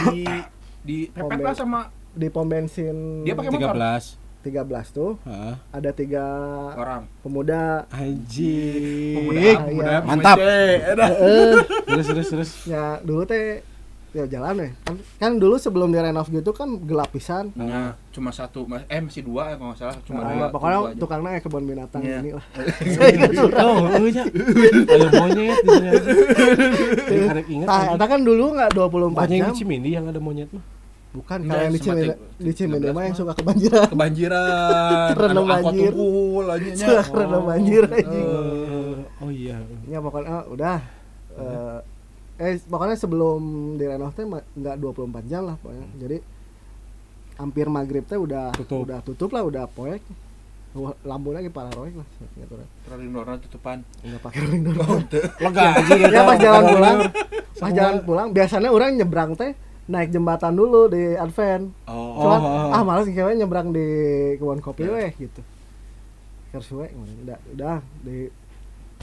[0.05, 0.19] di
[0.79, 1.79] di pepet lah sama
[2.11, 3.71] di pom bensin Dia pakai motor?
[3.71, 4.19] 13.
[4.39, 5.55] 13 tuh Heeh.
[5.71, 6.25] ada tiga
[6.73, 9.15] orang pemuda Anjing.
[9.15, 9.53] pemuda Iya.
[9.61, 10.35] pemuda Mantap.
[10.35, 11.05] Ada.
[11.15, 11.51] eh
[11.85, 12.51] Terus terus terus.
[12.65, 13.63] ya dulu teh
[14.11, 18.65] ya jalan ya kan, kan dulu sebelum direnov gitu kan gelap pisan Nah, cuma satu
[18.65, 20.97] mas- eh masih dua ya kalau nggak salah cuma Nah, dua pokoknya dua aja.
[20.97, 22.17] tukangnya ya kebun binatang Iya.
[22.19, 22.45] ini lah
[23.59, 23.85] Oh.
[23.85, 25.91] Ada monyet aja.
[27.07, 27.67] Yang inget.
[27.67, 30.65] nah kan dulu nggak 24 Banyak yang jam di Cimindi yang ada monyet mah.
[31.09, 35.65] bukan kalau yang di sematik- di Cimindi 13 mah yang suka kebanjiran kebanjiran Terendam angkot
[35.67, 35.91] banjir.
[35.91, 36.85] aja nya.
[36.87, 39.57] suka kerendam banjir anjing Eh, Oh iya.
[39.85, 40.77] ya pokoknya ah, udah
[42.39, 45.87] eh pokoknya sebelum direnov teh nggak 24 jam lah pokoknya.
[45.99, 46.17] Jadi
[47.39, 48.87] hampir maghrib teh udah Tutup.
[48.87, 50.03] udah tutup lah udah poek
[51.01, 52.67] lampu lagi parah roek lah gitu kan.
[52.85, 53.77] Terlalu dorong tutupan.
[54.05, 55.01] Nggak pakai rolling door.
[55.43, 56.97] Lega anjing ya pas jalan pulang.
[57.59, 59.51] pas jalan pulang biasanya orang nyebrang teh
[59.89, 61.73] naik jembatan dulu di Advent.
[61.89, 62.21] Oh.
[62.21, 62.75] Cuman oh, oh.
[62.77, 63.87] ah malas cewek nyebrang di
[64.37, 65.41] kebun kopi weh gitu.
[66.53, 66.89] Terus weh
[67.25, 68.29] udah udah di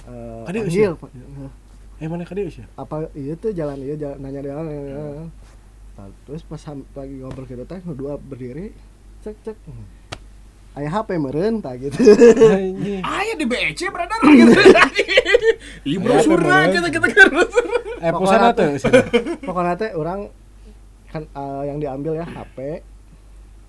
[0.07, 0.93] eh, Adik panggil?
[1.97, 2.67] Eh mana kadi sih?
[2.77, 5.29] apa iya tuh jalan iya jalan, nanya nanya jalan.
[5.97, 6.61] Nah, terus pas
[6.93, 8.77] lagi ngobrol gitu teh dua berdiri
[9.25, 9.57] cek cek
[10.77, 11.97] ayah HP meren tak gitu
[12.53, 13.01] Anjing.
[13.01, 14.53] Aya di BEC beredar gitu.
[15.89, 17.29] Iya brosur Aya, kita kita kan.
[18.05, 18.77] Eh pusana tuh.
[19.41, 20.29] pokoknya teh orang
[21.09, 22.85] kan eh, yang diambil ya HP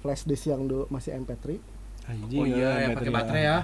[0.03, 1.63] flash disk yang dulu masih MP3
[2.07, 2.39] Anjing.
[2.39, 3.57] Oh iya, yang pakai baterai ya.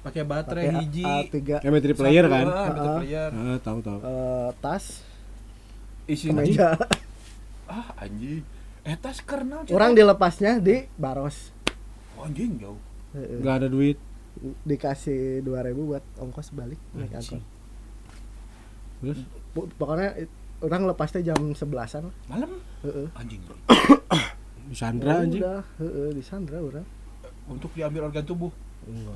[0.00, 1.04] Pakai baterai pakai hiji.
[1.04, 2.46] A3 MP3 player kan?
[2.46, 2.96] Ah, MP3 Ah.
[2.96, 3.30] player.
[3.30, 3.98] Heeh, tahu tahu.
[4.00, 4.84] eh, tas
[6.02, 6.68] Isinya kemeja
[7.70, 8.42] ah anjing.
[8.82, 11.52] Eta karena orang dilepasnya di Baros
[12.16, 12.80] anjing jauh.
[13.12, 13.38] Heeh.
[13.38, 13.98] Enggak ada duit.
[14.64, 15.52] dikasih 2000
[15.84, 17.36] buat ongkos balik naik Anjing.
[17.36, 17.42] angkot
[18.98, 19.20] Terus
[19.76, 20.08] pokoknya
[20.58, 23.06] orang lepasnya jam 11an lah Malam Heeh.
[23.12, 23.40] anjing.
[23.44, 23.54] bro.
[24.72, 26.86] Sandra Oh, anjing udah heeh di Sandra orang
[27.46, 28.52] untuk diambil organ tubuh.
[28.82, 29.06] Anjing,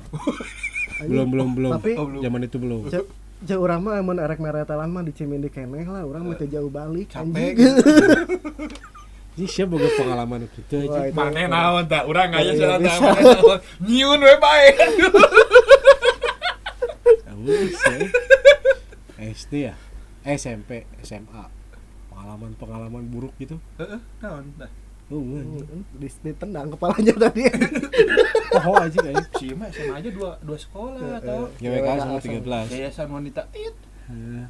[1.11, 1.71] belum belum belum.
[1.75, 2.21] Tapi Oh, belum.
[2.21, 2.81] zaman itu belum.
[2.87, 3.09] Ce-
[3.39, 6.01] jauh orang mah mun erek meretelan mah di Cimindi keneh lah.
[6.01, 7.75] Orang mah teu jauh balik capek anjing.
[9.37, 14.17] ini siapa boga pengalaman gitu aja itu- mana naon tak urang aja mana naon nyiun
[14.17, 14.67] we bae
[17.37, 18.09] Wis, ya.
[19.29, 19.75] SD ya
[20.25, 21.43] SMP SMA
[22.09, 23.61] pengalaman pengalaman buruk gitu.
[23.77, 24.67] Heeh naon dah
[25.07, 25.83] oh anjing.
[25.95, 27.43] di, ditendang kepalanya tadi.
[28.57, 32.63] Oh aja kayak sih mah SMA aja dua dua sekolah atau GWK GWK sama sama.
[32.65, 33.75] 13 yayasan wanita tit.
[34.07, 34.43] Eh,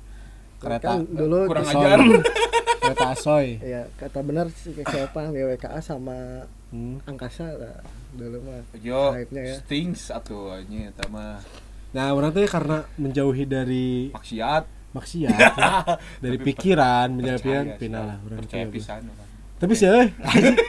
[0.62, 1.98] kereta kan dulu kurang ajar.
[2.88, 3.58] Kereta asoy.
[3.60, 7.00] Ya kata benar si siapa WKA sama Hmm.
[7.08, 7.80] angkasa lah
[8.12, 9.56] dulu mah yo ya.
[9.64, 11.40] stings atuh anjing eta mah.
[11.96, 14.64] Nah orang tuh karena menjauhi dari maksiat.
[14.92, 15.40] maksiat
[16.24, 19.02] dari Tapi pikiran menjauhi pikiran pindah lah orang percaya pisan.
[19.58, 20.10] Tapi sih eh,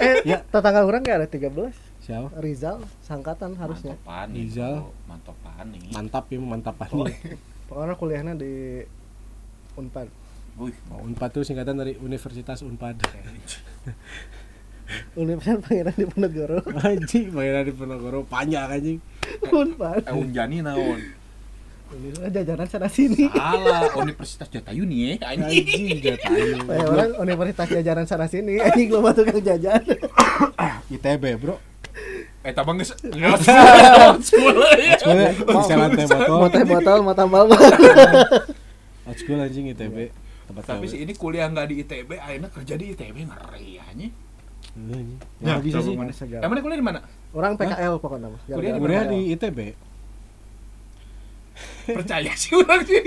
[0.00, 0.40] eh Ya.
[0.42, 1.52] tetangga orang gak ada 13
[2.00, 2.28] siapa?
[2.36, 3.94] Rizal sangkatan harusnya.
[3.96, 4.74] Mantopan nih Rizal.
[5.68, 7.16] nih mantap ya mantap Oh, nih
[7.68, 8.80] pokoknya kuliahnya di
[9.74, 10.08] Unpad.
[10.56, 12.96] Wih, Oh, Unpad tuh singkatan dari Universitas Unpad.
[15.14, 16.58] Universitas Pangeran Diponegoro.
[16.80, 18.98] Anjing pangeran di Penogoro panjang anjing.
[19.44, 20.08] Unpad.
[20.08, 20.98] Eh unjani naon
[22.28, 23.32] Jajaran sana sini.
[23.32, 25.64] Salah Universitas Jatayuni ya anjing.
[25.64, 29.80] Anjing jatayu Eh, orang Universitas jajaran sana sini anjing lo batu kang jajan
[30.94, 31.56] ITB bro.
[32.44, 33.40] Eh tabang geus Soalnya
[35.32, 36.38] bisa lantai botol.
[36.44, 40.12] Botol botol mata tambal Old school anjing ITB
[40.48, 44.12] tempat tapi si ini kuliah nggak di ITB akhirnya kerja di ITB ngeri anjing.
[44.78, 45.00] Iya.
[45.40, 45.96] Ya, Ya, bisa sih.
[45.96, 47.00] Emangnya kuliah di mana?
[47.32, 48.28] Orang PKL pokoknya.
[48.48, 49.12] Kuliah di kuliah mana?
[49.12, 49.58] di ITB
[51.86, 53.00] Percaya sih orang sih.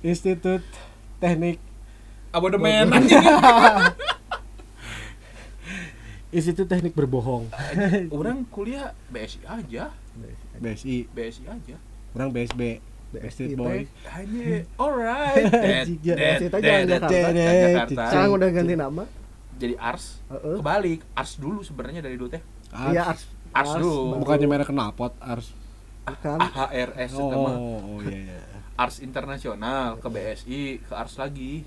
[0.00, 0.62] Institut
[1.18, 1.58] Teknik
[2.30, 3.18] Abodemen anjing.
[6.36, 7.48] Institut Teknik Berbohong
[8.12, 9.94] Orang kuliah BSI aja,
[10.60, 11.76] BSI BSI aja.
[12.12, 12.82] orang BSB
[13.14, 15.46] BSI Street Boy Hanya alright.
[16.04, 16.36] Ya.
[16.42, 17.08] Jakarta.
[17.08, 18.02] Jakarta.
[18.10, 19.04] Sekarang udah ganti nama.
[19.56, 20.20] Jadi Ars.
[20.28, 22.42] Kebalik, Ars dulu sebenarnya dari dulu teh.
[22.74, 22.92] Ars.
[22.92, 23.22] Iya Ars.
[23.56, 24.20] Ars dulu.
[24.20, 25.48] bukannya merek knalpot Ars
[26.06, 26.38] Bukan.
[26.38, 27.56] AHRS oh, itu mah.
[27.56, 28.38] oh iya iya
[28.82, 31.64] Ars internasional ke BSI, ke Ars lagi.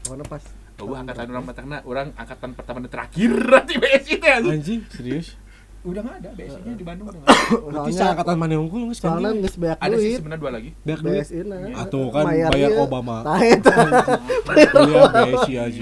[0.00, 3.30] Pokoknya pas Oh, angkatan orang matangna, orang angkatan pertama dan terakhir
[3.70, 4.52] di BSI teh anjing.
[4.52, 5.38] anjing serius
[5.82, 7.56] Udah nggak ada BSI-nya di Bandung udah nggak ada.
[7.70, 10.16] berarti soalnya angkatan mana unggul nggak soalnya sekarang geus banyak Ada sih duit.
[10.18, 10.70] sebenarnya dua lagi.
[10.76, 11.58] banyak duit BSI nah.
[11.78, 12.70] Atuh kan Mayar bayar.
[12.80, 13.16] Obama.
[13.24, 13.74] Nah, eta.
[14.66, 15.80] kuliah BSI aja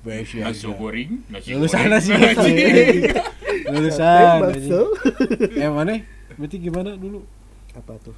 [0.00, 2.00] BSI Nasi aja goreng, nasi lulusan goreng.
[2.00, 2.56] sih
[3.66, 4.40] lulusan
[5.54, 6.00] eh mana
[6.34, 7.20] berarti gimana dulu
[7.70, 8.16] Apa tuh?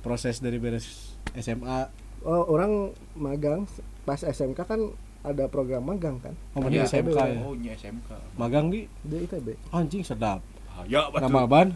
[0.00, 1.90] proses dari beres SMA
[2.22, 3.68] Oh, orang magang
[4.02, 4.80] pas SMK kan
[5.22, 6.84] ada program magang kan oh mana Iya.
[6.86, 8.08] SMK ya Oh, ini SMK.
[8.34, 9.58] magang di di ITB.
[9.70, 10.40] anjing sedap
[10.84, 11.20] Ya, betul.
[11.24, 11.68] nama ban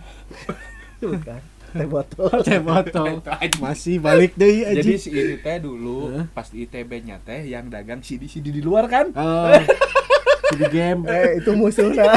[1.00, 1.40] Bukan.
[1.70, 2.30] Teh botol.
[2.46, 3.56] teh botol aja.
[3.58, 6.24] masih balik deh Jadi anjing si ini teh dulu Hah?
[6.30, 9.10] pas di ITB-nya teh yang dagang CD-CD di luar kan?
[9.10, 9.52] oh
[10.50, 12.08] jadi game Eh, itu musuhnya.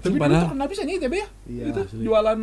[0.00, 1.28] Tapi dulu padahal- terkenal bisa nih ITB ya?
[1.44, 2.02] Iya, Itu asli.
[2.02, 2.40] jualan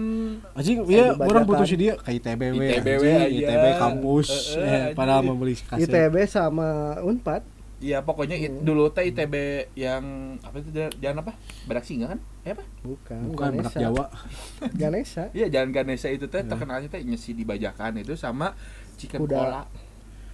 [0.53, 1.47] anjing iya Sambil orang bajakan.
[1.57, 3.37] putus dia ke ITB we, ITB anjing, aja.
[3.39, 6.67] ITB kampus Eh, eh, eh, padahal membeli kaset ITB sama
[7.01, 7.41] Unpad.
[7.79, 8.65] Iya pokoknya it- Hmm.
[8.65, 9.33] dulu teh ITB
[9.75, 10.01] yang
[10.39, 11.37] apa itu dia- jalan apa?
[11.63, 12.19] Badak Singa kan?
[12.41, 12.65] Eh apa?
[12.81, 13.19] Bukan.
[13.29, 13.77] bukan Ganesha.
[13.79, 14.05] Jawa
[14.75, 15.23] Ganesha.
[15.31, 16.47] Iya jalan Ganesha itu teh Ya.
[16.47, 18.57] terkenalnya teh nyesi di bajakan itu sama
[18.95, 19.37] chicken Kuda.
[19.37, 19.63] cola.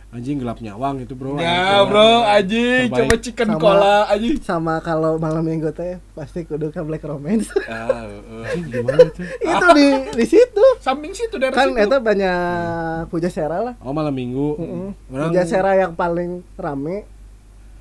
[0.10, 3.02] anjing gelap nyawang itu bro Ya bro, anjing Terbaik.
[3.02, 4.38] coba chicken Sama- cola anjing.
[4.40, 7.50] Sama kalau malam minggu teh pasti kudu ke Black Romance.
[7.66, 8.46] Ah, heeh.
[8.46, 10.66] anjing gimana itu itu di di situ.
[10.80, 11.82] Samping situ daerah Kan situ.
[11.82, 12.40] itu banyak
[13.10, 13.74] puja sera lah.
[13.80, 14.90] oh malam minggu Heeh.
[15.10, 17.10] orang Puja sera yang paling rame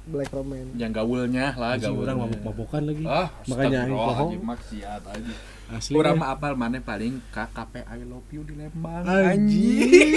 [0.05, 0.74] Black Romance.
[0.74, 2.05] yang gaulnya lah anjing gaulnya.
[2.05, 4.30] orang mabuk-mabukan lagi Ah, Makanya bohong.
[4.30, 5.34] anjing, maksiat aja.
[5.72, 6.20] asli Urang deh.
[6.20, 9.03] mah apal mana paling KKP I love you di Lembang.
[9.07, 10.12] anjing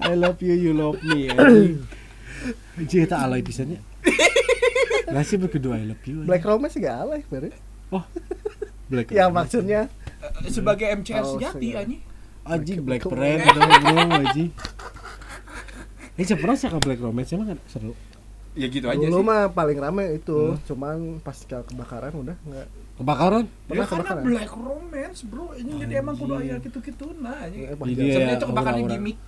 [0.00, 1.86] I love you you love me anjing
[2.74, 3.78] anjing alay pisannya
[5.06, 7.52] Lah sih berkedua I love you Black Romance gak alay beri.
[7.90, 8.02] oh
[8.88, 9.86] Black Ya maksudnya
[10.22, 11.82] Eh, Sebagai MCR Oh, sejati segala.
[11.84, 12.00] anjing.
[12.44, 13.62] anjing Black Friend bro
[14.16, 14.50] anjing
[16.14, 17.92] Eh, saya pernah sih ke Black Romance emang kan seru.
[18.52, 19.24] Ya gitu aja dulu sih.
[19.24, 20.60] mah paling rame itu, Hmm.
[20.62, 22.68] cuman pas ke kebakaran udah enggak.
[22.94, 23.44] Kebakaran?
[23.44, 24.22] Ya Pernah karena kebakaran.
[24.22, 25.46] Black Romance, Bro.
[25.54, 29.18] Ini jadi emang kudu aya gitu-gitu nah ya, Sebenarnya itu kebakaran gimmick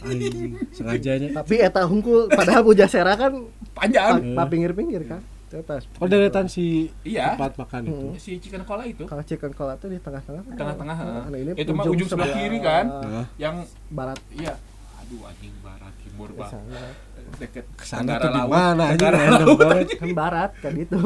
[0.00, 1.26] Anjing, sengaja aja.
[1.36, 3.32] Tapi eta hungkul padahal puja sera kan
[3.72, 4.34] panjang.
[4.34, 5.18] Pa pinggir-pinggir kan.
[5.44, 5.82] Itu pas.
[5.96, 7.34] Oh deretan si Iya.
[7.34, 8.06] tempat makan itu.
[8.06, 8.14] Hmm.
[8.16, 10.42] Si chicken cola itu Kalau chicken cola tuh di tengah-tengah.
[10.48, 10.96] tengah-tengah.
[10.96, 11.42] Nah, heeh.
[11.44, 12.84] ini itu mah ujung sebelah kiri kan.
[13.36, 14.18] Yang Barat.
[14.32, 14.54] iya
[14.96, 15.52] aduh anjing
[16.46, 16.80] sana.
[17.34, 19.56] deket Ke sana tuh di mana Laut.
[19.56, 19.86] banget.
[20.00, 20.98] kan barat kan itu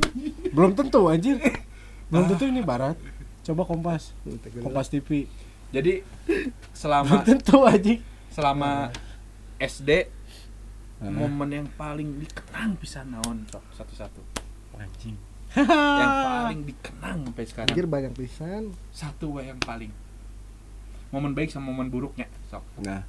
[0.54, 1.36] Belum tentu anjir.
[2.06, 2.96] Belum tentu ini barat.
[3.40, 4.12] Coba Kompas.
[4.56, 5.24] Kompas TV.
[5.70, 8.00] jadi Belum selama tentu anjing.
[8.28, 8.90] selama
[9.56, 10.06] SD
[11.00, 11.08] Ah.
[11.08, 14.20] momen yang paling dikenang bisa naon sok satu-satu
[14.76, 15.16] Anjing.
[15.56, 19.88] yang paling dikenang sampai sekarang anjir banyak pisan satu yang paling
[21.08, 23.08] momen baik sama momen buruknya sok Nah,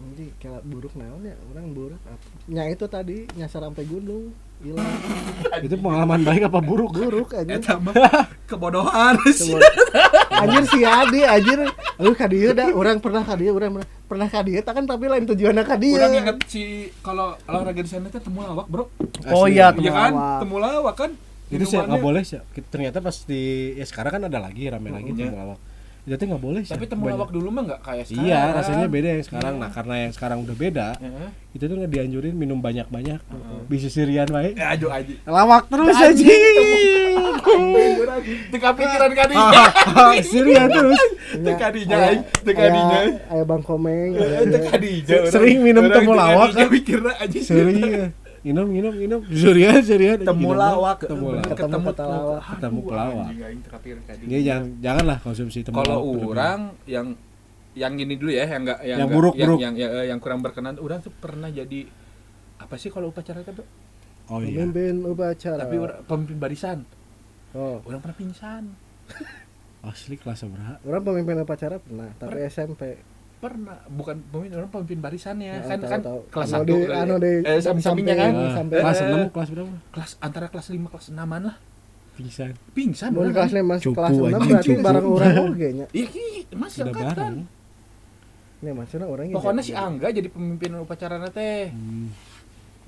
[0.00, 4.88] anjir kayak buruk naon ya orang buruk apa nya itu tadi nyasar sampai gunung hilang
[5.66, 6.90] itu pengalaman baik apa buruk?
[6.90, 7.56] buruk aja
[8.44, 9.56] kebodohan sih.
[10.30, 11.58] anjir si Adi anjir
[11.96, 15.04] lu ka dieu dah orang pernah ka dieu orang pernah pernah ka dieu kan tapi
[15.06, 16.62] lain tujuanna ka dieu Kurang inget si
[17.00, 18.84] kalau olahraga di sana teh temu lawak, Bro.
[19.28, 19.54] oh Asli.
[19.54, 20.12] iya Iya kan?
[20.12, 20.40] temulawak.
[20.40, 21.10] Temu lawak kan?
[21.50, 22.38] itu sih nggak boleh sih
[22.70, 23.42] ternyata pas di
[23.74, 25.28] ya sekarang kan ada lagi rame lagi Iya.
[25.28, 25.58] temulawak
[26.12, 28.24] tuh nggak boleh sih Tapi temu lawak dulu mah enggak kayak sekarang.
[28.24, 29.60] iya rasanya beda yang sekarang Iya.
[29.60, 30.88] nah karena yang sekarang udah beda
[31.50, 33.18] itu tuh nggak dianjurin minum banyak banyak
[33.66, 35.14] bisa sirian baik Ya aduh aja.
[35.24, 36.24] lawak terus aja
[38.50, 39.34] Teka pikiran kadi.
[40.22, 41.00] sirian terus
[41.32, 41.98] Teka dinya
[42.42, 43.00] teka dinya.
[43.28, 44.10] aya bang komeng
[44.46, 45.16] Teka dinya.
[45.26, 46.66] Sering minum temu lawak, kan?
[46.68, 48.10] Mikirna aja sirian
[48.40, 51.52] minum minum minum sirian sirian Temu lawak, temu lawak.
[51.52, 52.42] Ketemu lawak.
[52.56, 53.26] Ketemu pelawak.
[54.24, 55.98] Ini jangan janganlah konsumsi temu kalau
[56.32, 57.12] orang yang
[57.76, 59.60] yang gini dulu ya yang enggak yang Yang buruk, yang, buruk.
[59.62, 60.74] yang, yang, yang kurang berkenan.
[60.80, 61.86] Orang tuh pernah jadi
[62.60, 63.64] apa sih kalau upacara itu
[64.28, 64.64] oh iya.
[64.64, 65.60] Pemimpin upacara.
[65.60, 66.78] Tapi orang pemimpin barisan.
[67.54, 67.78] Oh.
[67.84, 68.64] Orang pernah pingsan.
[69.88, 70.76] Asli kelas berapa?
[70.84, 73.00] Orang pemimpin upacara pernah tapi SMP
[73.40, 76.20] pernah bukan pemimpin orang pemimpin barisannya Ya, kan tahu, kan tahu.
[76.28, 77.18] kelas Anu satu di- anu ya.
[77.18, 78.30] di eh samping sampingnya kan.
[78.30, 81.56] Ah, sampai- kelas Eh, 6 kelas berapa kelas antara kelas 5 kelas 6 lah
[82.12, 83.56] pingsan pingsan orang, kelas kan.
[83.56, 84.82] lima kelas enam berarti cupu.
[84.82, 85.86] bareng orang oge nya.
[85.90, 87.16] iya iya, mas sudah angkatan.
[87.16, 87.38] bareng
[88.60, 92.06] Nih maksudnya orang pokoknya si Angga jadi pemimpin upacara teh hmm.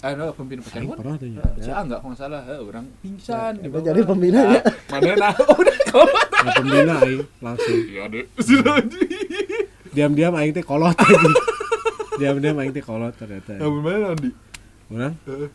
[0.03, 0.97] eh no, pemimpin upacara gua.
[1.01, 4.61] pernah tuh ya Eh, si Angga kalau nggak salah eh, orang pingsan Ya, jadi pembinanya.
[4.87, 6.05] Ah, mana nah udah kau
[6.53, 8.75] pembina aing langsung iya deh sudah
[9.93, 10.97] diam-diam aing teh kolot
[12.21, 13.61] diam-diam aing teh kolot ternyata.
[13.61, 14.31] Ya mana nanti
[14.93, 15.15] orang?
[15.29, 15.51] Heeh.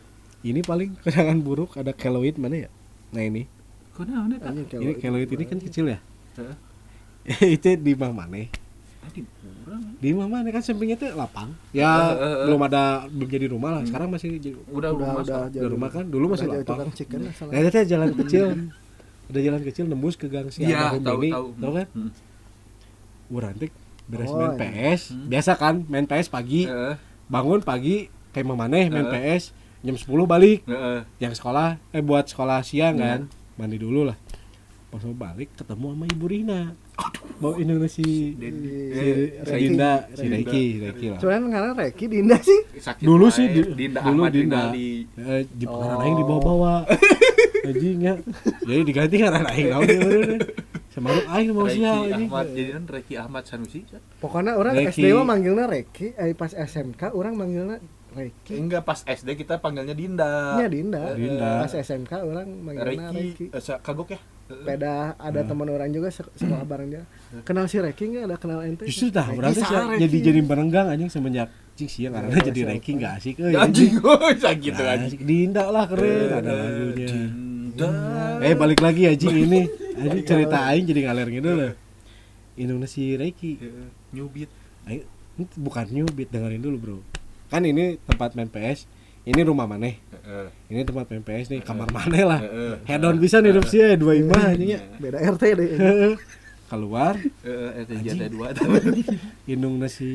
[0.46, 2.70] ini paling kenangan buruk ada keloid mana ya?
[3.10, 3.46] Nah ini.
[3.98, 5.98] Mana tak Anjing, ini keloid ini kan kecil ya?
[6.38, 6.56] Heeh.
[7.58, 8.46] itu di mah mana
[9.08, 9.82] tadi kurang.
[9.98, 11.50] Di mah mana kan sampingnya tuh lapang.
[11.72, 12.14] Ya
[12.44, 13.82] belum ada belum jadi rumah lah.
[13.88, 16.04] Sekarang masih jadi udah udah rumah udah udah rumah kan?
[16.06, 16.78] Dulu masih udah lapang.
[17.50, 18.46] nah itu jalan kecil.
[19.28, 21.46] Ada jalan kecil nembus ke gang si iya almarhum tahu tahu.
[21.60, 21.86] Tau kan?
[21.92, 22.10] Hmm.
[23.28, 23.68] urang teh
[24.08, 24.58] beres Oh, main iya.
[24.58, 25.28] PS Hmm.
[25.28, 26.64] biasa kan main PS pagi.
[26.64, 26.96] Heeh,
[27.26, 27.96] bangun pagi
[28.30, 29.12] kayak memaneh main Eh.
[29.36, 30.64] PS jam 10 balik.
[30.64, 31.04] Heeh.
[31.18, 33.04] yang sekolah eh buat sekolah siang Hmm.
[33.04, 33.20] kan.
[33.56, 34.16] Mandi dulu lah.
[34.88, 36.72] Pas mau balik ketemu sama ibu Rina.
[37.38, 39.62] Mau Indonesia si si, Eh, si Reki.
[39.68, 40.36] Dinda si Dinda.
[40.40, 41.18] Reki Reki lah.
[41.20, 42.60] Cuman karena Reki Dinda sih.
[42.74, 44.72] Sakit dulu sih di- Dinda dulu Ahmad Dinda.
[44.72, 45.04] Eh,
[45.46, 45.76] di Oh.
[45.76, 46.74] pengaran aing dibawa-bawa
[47.68, 48.14] anjing ya.
[48.64, 49.68] Jadi diganti kan aing.
[49.76, 50.40] Dia bener
[50.98, 54.02] semaruk aing mau Reki Ahmad jadi kan Reki Ahmad Sanusi kan?
[54.18, 54.98] Pokoknya orang Reki.
[54.98, 57.78] SD mah manggilnya Reki, eh pas SMK orang manggilnya
[58.10, 58.54] Reki.
[58.56, 61.14] enggak pas SD kita panggilnya Dinda Nya Dinda.
[61.14, 61.50] Dinda.
[61.62, 63.44] Pas SMK orang manggilnya Reki Reki.
[63.48, 67.04] eh, kagok ya Beda ada teman orang juga sek- sekolah bareng dia.
[67.42, 68.84] Kenal si Reki enggak ada kenal ente?
[68.84, 70.00] justru tah saha sih Reki?
[70.00, 72.60] jadi jadi berenggang anjing semenjak cing sih karena Ya, jadi.
[72.66, 75.20] Reki nggak asik euy Ya, anjing oh gitu anjing asik.
[75.22, 77.90] Dinda lah keren ada lagunya Dinda
[78.40, 79.62] Eh balik lagi anjing ini.
[79.98, 81.72] Anjing cerita aing jadi ngalir gitu loh.
[82.58, 83.58] Indonesia Reiki.
[83.58, 84.50] Heeh, Nyubit
[84.86, 85.06] Aing
[85.58, 86.98] bukan beat dengerin dulu, Bro.
[87.50, 88.86] Kan ini tempat main PS.
[89.28, 90.00] Ini rumah maneh.
[90.08, 90.48] Heeh.
[90.72, 92.40] Ini tempat main PS nih, kamar maneh lah.
[92.40, 92.74] Heeh.
[92.88, 94.80] Head on bisa hidup sih ya, dua imah anjing ya.
[94.96, 95.68] Beda RT deh.
[96.68, 98.18] Keluar Heeh, RT Anjing.
[98.20, 100.10] Jata 2 indung nasi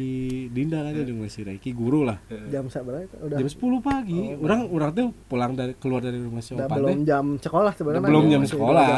[0.48, 2.22] Dinda kan indung nasi Reiki guru lah.
[2.48, 3.10] Jam berapa?
[3.20, 4.38] Udah Jam 10 pagi.
[4.38, 8.06] Orang orang tuh pulang dari keluar dari rumah si Opan belum jam sekolah sebenarnya.
[8.06, 8.90] Belum jam dua sekolah.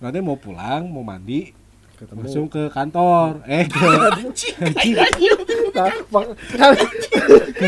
[0.00, 1.52] Orang mau pulang, mau mandi,
[1.96, 2.18] Ketemu.
[2.18, 3.44] langsung ke kantor.
[3.44, 3.84] Eh, ke
[6.08, 6.32] mak-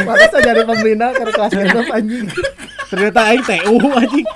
[0.09, 2.27] Maka saya jadi pembina ke kelas genep anjing.
[2.89, 4.27] ternyata aing TU anjing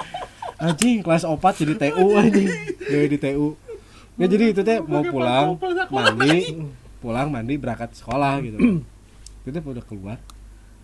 [0.58, 3.56] anjing kelas 4 jadi TU anjing jadi di TU
[4.14, 5.56] ya jadi itu teh mau pulang
[5.88, 6.52] mandi
[6.98, 8.84] pulang mandi berangkat sekolah gitu.
[9.42, 10.18] Itu teh udah keluar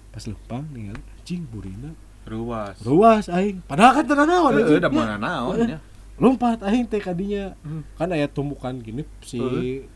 [0.09, 1.93] pas lempang nih anjing burina.
[2.25, 2.77] Ruas.
[2.85, 3.65] Ruas aing.
[3.65, 4.81] Padahal kan tenang naon anjing.
[4.81, 5.79] udah mana naon ya.
[6.19, 7.55] Lompat aing teh kadinya.
[7.63, 7.87] Hmm.
[7.95, 9.39] kan aya tumbukan gini si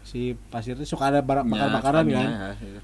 [0.01, 2.09] si pasir teh suka ada barang Ya, bakar-bakaran kan?
[2.09, 2.81] sekalinya, ya.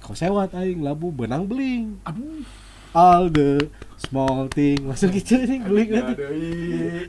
[0.00, 1.98] kau sewat aing labu benang beling.
[2.04, 2.44] Aduh.
[2.90, 6.12] All the small thing masuk gitu ini beling nanti.
[6.16, 7.06] Aduh, ih.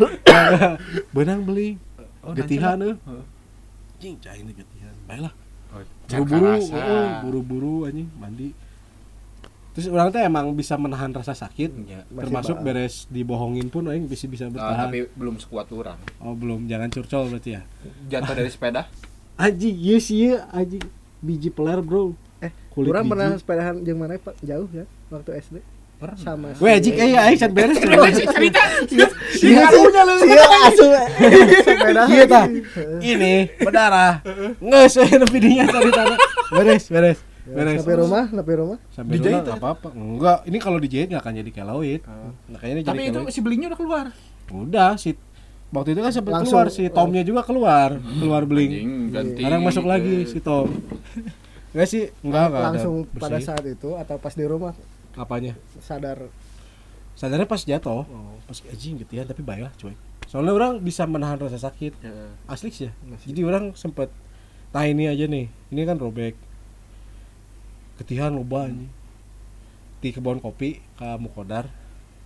[1.14, 1.76] benang beling
[2.20, 3.24] Oh, getihan Heeh.
[3.96, 4.92] cing cai ini getihan.
[5.08, 5.32] Baiklah.
[6.04, 8.52] Buru-buru oh, buru-buru anjing mandi.
[9.72, 11.70] Terus orang teh emang bisa menahan rasa sakit.
[11.72, 14.84] Masih termasuk ba- beres dibohongin pun aing bisa bisa Ah, bertahan.
[14.84, 15.96] tapi belum sekuat orang.
[16.18, 16.66] Oh belum.
[16.66, 17.62] Jangan curcol berarti ya?
[18.10, 18.84] Jatuh dari sepeda?
[19.40, 20.44] Anjing iya sih iya.
[20.50, 20.84] Anjing
[21.22, 22.12] biji peler bro.
[22.44, 24.36] Eh, kulit Kurang pernah sepedahan jeung mana Pak?
[24.42, 25.56] Jauh ya waktu SD
[26.00, 26.16] pernah.
[26.16, 27.76] Sama Weh anjing eh aing can beres.
[27.76, 28.62] Cerita.
[29.36, 30.14] Iya ngaruhnya lu.
[30.24, 30.86] Iya asu
[31.60, 32.02] sepeda.
[32.08, 32.44] Iya, tah.
[33.04, 34.24] ini berdarah.
[34.58, 36.18] Nges we nepi dinya tadi tanah
[36.56, 37.78] beres beres beres.
[37.84, 38.78] Sampai rumah, sampai rumah.
[38.94, 39.46] sampai Dijahit rumah ya?
[39.52, 39.88] nggak apa-apa.
[39.92, 42.00] Enggak ini kalau dijahit nggak akan jadi keloid.
[42.48, 44.04] Makanya ini jadi tapi itu si belingnya udah keluar?
[44.50, 45.10] Udah si
[45.70, 48.00] waktu itu kan sempat keluar si Tomnya juga keluar.
[48.00, 50.72] Keluar beling Anjing, ganti sekarang masuk lagi si Tom.
[51.70, 52.10] Enggak sih?
[52.26, 54.74] Enggak enggak Langsung pada saat itu atau pas di rumah
[55.14, 55.54] apanya?
[55.78, 56.30] Sadar.
[57.14, 58.04] Sadarnya pas jatuh.
[58.44, 59.94] Pas anjing gitu ya tapi baik lah cuy.
[60.26, 61.92] Soalnya orang bisa menahan rasa sakit.
[62.00, 62.30] Ya.
[62.46, 62.92] asli sih ya.
[63.26, 64.08] Jadi orang sempet
[64.70, 65.50] nah ini aja nih.
[65.70, 66.34] Ini kan robek.
[67.98, 68.88] Ketihan loba anjing.
[70.00, 71.68] Di kebun kopi ke Mukodar.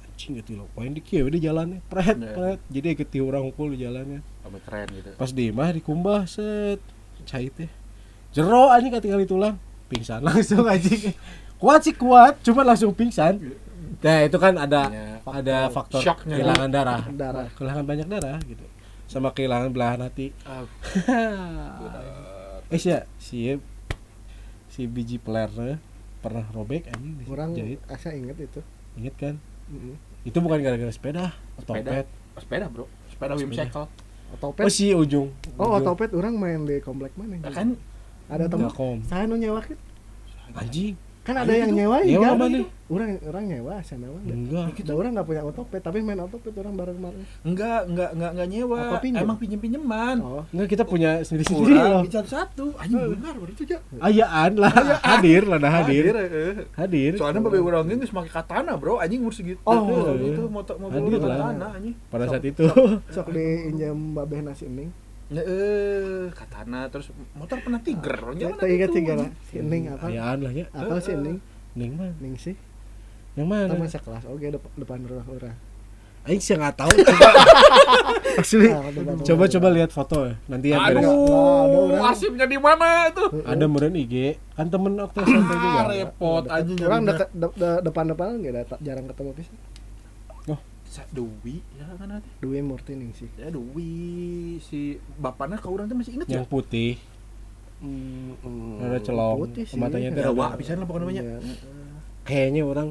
[0.06, 1.82] Anjing gitu loh poin di kieu di jalannya.
[1.88, 2.30] Pret Ya.
[2.32, 2.60] pret.
[2.70, 4.20] Jadi ketih orang unggul di jalannya.
[4.44, 5.10] Sampai keren gitu.
[5.16, 6.78] Pas di mah dikumbah set.
[7.24, 7.70] Cait teh
[8.34, 9.56] jero anjing ketinggalan tulang
[9.88, 11.14] pingsan langsung anjing
[11.56, 13.40] kuat sih kuat cuma langsung pingsan.
[14.00, 16.36] Nah itu kan ada Ya, ada faktor Shocknya.
[16.36, 17.02] kehilangan darah.
[17.08, 17.46] Darah.
[17.52, 18.64] kehilangan banyak darah gitu.
[19.06, 20.32] Sama kehilangan belahan hati.
[22.66, 23.54] Eh sih ya si
[24.66, 25.78] si biji pelernya
[26.18, 27.78] pernah robek anjing di Orang jahit.
[27.86, 28.60] asa inget itu.
[28.94, 29.34] inget kan?
[29.66, 29.96] Mm-mm.
[30.22, 32.04] itu bukan gara-gara sepeda otopet.
[32.36, 32.66] Sepeda.
[32.68, 32.88] Bro.
[33.08, 33.86] Sepeda whimsical
[34.30, 34.64] Otopet.
[34.64, 35.30] oh si ujung.
[35.54, 37.38] Oh, otopet orang main di komplek mana?
[37.46, 37.76] Kan
[38.26, 38.72] Ada teman.
[39.04, 39.76] Saya nu nyewakin.
[40.54, 42.36] anjing Kan ada yang nyewain Nyewa kan?
[42.38, 42.58] mana?
[42.84, 44.20] Orang orang nyewa sana mah.
[44.22, 47.24] enggak Kita orang nggak punya otopet, tapi main otopet orang bareng-bareng.
[47.42, 49.24] enggak enggak enggak enggak nyewa Apa pinjam?
[49.24, 53.50] emang pinjem pinjeman Oh, enggak kita punya sendiri-sendiri loh kurang satu satu anjing benar baru
[53.50, 56.54] itu aja ayaan lah hadir lah nah hadir eh.
[56.74, 61.24] hadir soalnya babe urang geus make katana bro anjing umur segitu Oh, itu Hadir urang
[61.24, 61.38] lah.
[61.40, 62.68] katana anjing pada saat itu
[63.08, 64.92] sok diinjam babeh nasi ning.
[65.26, 69.24] Ya, eh katana terus motor pernah tiger Ya, Jangan tak ingat itu, tiga anjing.
[69.24, 69.30] lah.
[69.42, 70.04] Si Ning apa?
[70.06, 71.38] ayaan lah ya Apa sih Ning?
[71.72, 72.54] ning mah Ning sih.
[73.34, 74.22] yang mana Teman sekelas.
[74.26, 75.56] Oke, depan depan rumah orang.
[76.24, 76.88] Aing sih nggak tahu
[78.40, 78.66] Asli.
[78.66, 83.24] Coba coba coba lihat foto ya nanti ya Aduh, arsipnya di mana itu?
[83.42, 84.14] ada meren IG
[84.50, 86.78] kan temen waktu SMP juga Ah, repot anjing.
[86.80, 89.56] Orang dekat de- de- depan-depan nggak ada jarang ketemu pisan.
[90.94, 92.28] Sa- Dewi, ya kan ada.
[92.38, 93.26] Dwi Murti ning sih.
[93.34, 93.90] Ya Dewi
[94.60, 94.80] si
[95.16, 96.34] bapaknya ke urang teh masih inget ya?
[96.36, 96.94] yang putih
[97.80, 99.76] Hmm, ada celong putih sih.
[99.76, 101.22] matanya teh Jawa ada- pisan lah pokoknya namanya.
[101.24, 101.36] Iya.
[102.22, 102.88] kayaknya orang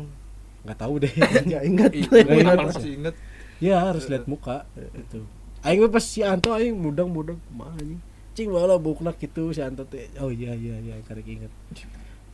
[0.61, 1.11] nggak tahu deh
[1.47, 1.91] Nggak ingat.
[1.91, 2.57] Ih, Nggak Dewi ingat.
[2.61, 3.15] masih inget.
[3.57, 5.23] ya harus lihat muka itu
[5.61, 9.81] aing mah pas si Anto aing mudang-mudang mah anjing cing wala buknak gitu si Anto
[9.83, 11.51] teh oh iya iya iya karek inget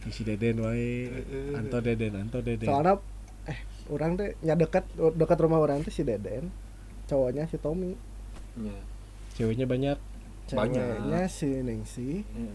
[0.10, 1.14] si Deden wae
[1.54, 2.98] Anto Deden Anto Deden Soalnya
[3.46, 3.60] eh
[3.90, 6.50] orang teh nya dekat dekat rumah orang teh si Deden.
[7.06, 7.98] Cowoknya si Tommy.
[8.56, 8.76] Ya.
[9.34, 9.98] ceweknya banyak
[10.50, 10.82] Banyak.
[10.82, 12.10] Ceweknya si Ningsi,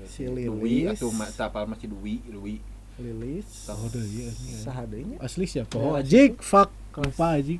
[0.05, 2.59] si Dewi Lilis, atau ma- tapal masih Dewi, Dewi.
[2.95, 3.66] Lilis.
[3.70, 4.59] oh deh iya iya.
[4.61, 7.59] Sahadenya asli siapa Ya, oh ajik fuck lupa ajik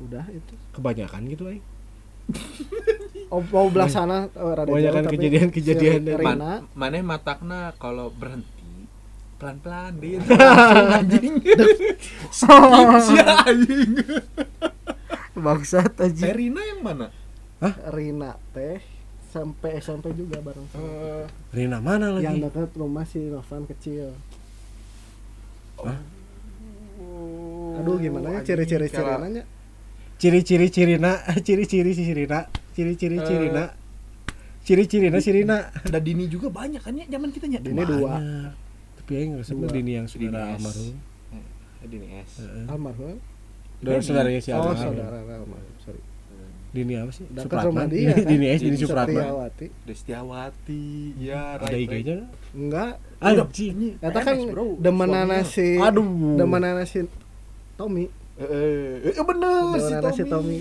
[0.00, 0.54] udah itu.
[0.72, 1.64] kebanyakan gitu aing
[3.32, 6.12] Oh, mau belah sana oh, rada Kebanyakan kejadian-kejadian si
[6.76, 8.51] mana matakna kalau berhenti
[9.42, 11.34] pelan-pelan langsung anjing.
[13.02, 13.90] Sia anjing.
[15.34, 16.24] Bangsat aja.
[16.30, 17.10] Serina yang mana?
[17.90, 18.78] Rina teh
[19.34, 20.66] sampai SMP juga bareng.
[20.72, 22.22] Eh, Rina mana lagi?
[22.22, 24.14] Yang dekat rumah si Novan kecil.
[27.72, 29.42] Aduh gimana ya anjing, ciri-ciri cirinanya?
[30.22, 33.26] ciri-ciri Cirina ciri-ciri si Cirina ciri-ciri Eh.
[33.26, 33.64] Cirina.
[34.62, 35.56] Ciri-cirina Cirina.
[35.82, 38.22] Ada Dini juga banyak kan ya zaman kita nya Dini dua.
[39.12, 39.68] Tapi aing ngerasa Dua.
[39.68, 40.56] Dini yang Dini saudara S.
[40.56, 40.96] almarhum
[41.28, 41.44] Eh,
[41.84, 42.64] Dini S Heeh.
[42.64, 43.16] Almarhum.
[43.76, 45.74] Saudara saudaranya si Oh, almarhum saudara almarhum.
[45.84, 46.00] Sorry.
[46.72, 48.24] Dini apa sih Dekat Supratman rumah dia, kan?
[48.24, 49.66] Dini S Dini Dini Supratman Setiawati.
[49.84, 50.82] Destiawati
[51.20, 52.00] ya ada right, right.
[52.00, 52.16] IG-nya
[52.56, 52.92] Enggak.
[53.20, 54.64] anjing Eta kan PNS, bro.
[54.80, 56.08] demenana si Aduh.
[56.34, 57.04] demenana si
[57.76, 58.08] Tommy.
[58.32, 58.48] Eh,
[59.04, 60.58] eh, eh, bener si Demenana si Tommy.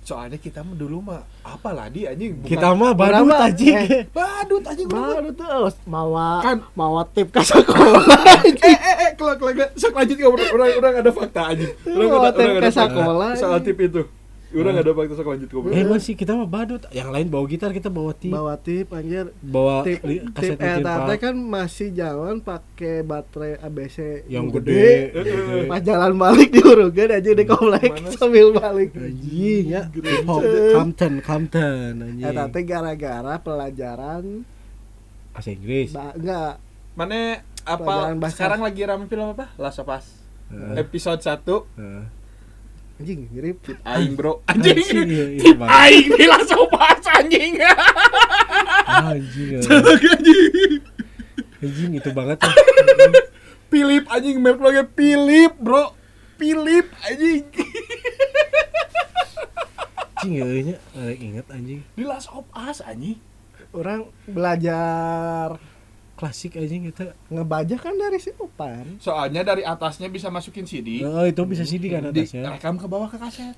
[0.00, 3.46] Soalnya kita mah dulu mah apalah di anjing bukan- kita mah badut Berapa?
[3.46, 4.02] anjing Eh.
[4.08, 4.88] badut anjing.
[4.88, 5.46] Baru tuh
[5.84, 8.04] mawa Kan- mawa tip ke sekolah.
[8.64, 12.18] eh eh eh kelak kelak sok lanjut ya orang orang ada fakta anjing orang Mau
[12.18, 13.30] ada tip orang ke ada fakta sekolah.
[13.34, 14.02] soal tip itu
[14.52, 17.70] orang ada fakta sok lanjut ngobrol eh masih kita mah badut yang lain bawa gitar
[17.70, 19.30] kita bawa tip Bawa tip anjir.
[19.38, 25.66] bawa Tip li- tip kaset Park kan masih jalan pakai baterai ABC yang gede gede.
[25.66, 28.90] Pas jalan balik diurugan aja di komplek sambil balik.
[28.92, 29.86] anjing ya
[30.24, 30.42] hop
[30.74, 34.42] Compton Compton anjing Eta teh gara-gara pelajaran
[35.30, 36.58] bahasa Inggris Ba enggak
[36.92, 39.52] Mana apa sekarang lagi rame film apa?
[39.54, 40.06] Last of Us.
[40.48, 40.80] Heeh.
[40.80, 41.46] Episode 1
[41.78, 42.02] Heeh.
[43.00, 43.64] Anjing mirip.
[43.80, 44.44] Aing bro.
[44.44, 45.72] Anjing Anjing, iya, iya, Tip Bang.
[45.72, 47.52] Aing Last of Us anjing.
[48.84, 49.60] Anjing ya.
[49.64, 50.80] Anjing.
[51.64, 52.52] Anjing itu banget ya.
[53.72, 55.96] Philip anjing merek lagi Philip bro.
[56.36, 57.48] Philip anjing.
[60.20, 60.44] Anjing ya
[61.16, 61.80] inget anjing.
[61.96, 63.16] Di Last of Us anjing.
[63.72, 65.56] Orang belajar
[66.20, 69.00] klasik anjing itu ngebaca kan dari si Opan.
[69.00, 72.44] Soalnya dari atasnya bisa masukin CD oh itu bisa CD kan di atasnya.
[72.44, 73.56] rekam ke bawah ke kaset.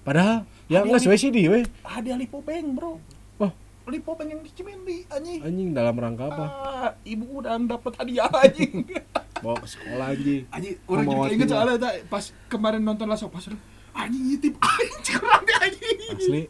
[0.00, 1.64] Padahal ya Ada nggak sesuai CD weh.
[1.84, 2.96] Ah dia Lipo Bank bro.
[3.44, 3.52] Oh.
[3.92, 5.44] Lipo Bank yang di Cimindi anjing.
[5.44, 6.46] Anjing dalam rangka apa?
[6.48, 8.88] Ah, ibu udah dapat hadiah anjing.
[9.44, 10.48] Bawa ke sekolah anjing.
[10.48, 13.52] Anjing orang juga inget soalnya tak, pas kemarin nonton of Us
[13.92, 15.98] anjing ngitip anjing kurang anjing.
[16.16, 16.42] Asli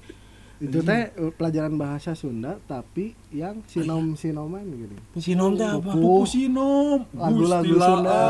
[0.60, 1.02] itu teh
[1.34, 4.92] pelajaran bahasa Sunda tapi yang sinom sinoman gitu.
[5.18, 5.88] Sinom teh apa?
[5.90, 7.08] Pupu Sinom.
[7.10, 8.20] Lagu-lagu Gusti Sunda.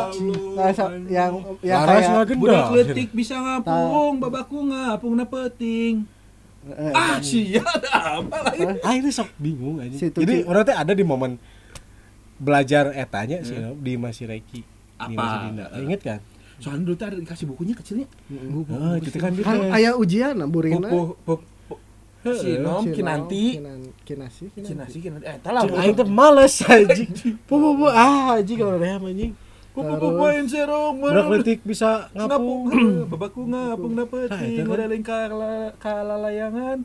[0.55, 0.71] Nah,
[1.05, 6.07] yang yang kayak Budak letik bisa ngapung, babaku ngapung na peting.
[6.63, 8.63] eh, Ah, sia ada apa lagi?
[8.79, 11.41] ah ini sok bingung anjing Situ jadi orang teh ada di momen
[12.37, 14.61] belajar etanya sih di masih Reiki
[15.01, 15.73] di Apa?
[15.77, 16.21] inget kan?
[16.59, 18.05] Soalnya dulu ada dikasih bukunya kecilnya.
[18.29, 19.33] oh itu kan
[19.73, 21.60] ayah ujian burina Pupu, pupu, Sinom, Sinom, Kinanti, Kinan-
[22.21, 23.45] kinasi kinanti.
[24.05, 25.25] Kinasi, Kinanti.
[25.25, 25.65] Eh, talah.
[25.65, 27.11] Cing aing teh males anjing.
[27.49, 29.33] Bu bu bu ah anjing kalau ream anjing.
[29.71, 30.99] Pupu pupuin serong.
[30.99, 32.67] Budak letik bisa ngapung.
[33.07, 34.67] Babaku ngapung Nah, kan.
[34.67, 36.79] Udah kala- kalalayangan.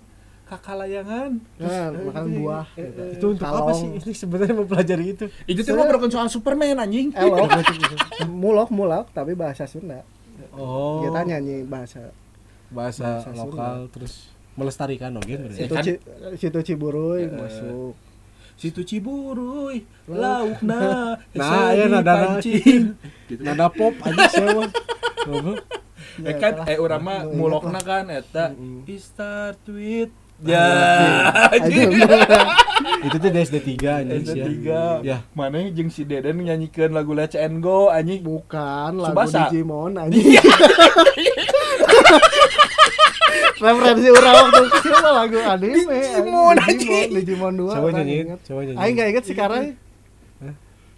[0.45, 1.41] Kakalayangan.
[1.57, 3.01] kan makan buah gitu.
[3.17, 3.89] Itu untuk apa sih?
[3.97, 5.25] Ini sebenarnya mempelajari itu.
[5.49, 7.09] Itu tuh ngobrol soal Superman anjing.
[7.17, 7.49] elok
[8.29, 10.05] mulok mulok tapi bahasa Sunda
[10.55, 11.03] Oh.
[11.03, 12.11] kita nyanyi bahasa
[12.71, 15.59] bahasa, bahasa lokal terus melestarikan oke berarti.
[15.59, 15.83] situ kan?
[16.35, 17.93] Situ Ciburuy masuk.
[18.55, 22.95] Situ Ciburuy, laukna, Nah, ya nada pancing.
[23.45, 24.63] nada pop aja sewa.
[26.23, 28.87] Eh kan, Ya, eh urang mah Nu inget mulokna kan eta Mm-mm.
[28.87, 30.63] "We start with ya.
[31.51, 31.67] Aja
[33.05, 34.39] Itu tuh SD 3 anjing sih.
[34.39, 34.67] SD3
[35.03, 35.17] Ya.
[35.31, 38.23] mana jeung si Deden nyanyikan lagu Let's and Go anjing?
[38.23, 39.51] Bukan lagu Subasa.
[39.51, 40.39] Digimon anjing
[43.55, 47.09] referensi orang waktu kecil mah lagu anime Digimon, anjing.
[47.13, 48.79] Digimon 2 Coba nyanyiin, coba nyanyiin.
[48.79, 49.63] Aing gak inget sekarang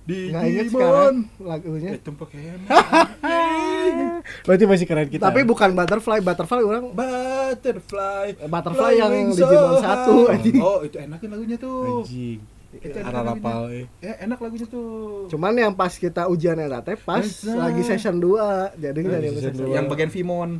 [0.07, 1.91] di Gak inget sekarang lagunya.
[1.99, 2.63] Itu Pokemon
[4.47, 5.23] Berarti masih keren kita.
[5.27, 6.19] tapi bukan butterfly.
[6.19, 8.25] Butterfly orang butterfly.
[8.47, 12.03] Butterfly yang Digimon satu, oh itu enakin lagunya tuh.
[12.03, 12.39] Anjing.
[12.77, 13.23] Lagunya.
[13.23, 13.85] rapal eh.
[13.99, 15.25] ya enak lagunya tuh.
[15.27, 17.55] Cuman yang pas kita ujian eta teh pas Bisa.
[17.55, 19.75] lagi session 2 jadi Eh, jadi season session dua.
[19.75, 20.59] yang bagian Vimon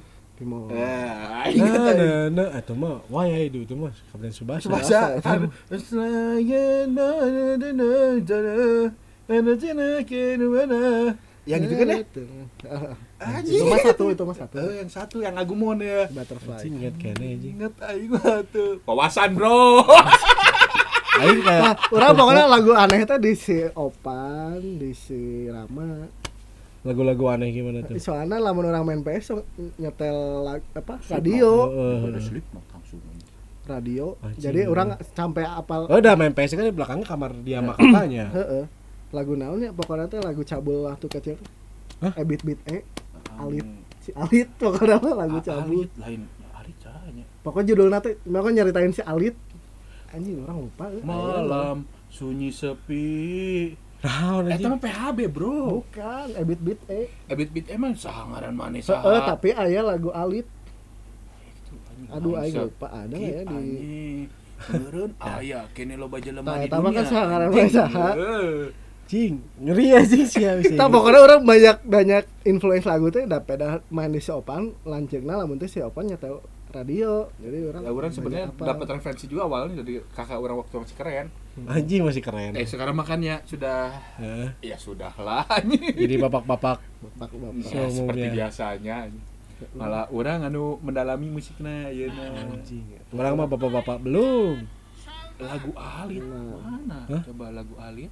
[11.47, 11.97] yang itu itu Yang kan ya?
[12.03, 12.23] Itu
[13.23, 13.39] ah,
[13.71, 14.55] mas satu, itu mas satu.
[14.59, 16.11] Oh, yang satu yang Agumon ya.
[16.11, 16.59] Butterfly.
[16.59, 17.53] Anjing inget kene anjing.
[17.55, 18.65] Inget aing satu.
[18.83, 19.87] Wawasan, Bro.
[21.17, 26.11] Aing nah, kayak nah, orang pokoknya lagu aneh tadi si Opan, di si Rama,
[26.87, 27.99] lagu-lagu aneh gimana tuh?
[27.99, 29.35] Soalnya lamun orang main PS so,
[29.75, 32.63] nyetel lag, apa radio, mah
[33.67, 34.15] radio.
[34.39, 38.25] Jadi orang sampai apal Oh, udah main PS kan di belakangnya kamar dia sama kakaknya.
[38.31, 38.63] heeh.
[39.11, 41.37] Lagu naonnya pokoknya teh lagu cabul waktu kecil.
[41.99, 42.15] Hah?
[42.15, 42.83] Eh beat beat eh
[43.35, 43.67] Alit.
[43.99, 45.83] si Alit pokoknya mah lagu cabul.
[45.83, 46.21] Alit lain
[46.55, 49.35] Alit caranya Pokoknya judulnya teh pokoknya nyeritain si Alit.
[50.15, 50.85] Anjing orang lupa.
[51.03, 51.77] malam
[52.07, 53.75] sunyi sepi
[54.07, 55.83] Nah, Eta mah PHB bro.
[55.83, 57.11] Bukan, ebit bit e.
[57.27, 59.03] Ebit bit emang sah ngaran mana sah.
[59.03, 60.47] Eh, eh tapi ayah lagu alit.
[62.07, 64.23] Aduh, ayah lupa ada ya di.
[64.57, 65.37] Meureun nah.
[65.37, 66.81] aya kene loba jelema nah, di kan dunia.
[66.81, 68.11] Tama kan sah ngaran mana.
[69.07, 70.75] Cing, ngeri ya cing sia bisa.
[70.75, 75.55] Tah pokoknya orang banyak banyak influence lagu tuh da peda main di Siopan, lah, lamun
[75.63, 76.43] si Siopan nyata
[76.75, 77.31] radio.
[77.39, 81.27] Jadi orang Ya orang sebenarnya dapat referensi juga awalnya dari kakak orang waktu masih keren.
[81.73, 82.53] anjing masih keren.
[82.53, 83.89] Eh sekarang makannya sudah
[84.21, 84.49] Heeh.
[84.61, 85.95] ya sudah lah anjing.
[85.97, 86.77] Jadi bapak-bapak
[87.17, 87.71] bapak-bapak.
[87.73, 88.97] Ya, seperti biasanya.
[89.73, 92.13] Malah orang anu mendalami musiknya ya
[92.45, 92.85] anjing.
[93.09, 94.69] Orang mah bapak-bapak belum.
[95.37, 97.05] lagu Alit mana?
[97.13, 97.21] Hah?
[97.21, 98.09] Coba lagu Alit.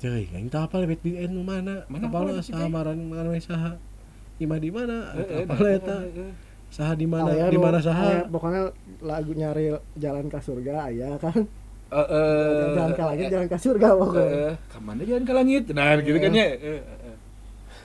[0.00, 1.84] Cuy, teu apal bet BN nu mana?
[1.88, 3.76] Mana Apal apal saha maran mana saha?
[4.40, 5.12] Ima di mana?
[5.16, 5.96] Apal eh, eta?
[6.72, 7.30] Saha di mana?
[7.48, 8.24] Di mana saha?
[8.28, 8.72] Pokoknya
[9.04, 11.44] lagu nyari jalan ke surga aya kan.
[11.94, 14.26] Eh, eh, jalan ke langit, eh, jalan ke surga pokoknya.
[14.26, 15.62] eh, Ke mana jalan ke langit?
[15.70, 16.46] Nah, gitu kan ya.
[16.46, 17.16] Eh, eh, eh.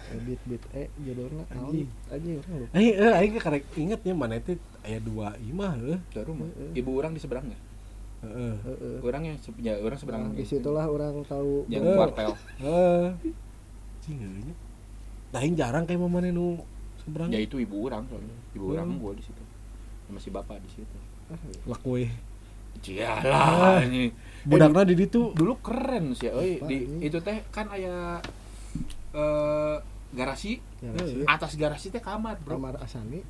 [0.10, 1.86] Eh, beat beat eh judulnya Anjing.
[2.10, 2.74] Anjing orang lupa.
[2.74, 5.99] Aing eh aing karek ingetnya mana itu aya dua imah heuh.
[6.10, 6.49] Dari rumah.
[6.74, 7.60] Ibu orang di seberangnya.
[8.20, 8.53] Heeh.
[8.60, 8.97] Heeh.
[8.99, 11.93] orang yang se- ya orang sebenarnya Nah, di situlah orang tahu yang Eh.
[11.93, 13.05] kuartel Heeh.
[14.01, 14.55] Cing eueunya.
[15.30, 16.57] Daing jarang kayak mamane nu
[16.99, 17.30] seberang.
[17.30, 19.39] ya itu ibu orang soalnya ibu orang gua di situ
[20.03, 20.97] sama si bapak di situ
[21.64, 22.10] Lakue.
[22.80, 24.10] Cialah ini
[24.42, 25.32] Budakna di ditu.
[25.32, 26.98] dulu keren sih euy Pak, di ini.
[27.04, 28.24] itu teh kan aya
[29.12, 29.76] eh
[30.10, 31.06] garasi ya, Eh.
[31.06, 31.24] sih.
[31.24, 33.22] atas garasi teh kamar bro kamar Asani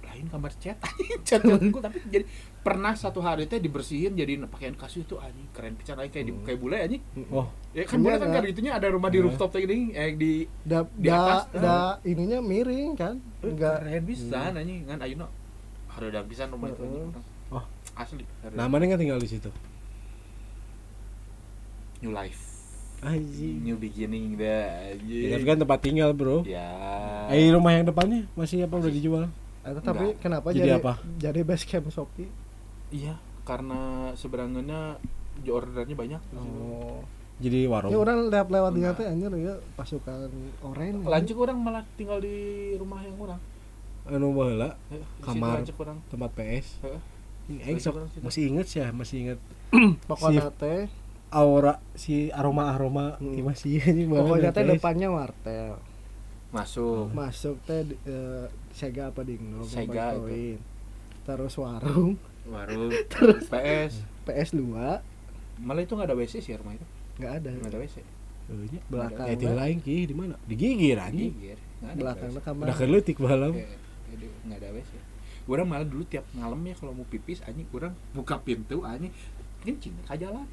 [0.00, 0.78] lain kamar cat
[1.22, 2.24] cat unggul tapi jadi
[2.58, 6.32] pernah satu hari teh dibersihin jadi pakaian kasur itu anjing keren pisan aing kayak di
[6.32, 6.44] Hmm.
[6.44, 8.34] kayak bule anjing Oh, ya kan Iya, bule kan kan?
[8.36, 9.24] kan gitunya ada rumah di Iya.
[9.24, 14.02] rooftop teh gini eh di da Di da, atas, da ininya miring kan enggak keren
[14.04, 15.26] bisa anjing kan ayeuna
[15.88, 17.10] hareudeung pisan rumah itu anjing.
[17.98, 18.54] Asli hareudeung.
[18.56, 19.50] namanya nggak tinggal di situ.
[21.98, 22.38] new life
[23.00, 23.62] Anjing.
[23.62, 26.42] new beginning dah Ya, tapi kan tempat tinggal, Bro.
[26.44, 26.66] ya
[27.28, 29.26] Eh, rumah yang depannya masih apa udah dijual?
[29.60, 30.18] Eta tapi Enggak.
[30.20, 30.92] kenapa Jadi jadi apa?
[31.16, 32.30] jadi base camp Shopee
[32.88, 33.78] iya karena
[34.14, 34.96] seberangannya
[35.46, 37.04] ordernya banyak oh
[37.36, 37.90] Jadi warung.
[37.90, 40.26] ya orang lewat lewat di teh anjir ya pasukan
[40.60, 42.34] oren lanjut orang malah tinggal di
[42.74, 43.38] rumah yang orang
[44.06, 45.60] Anu baheula situ Kamar.
[45.60, 46.66] orang tempat PS.
[46.80, 47.00] Heeh.
[47.50, 48.22] Aing sok orang situ.
[48.22, 49.38] masih inget sih, ya, masih inget
[50.06, 50.84] pokoknya teh
[51.28, 53.32] aura si aroma-aroma Hmm.
[53.32, 53.44] hmm.
[53.44, 55.76] masih banget pokoknya ya, teh depannya wartel
[56.48, 60.60] masuk masuk teh di- eh, Sega apa dingdong Sega yang itu.
[61.22, 63.94] terus warung baru terus PS
[64.24, 66.86] PS 2 malah itu nggak ada WC sih rumah itu
[67.18, 67.96] nggak ada nggak ada WC
[68.48, 68.80] Euy, nya.
[68.88, 70.32] belakang Ya tinggal lain ki di mana?
[70.42, 71.36] Di gigir anjing.
[71.36, 71.60] Gigir.
[71.92, 72.46] Belakangnya WC.
[72.48, 73.52] kamar Udah keleutik baheula.
[73.52, 73.76] Kayak-
[74.08, 74.90] kayak nggak ada WC
[75.48, 79.10] orang malah dulu tiap malam ya kalau mau pipis anjing orang buka pintu anjing
[79.64, 80.44] kencing ka jalan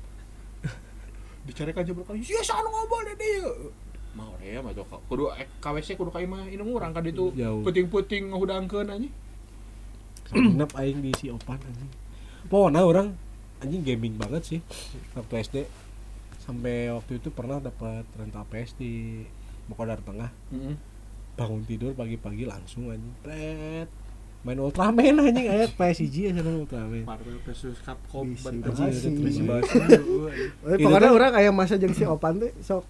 [1.46, 3.48] dicari kan jebol kali ya sana ngobrol deh dia
[4.16, 8.32] mau ya mah tuh kudu eh, KWC kudu ka imah ini orang kan itu puting-puting
[8.32, 9.14] ngehudangkeun anjing
[10.34, 11.92] Nginep aing di si Opan anjing.
[12.50, 13.14] Pokoknya orang
[13.62, 14.60] anjing gaming banget sih
[15.14, 15.58] waktu SD.
[16.42, 19.22] Sampai waktu itu pernah dapat rental PS di
[19.70, 20.34] Mokodar Tengah.
[20.54, 20.78] Heeh.
[21.38, 23.14] Bangun tidur pagi-pagi langsung anjing.
[23.22, 23.90] Pret.
[24.46, 27.02] Main Ultraman anjing ayat PS hiji ya sana Ultraman.
[27.02, 29.42] Marvel versus Capcom Bisi
[30.64, 32.86] Eh, pokoknya orang kayak masa jeung si Opan teh sok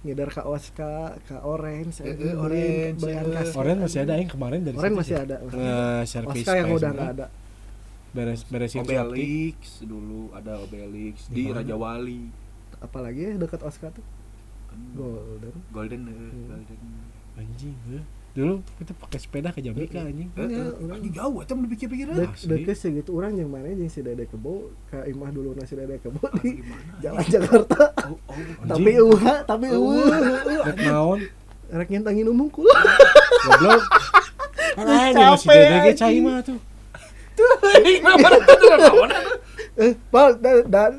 [0.00, 3.52] ngidar ka Oska, ka Orange, Eh, eh, eh, Orange, bayan kaset.
[3.52, 5.24] Oren masih ada yang kemarin dari Orange masih sih.
[5.26, 5.36] ada.
[5.44, 7.26] Nge-service Oska yang udah nggak ada.
[8.10, 8.82] beres beresin.
[8.82, 11.46] Obelix dulu ada Obelix Di?
[11.46, 12.26] Raja Wali
[12.78, 14.02] Apalagi ya dekat Oska tuh.
[14.94, 15.54] Golden.
[15.68, 16.46] Golden Hmm.
[16.48, 16.80] Golden
[17.34, 17.74] anjing.
[18.30, 19.58] Dulu kita pakai sepeda ke
[20.00, 20.96] anjing Eh, Iya, eh, orang.
[20.96, 22.46] anjing jauh dipikir-pikir Dek, Asli.
[22.48, 26.22] deket segitu orang yang mana yang si Dede Kebo ke imah dulu nasi Dede Kebo
[26.22, 26.62] Ah, di?
[27.00, 27.90] Jalan Jakarta.
[28.04, 30.06] Oh, oh, tapi eueuh, tapi eueuh.
[30.62, 31.20] Dek naon
[31.68, 32.66] Rek nyentangin umungkul.
[32.66, 33.82] goblok
[34.76, 36.22] kan Capek, masih dede ge cai anjing.
[36.22, 36.58] mah tuh
[37.68, 39.10] Anjing, naon?
[39.76, 40.92] eh, Pal, dan, dan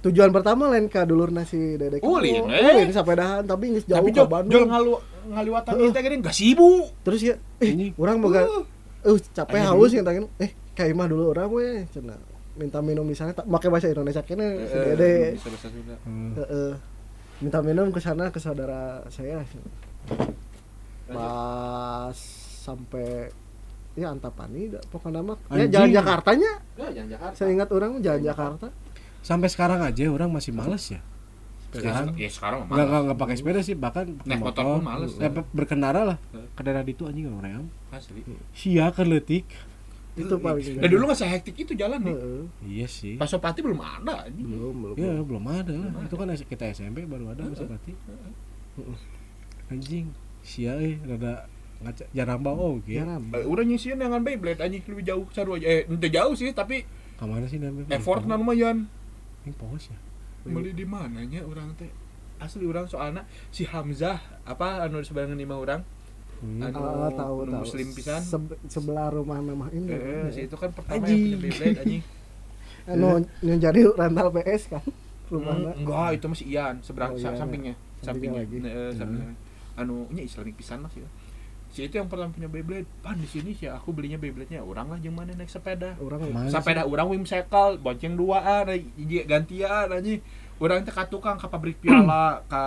[0.00, 2.08] tujuan pertama lain ka dulur nasi Dede Kebo.
[2.10, 2.72] Ulin, eh.
[2.74, 4.64] Ulin sapedahan tapi geus jauh ke Bandung.
[4.64, 6.86] jol ngaliwatan itu gini enggak sibuk.
[7.00, 7.92] Terus ya, eh, Anjing.
[7.94, 9.96] orang boga eh capek Anjing haus dulu.
[9.96, 12.18] nyentangin eh ka imah dulu orang we cenah
[12.54, 15.12] minta minum di sana tak pakai bahasa Indonesia kene Eh, Dede.
[15.38, 15.96] Sunda.
[16.02, 16.32] Hmm.
[16.36, 16.72] Heeh.
[17.36, 19.42] minta minum ke sana ke saudara saya
[21.06, 22.16] pas
[22.60, 23.28] sampai
[23.94, 27.34] ya Antapani pokoknya mah ya jalan Jakartanya Ya, jangan Jakarta.
[27.34, 28.66] saya ingat orang jalan Jakarta
[29.20, 31.00] sampai sekarang aja orang masih males ya
[31.74, 34.82] sekarang ya sekarang mah nggak nggak nggak pakai sepeda sih bahkan pakai Naik motor pun
[34.82, 35.12] males.
[35.16, 36.46] Eh, berkendara lah Heeh.
[36.50, 38.22] ke daerah itu anjing orang Asli.
[38.50, 39.46] sia keletik
[40.14, 42.14] itu paling Dan dulu nggak sehektik itu jalan nih.
[42.14, 42.42] Heeh.
[42.64, 44.46] iya sih Pasopati belum ada anjing.
[44.46, 47.92] belum belum ya belum ada lah itu kan kita SMP baru ada Pasopati
[49.70, 50.12] anjing
[50.44, 51.48] sia eh rada
[51.82, 53.34] ngaca jaramba oh ya gitu.
[53.34, 55.66] Eh, Udah nyisian dengan Beyblade anjing lebih jauh saru aja.
[55.66, 58.86] Eh, ente jauh sih tapi ke mana sih namanya effort lumayan.
[59.44, 59.98] ini pos ya
[60.46, 61.88] Beli di mananya orang teh?
[62.36, 65.80] Asli orang soalnya si Hamzah apa anu sebenarnya lima orang
[66.36, 66.60] Hmm.
[66.60, 68.20] Anu, Ah, tahu tahu muslim pisan.
[68.20, 71.16] Sebe- sebelah rumah memang ini Eh, si itu kan pertama Anjing.
[71.16, 72.02] yang punya Beyblade anjing.
[72.90, 73.08] anu
[73.40, 74.84] yang jadi rental PS kan
[75.26, 78.70] rumahnya Hmm, enggak, itu masih Ian, seberang Oh, sa- Ian, sampingnya, Sampingnya sampingnya.
[78.70, 78.84] lagi.
[78.84, 79.34] Eh, sampingnya.
[79.74, 81.00] Anu, nya Islamic pisan lah sih.
[81.74, 82.86] Si itu yang pertama punya Beyblade.
[83.02, 85.98] Pan di sini sih aku belinya Beyblade-nya orang lah jeung mana naik sepeda.
[85.98, 89.90] orang Ke mana Sepeda orang whimsical, bonceng duaan, hiji gantian.
[90.54, 92.62] Urang teh ka tukang ka pabrik piala, ka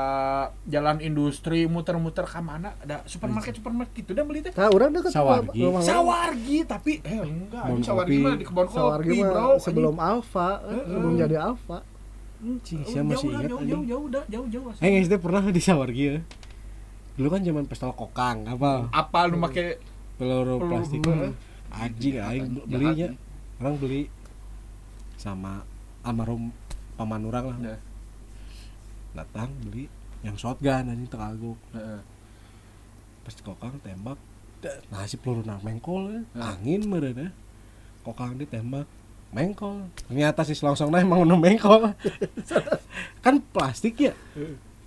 [0.68, 4.52] jalan industri muter-muter ka mana ada supermarket supermarket gitu dah beli teh.
[4.52, 5.56] nah orang dekat Sawargi.
[5.56, 5.88] rumah orang.
[5.88, 9.48] Sawargi tapi eh enggak, ini Sawargi mah di kebon Sawargi kopi, mah bro.
[9.64, 11.78] sebelum Alfa eh, sebelum jadi Alfa
[12.38, 13.72] Cing, saya masih Jauh ingat jauh, anjing.
[13.72, 14.66] jauh, jauh, dah, jauh, jauh.
[14.70, 14.82] asli.
[14.84, 16.18] Eh SD pernah di Sawargi ya.
[17.18, 18.88] Dulu kan zaman pistol kokang, apa?
[18.94, 19.82] Apa lu make
[20.18, 21.02] Peluru plastik.
[21.02, 21.34] heeh.
[21.70, 23.10] Anjing aing belinya.
[23.58, 24.10] Orang beli
[25.18, 25.66] sama
[26.02, 26.54] almarhum
[26.94, 27.80] paman orang lah Nah,
[29.14, 29.90] datang beli
[30.22, 32.02] yang shotgun anjing tekaguk heeh.
[33.22, 34.18] pas kokang tembak
[34.90, 36.22] nah si peluru nang mengkol.
[36.34, 36.54] Hah.
[36.58, 37.30] angin meureun ya
[38.02, 38.86] kokang ditembak
[39.30, 41.94] mengkol ternyata si selongsong nah emang mengkol
[43.26, 44.14] kan plastik ya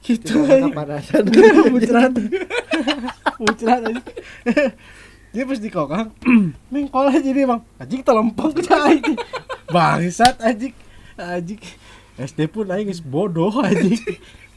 [0.04, 0.44] gitu.
[0.44, 0.68] Aja.
[0.68, 1.24] Kepanasan.
[1.72, 2.12] Muncrat
[3.40, 4.02] muncrat aja.
[5.32, 6.10] Dia pas di kokang
[6.74, 7.62] mengkol aja dia bang.
[7.78, 8.98] Anjing telempeng ke cai
[9.70, 10.74] bangsat anjing.
[11.14, 11.62] Anjing.
[12.18, 13.94] SD pun aing geus bodoh anjing.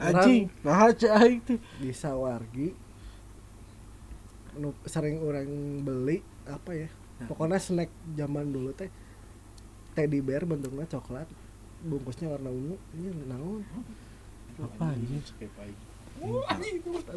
[0.02, 0.50] Anjing.
[0.66, 2.74] Nah cai itu di Sawargi
[4.54, 5.50] nu sering orang
[5.82, 6.90] beli apa ya
[7.26, 8.90] pokoknya snack zaman dulu teh
[9.98, 11.26] teddy bear bentuknya coklat
[11.82, 13.66] bungkusnya warna ungu ini naon
[14.60, 15.22] apa anjing?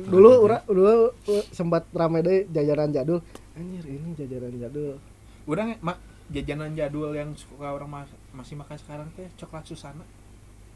[0.06, 3.20] Dulu ura, dulu uh, sempat rame deh jajanan jadul.
[3.54, 4.98] Anjir ini jajanan jadul.
[5.46, 6.00] Urang mak
[6.32, 10.02] jajanan jadul yang suka orang mas- masih makan sekarang teh coklat Susana.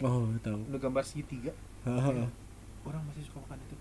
[0.01, 0.63] Oh tahu.
[0.71, 1.53] Udah gambar segitiga.
[2.87, 3.77] Orang masih suka makan itu.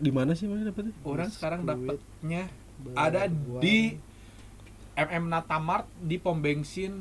[0.00, 0.96] Di mana sih mana dapetnya?
[1.04, 2.48] Orang sekarang dapatnya
[2.96, 3.28] ada
[3.60, 4.00] di
[4.96, 6.92] MM Natamart di pom bensin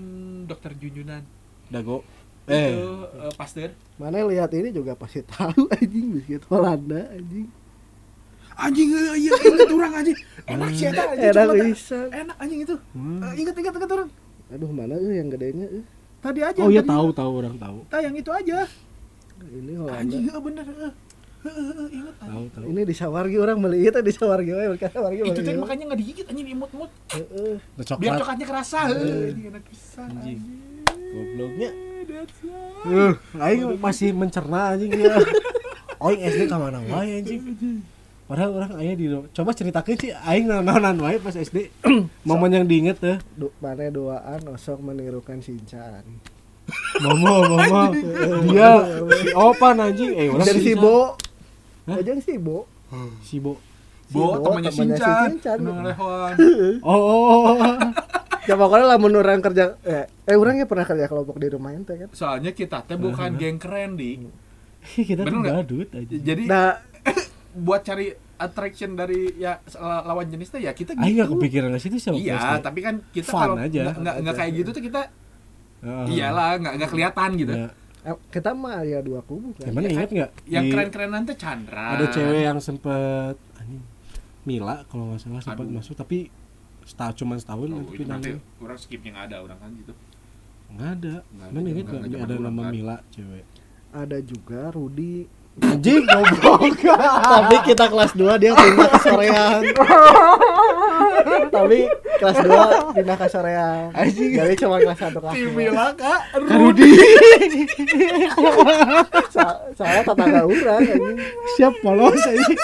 [0.46, 1.24] Dokter Junjunan.
[1.72, 2.04] Dago
[2.50, 3.70] itu eh eh, Pasteur.
[3.95, 7.45] Mana lihat ini juga pasti tahu anjing biskuit Holanda anjing.
[8.60, 10.18] Anjing eh, iya inget orang anjing.
[10.43, 12.00] Enak sih eta anjing enak bisa.
[12.10, 12.76] enak anjing itu.
[12.91, 13.22] Hmm.
[13.24, 14.10] Eh, inget inget inget orang.
[14.50, 15.84] Aduh mana eh yang gedenya eh.
[16.20, 16.91] Tadi aja oh ya tadi.
[16.91, 17.78] tahu tahu orang tahu.
[17.88, 18.68] Tayang itu aja.
[19.39, 20.00] Ini Holanda.
[20.04, 22.36] Anjing eh, bener inget anjing.
[22.36, 22.66] tahu tahu.
[22.68, 25.39] Ini di Sawargi orang beli itu di Sawargi we mereka Sawargi itu.
[25.39, 27.56] teh makanya nggak digigit anjing imut-imut Heeh.
[27.80, 28.80] Biar coklat coklatnya kerasa.
[28.91, 29.32] Eh.
[29.32, 30.39] Anjing, enak pisan Anjing.
[30.43, 30.68] anjing.
[31.10, 31.70] Gobloknya
[32.10, 33.70] That's right.
[33.70, 34.91] uh masih mencerna anjing
[36.01, 37.41] Oing SD ka mana wae anjing?
[38.26, 41.70] Padahal orang aya di coba ceritakeun sih aing naonan wae pas SD.
[42.28, 43.18] Momen yang diinget teh.
[43.38, 46.05] Du, mana doaan osok menirukan Shinchan
[46.99, 47.82] mama mama
[48.45, 48.72] dia
[49.22, 50.12] si Opan anjing.
[50.16, 51.16] Eh orang dari si si Bo?
[51.89, 52.57] Ojeng si Bo
[53.24, 53.53] si Bo.
[54.10, 55.57] Si Bo, Bo, temannya si Shinchan.
[55.62, 56.34] Nung Lehon.
[56.89, 57.55] oh, oh, oh.
[58.50, 62.10] ya pokoknya lamun orang kerja eh, eh orangnya pernah kerja kelompok di rumah ente kan
[62.10, 64.26] Soalnya kita teh bukan geng keren di.
[64.97, 66.82] kita tuh badut aja Jadi nah
[67.66, 71.06] buat cari attraction dari ya la- lawan jenis teh ya kita gitu.
[71.14, 72.54] gak kepikiran ke situ sih waktu Iya, SD.
[72.64, 73.84] tapi kan kita kalau aja.
[73.91, 75.02] nggak- nggak kayak gitu tuh kita
[75.80, 76.06] Heeh.
[76.10, 77.54] iyalah nggak nggak kelihatan gitu.
[77.54, 77.70] Ya.
[78.32, 80.32] kita mah ya dua kubu kan Gimana inget nggak?
[80.47, 81.86] Yang keren-keren nanti Chandra.
[81.93, 83.36] ada cewek yang sempet
[84.41, 86.32] Mila kalau nggak salah sempat masuk tapi
[86.90, 89.94] setahun cuma setahun Oh, nanti itu nanti pindah orang skip yang ada orang kan gitu.
[90.70, 91.14] nggak ada.
[91.24, 92.72] Nggak ada, mana inget nggak- nggak nggak ada nama kan.
[92.72, 93.44] Mila cewek.
[93.92, 95.16] Ada juga Rudi.
[95.60, 96.62] Anjing goblok.
[97.36, 99.60] Tapi kita kelas 2 dia pindah ke sorean
[101.52, 101.84] tapi
[102.16, 104.32] kelas 2 pindah ke sorean Anjing.
[104.32, 106.22] jadi cuma kelas 1 kelas 2 kak.
[106.48, 106.90] Karudi
[109.30, 111.18] so- soalnya tetangga orang anjing.
[111.58, 112.58] Siap polos anjing.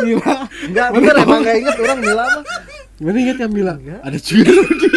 [0.00, 0.34] Mila.
[0.62, 2.44] Enggak bener emang gak inget orang Mila mah
[2.98, 4.00] mana inget yang Mila Enggak.
[4.02, 4.88] ada juga Rudi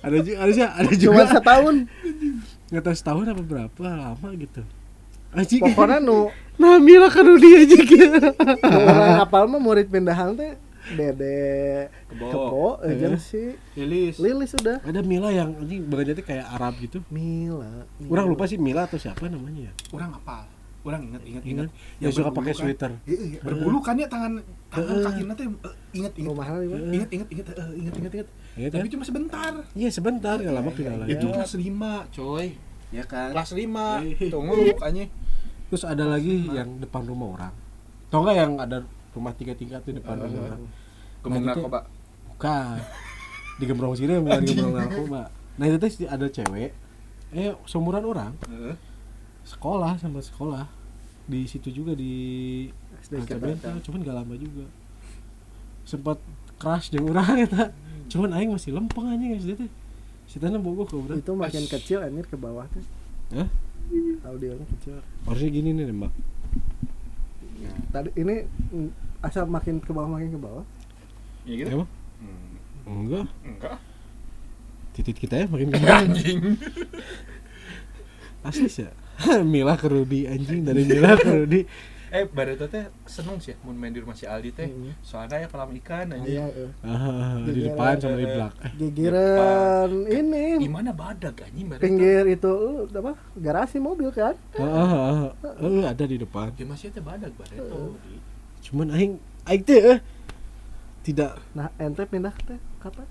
[0.00, 1.74] ada juga ada juga ada cuma juga setahun
[2.70, 4.62] nggak tahu setahun apa berapa lama gitu
[5.30, 8.18] anjing pokoknya nu nah Mila Karudi aja gitu
[8.64, 10.54] orang apal mah murid pindahan teh
[10.90, 12.26] Dede Kebo.
[12.26, 13.20] Kebo aja Eh.
[13.20, 14.16] si Lilis.
[14.16, 18.10] Lilis sudah ada Mila yang anjing badannya tuh kayak Arab gitu Mila, Mila.
[18.10, 19.72] Orang lupa sih Mila atau siapa namanya ya.
[19.92, 20.50] Orang apal.
[20.80, 21.70] Orang inget inget Ingat inget.
[22.00, 22.58] yang suka pakai kan.
[22.58, 22.90] sweater.
[23.04, 26.32] Iya, iya, berbulu kan ya tangan tangan kakinya teh eh, inget inget.
[26.32, 26.56] di mana?
[26.88, 28.28] Inget inget inget eh, inget inget inget.
[28.56, 28.78] Ingat kan?
[28.80, 29.52] Tapi cuma sebentar.
[29.72, 31.10] Iya sebentar nggak lama pindah lagi.
[31.12, 31.68] Itu kelas 5,
[32.10, 32.46] coy.
[32.90, 33.30] Ya kan.
[33.30, 33.60] Kelas 5.
[33.60, 34.30] Eh.
[34.32, 35.04] Tunggu mukanya.
[35.68, 37.52] Terus ada lagi yang depan rumah orang.
[38.08, 38.78] Tau nggak yang ada
[39.12, 40.60] rumah tiga tingkat tuh depan rumah orang?
[41.20, 41.60] Gemung Nah, gitu.
[41.60, 41.80] narkoba.
[42.26, 42.76] Bukan.
[43.54, 45.22] Di Gembrong sini bukan di Gembrong narkoba.
[45.60, 46.72] Nah itu tuh ada cewek.
[47.30, 48.74] Eh seumuran orang Heeh.
[49.50, 50.70] Sekolah sama sekolah
[51.26, 52.12] di situ juga di.
[53.10, 54.68] Benteng, cuman gak lama juga
[55.82, 56.20] sempat
[56.54, 57.72] crash jeung urang eta
[58.06, 59.70] cuman aing masih lempeng anjing SD teh
[60.24, 62.84] Sitana bogoh ke urang Itu makin kecil anjir ke bawah tuh.
[63.34, 63.48] Hah?
[64.22, 65.02] Audionya kecil.
[65.24, 66.12] harusnya gini nih mbak
[67.90, 68.46] Tadi ini
[69.18, 70.62] asal makin ke bawah makin ke bawah.
[71.42, 71.68] Ya gitu.
[71.72, 71.88] emang
[72.20, 72.54] Hmm,
[72.86, 73.76] enggak Enggak.
[74.92, 76.38] titit kita ya makin kembang Anjing.
[78.40, 78.92] asli sih ya
[79.44, 81.62] Mila ke Rudi anjing dari Mila ke Rudi
[82.10, 84.66] Eh, Barito teh seneng sih mun main di rumah si Aldi teh.
[84.66, 84.98] Hmm.
[84.98, 86.10] Soalnya ya kolam ikan.
[86.18, 86.66] Iya, eh.
[86.82, 91.86] ah, di Iya, depan sama di eh, belakang eh, Gigiran ini Gimana badag anjing Barito?
[91.86, 93.14] pinggir itu uh, apa?
[93.36, 94.34] Garasi mobil kan?
[94.58, 94.90] ah, ah,
[95.38, 97.94] ah, ah, ada di depan Ya masih teh badag Barito.
[98.60, 99.14] cuman aing
[99.46, 99.98] aing teh eh,
[101.00, 103.06] tidak Nah, ente pindah teh kata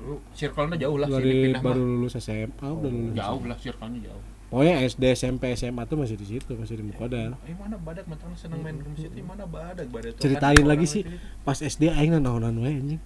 [0.00, 1.90] Lu circle-nya jauh lah sih dari dipindah baru mah.
[2.06, 4.24] lulus SMA udah lulus jauh lah circle-nya jauh.
[4.50, 8.04] Pokoknya SD SMP SMA tuh masih di situ masih di Mukodal Eh mana badak?
[8.10, 9.86] Mentang seneng main game situ mana badak?
[9.88, 10.26] Badak tuh.
[10.26, 11.02] ceritain Kan lagi sih
[11.46, 13.00] pas SD aing naonan we anjing.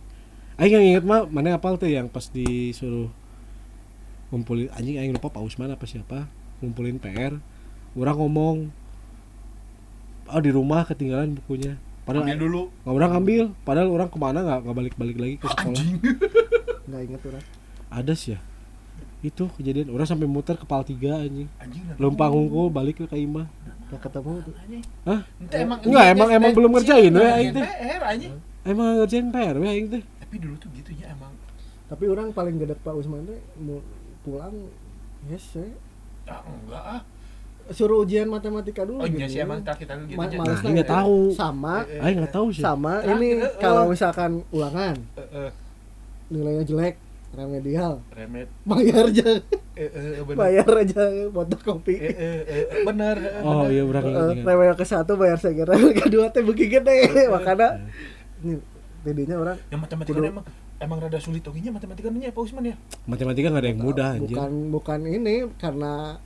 [0.57, 3.13] Aing yang inget mah mana apal tuh yang pas disuruh
[4.33, 6.27] ngumpulin anjing aing lupa Pak Usman apa siapa
[6.65, 7.37] ngumpulin PR
[7.95, 8.57] orang ngomong
[10.33, 11.77] oh di rumah ketinggalan bukunya.
[12.05, 12.63] Padahal Ambil dulu.
[12.85, 15.77] nggak orang ngambil padahal orang ke mana nggak nggak balik balik lagi ke sekolah.
[15.77, 15.99] Anjing.
[16.89, 17.45] nggak inget orang
[17.93, 18.41] ada sih ya
[19.25, 21.97] itu kejadian orang sampai muter kepal tiga anjing nah.
[21.99, 23.49] lempang hungkul balik ke Kaimah
[23.87, 24.55] nggak ketemu tuh.
[25.05, 25.21] Hah?
[25.51, 27.13] Emang Enggak, emang- emang belum ngerjain.
[27.13, 28.33] PR anjing.
[28.63, 31.33] emang ngerjain PR aing teh Tapi dulu tuh gitu ya emang.
[31.85, 33.81] tapi orang paling gede Pak Usman teh mau
[34.21, 34.53] pulang
[35.25, 35.69] yes ya.
[36.27, 37.03] Ah enggak ah.
[37.67, 39.31] suruh ujian matematika dulu Oh iya gitu.
[39.31, 41.17] sih emang tak kita gitu Ma- Nah, ini nggak tahu.
[41.33, 43.89] sama Eh, aing nggak tahu sih sama Terakhir, ini eh, kalau eh.
[43.89, 45.51] misalkan ulangan Eh, eh,
[46.27, 46.95] nilainya jelek
[47.35, 48.49] remedial remet.
[48.63, 49.29] bayar aja
[49.75, 50.37] Eh, eh, bener.
[50.37, 53.17] bayar aja fotokopi Eh, eh, eh, bener.
[53.19, 53.71] eh, oh bener.
[53.71, 57.83] iya Eh, ingat remedial ke satu bayar segera kedua teh beki gede makanya
[58.41, 58.63] ini
[59.01, 60.47] tidinya orang Yang matematika Kudu- emang
[60.77, 62.77] emang rada sulit oginya matematikanya Pak Usman ya.
[63.05, 66.19] matematika nggak ada yang mudah anjing bukan bukan ini karena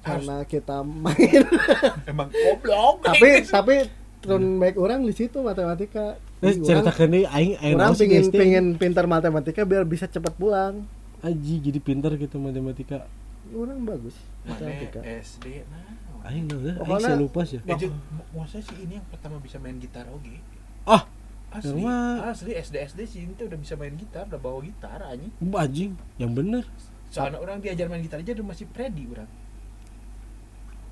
[0.00, 1.44] karena kita main
[2.10, 3.04] Emang goblok.
[3.04, 3.74] tapi tapi
[4.18, 8.32] turun baik orang di situ matematika Eh, cerita orang, kan nih aing aing orang SD?
[8.32, 10.88] pingin pintar matematika biar bisa cepat pulang
[11.20, 13.04] aji jadi pinter gitu matematika
[13.50, 15.84] orang bagus matematika SD nah.
[16.24, 17.92] aing naon aing Pokoknya- saya lupa sih Eh,
[18.32, 20.40] mau saya sih ini yang pertama bisa main gitar oge.
[20.84, 21.04] ah
[21.50, 25.02] Asli, Yang mah- asli SD SD sih itu udah bisa main gitar, udah bawa gitar
[25.02, 25.34] anjing.
[25.52, 26.62] anjing yang bener
[27.10, 29.26] Soalnya orang diajar main gitar aja udah masih Freddy orang.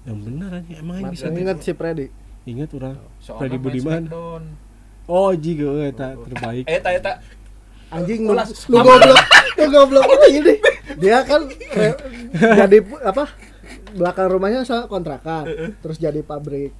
[0.05, 2.07] yang bener anjing emang aing Mat- bisa ingat si Freddy
[2.45, 2.97] ingat orang
[3.31, 4.03] main Budiman.
[5.09, 6.65] Oh jiga euy eta terbaik.
[6.69, 7.17] Eh, tak tak.
[7.89, 9.25] anjing lu, lu goblok
[9.57, 10.55] lu goblok ini.
[11.01, 11.93] Dia kan eh,
[12.37, 13.33] jadi apa
[13.97, 15.49] belakang rumahnya kontrakan
[15.81, 16.77] terus jadi pabrik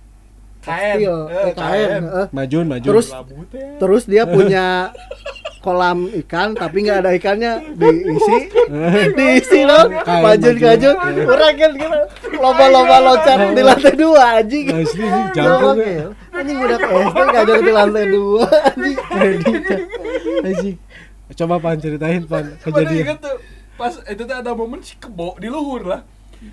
[0.61, 1.01] Kain.
[1.01, 1.19] tekstil.
[1.33, 2.27] Eh, eh, kain eh.
[2.35, 2.91] majun majun.
[2.93, 3.13] Terus-
[3.81, 4.93] terus dia punya
[5.69, 7.53] kolam ikan tapi nggak ada ikannya.
[7.77, 8.49] Diisi.
[9.13, 10.97] Diisi dong majun majun.
[10.97, 11.99] majun orang kan gitu
[12.41, 14.67] lomba-lomba loncat di lantai dua anjing.
[14.73, 18.49] Jauh jago ya anjing udah SD ngajar di lantai dua
[19.21, 19.63] anjing.
[20.41, 20.77] Anjing.
[21.37, 23.21] Coba pan ceritain pan kejadian.
[23.77, 26.03] Pas itu tuh ada momen si kebo di luhur lah.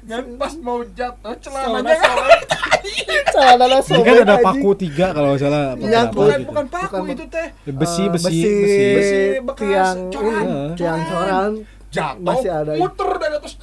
[0.04, 1.94] Kan pas mau jatuh celananya
[3.34, 6.26] celana Ini sobek kan ada paku tiga kalau salah Nyangkut.
[6.26, 6.50] bukan gitu.
[6.50, 7.48] bukan paku Bukan- itu teh.
[7.68, 10.44] besi Eh, besi besi, besi Besi bekas tiang coran.
[10.44, 11.52] ini, tiang coran
[11.88, 12.72] Jatuh, Masih ada.
[12.76, 13.54] muter dari atas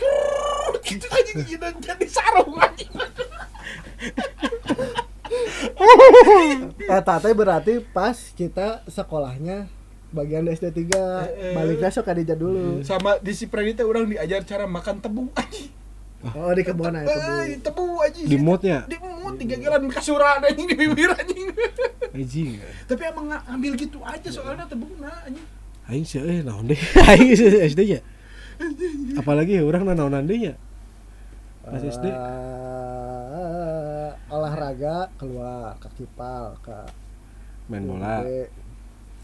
[0.83, 2.91] gitu anjing gitu jadi sarung anjing.
[6.83, 9.69] eh tate berarti pas kita sekolahnya
[10.11, 11.53] bagian SD 3 Eh, eh.
[11.53, 15.73] baliknya sok kadija dulu Sama di si teh orang diajar cara makan tebu anjing.
[16.25, 17.61] oh di kebun aja Eh, kebun.
[17.61, 18.25] tebu anjing.
[18.25, 21.47] di moodnya Di mut tiga gilan kasuran anjing di bibir anjing.
[22.09, 22.49] anjing
[22.85, 25.45] Tapi emang nga- ngambil gitu aja soalnya tebu nah anjing.
[25.85, 26.79] aing sih eh naon deh.
[27.05, 27.99] Aing sih SD nya.
[29.15, 30.55] Apalagi orang na naonan nya.
[31.61, 32.07] Pas SD.
[32.07, 36.73] Eh, olahraga keluar ke kipal ke
[37.67, 38.23] main bola.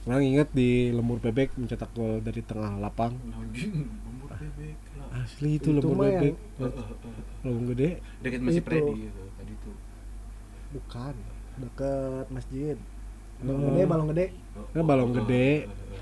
[0.02, 3.14] Orang inget di lembur bebek mencetak gol dari tengah lapang?
[3.30, 3.86] Anjing.
[5.14, 6.36] Asli itu, Itu lembur mah yang- bebek
[7.40, 7.90] lembur gede.
[8.18, 8.66] Dekat masih Itu.
[8.66, 9.76] Freddy gitu tadi tuh.
[10.70, 11.14] bukan
[11.58, 12.76] deket masjid.
[13.38, 13.68] Balong Oh.
[13.68, 14.26] gede balong gede.
[14.68, 15.48] Kan balong gede.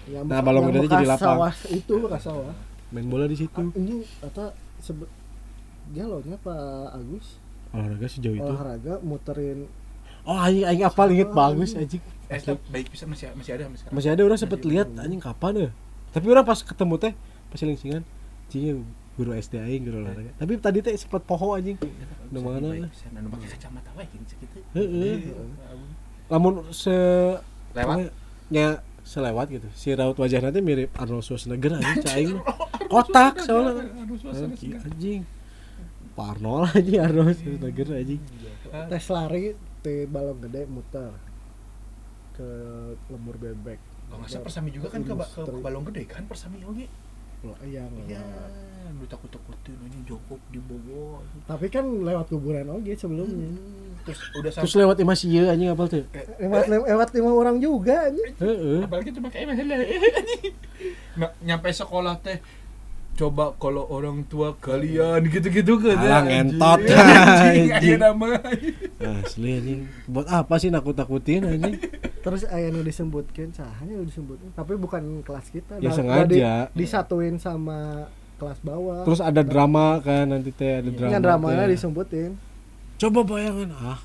[0.06, 1.28] Yang Nah, balong yang gede itu jadi lapang.
[1.28, 2.54] sawah itu bekas sawah
[2.88, 3.60] main bola di situ.
[3.60, 4.44] Ah, ini kata
[4.78, 5.04] sebe
[5.88, 6.58] jalurnya Pak
[6.92, 7.26] Agus?
[7.70, 8.42] Olahraga sejauh itu.
[8.44, 9.66] Olahraga muterin.
[10.22, 12.02] Oh aing aing apal inget bagus anjing.
[12.26, 15.70] Eh, baik bisa masih masih ada masih masih ada orang sempet lihat anjing kapan ya?
[16.10, 17.12] Tapi orang pas ketemu teh
[17.46, 18.02] pas lingsingan
[18.48, 18.86] cing
[19.16, 20.30] guru SD aing guru olahraga.
[20.36, 21.80] Tapi tadi teh sempet poho anjing.
[22.28, 22.68] Di mana?
[22.68, 24.34] Nah, nu pakai kacamata wae gitu.
[24.76, 25.32] Heeh.
[26.26, 26.90] lamun se
[27.72, 28.10] Lewat.
[28.50, 29.68] nya selewat gitu.
[29.72, 32.44] Si raut wajah nanti mirip Arnold Schwarzenegger anjing aing mah.
[32.92, 33.86] kotak soalnya.
[34.34, 34.84] Anjing, segar.
[34.84, 35.20] anjing.
[36.12, 38.22] Pak Arnold Schwarzenegger anjing.
[38.90, 41.14] Tes lari di balong gede muter
[42.34, 42.48] ke
[43.08, 43.78] lembur bebek.
[44.10, 46.60] Kalau nggak salah persami juga kan ke, ke, ke balong gede kan persami
[47.38, 47.54] oge.
[47.66, 48.50] iya Iya, lewat.
[48.92, 51.20] lu takut takutin anjing jongkok di Bogor.
[51.44, 55.68] tapi kan lewat kuburan oke sebelumnya Hmm, Terus udah terus sampai lewat imasi ieu anjing
[55.68, 56.06] apal tuh
[56.38, 59.76] lewat lewat lima orang juga anjing heeh apalagi cuma kayak masalah
[61.16, 62.38] nah, nyampe sekolah teh
[63.16, 66.84] coba kalau orang tua kalian gitu-gitu kan Alah, ngentot.
[66.84, 68.36] anjing nama
[69.00, 69.80] Asli anjing.
[70.04, 71.80] Buat apa sih nakut-nakutin anjing?
[72.20, 76.26] terus aya nu disebutkeun sahanya nu disebutkeun tapi bukan kelas kita Ya, Da- sengaja.
[76.26, 76.42] di-
[76.76, 81.08] disatuin sama kelas bawah Terus ada drama kan nanti teh ada drama.
[81.08, 82.34] Nya dramanya disebutin
[82.96, 83.96] Coba bayangin ah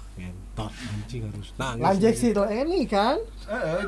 [0.70, 1.82] anjing harus nangis.
[1.82, 3.18] lanjek si Leni kan?
[3.48, 3.80] Heeh.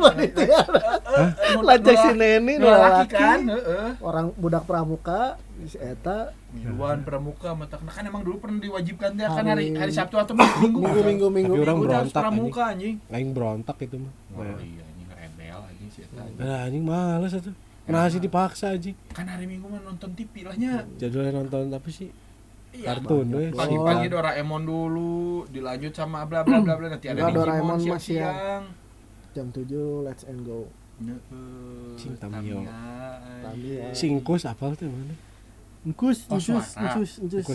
[1.59, 3.87] Lanjek si Neni laki kan heeh.
[3.99, 5.37] Orang budak pramuka
[5.67, 6.33] si eta.
[6.53, 10.37] Miluan pramuka mata nah kan emang dulu pernah diwajibkan dia kan Hari- hari Sabtu atau
[10.37, 10.69] minggu.
[10.69, 11.53] Minggu minggu minggu.
[11.59, 12.95] Orang berontak, pramuka anjing.
[13.09, 14.13] Aing berontak itu mah.
[14.37, 15.07] oh iya anjing.
[15.09, 16.37] Rebel anjing si eta anjing.
[16.37, 17.55] Nah, anjing males atuh.
[17.83, 18.07] Kenapa?
[18.07, 18.95] Sih dipaksa anjing?
[19.11, 22.07] kan hari Minggu mah nonton TV lahnya Jadwalnya nonton tapi sih
[22.73, 23.53] Iya, kartun we.
[23.53, 27.77] pagi-pagi Doraemon dulu dilanjut sama bla bla bla bla nanti ada Enggak, Digimon Doraemon mah
[27.79, 28.63] siang-siang
[29.33, 30.65] jam 7 let's and go
[31.97, 32.63] Cing Tamiya.
[33.43, 33.91] Tamiya.
[33.91, 35.13] Singkus apa tuh mana?
[35.83, 37.45] Engkus, Kos engkus, engkus, engkus.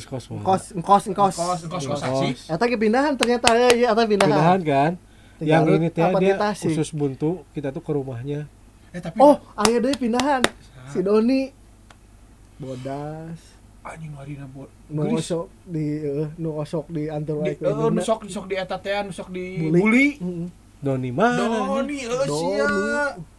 [0.77, 1.35] Engkus engkos.
[1.39, 2.29] Kos, kos, kos, saksi.
[2.53, 4.29] Eta ge pindahan ternyata ya, iya eta pindahan.
[4.37, 4.93] Pindahan kan?
[5.41, 8.45] Yang ini teh dia khusus buntu, kita tuh ke rumahnya.
[8.93, 10.45] Eh tapi Oh, aya deui pindahan.
[10.93, 11.49] Si Doni
[12.61, 13.39] bodas
[13.95, 18.19] anjing warina buat nu osok di eh, nu osok di antar di wae eh nusok
[18.29, 19.81] nusok di eta teh nusok di Bully.
[19.81, 20.09] bully.
[20.21, 20.49] Heeh.
[20.79, 21.45] Doni mana?
[21.49, 22.39] Doni eh Doni.
[22.39, 22.69] sia.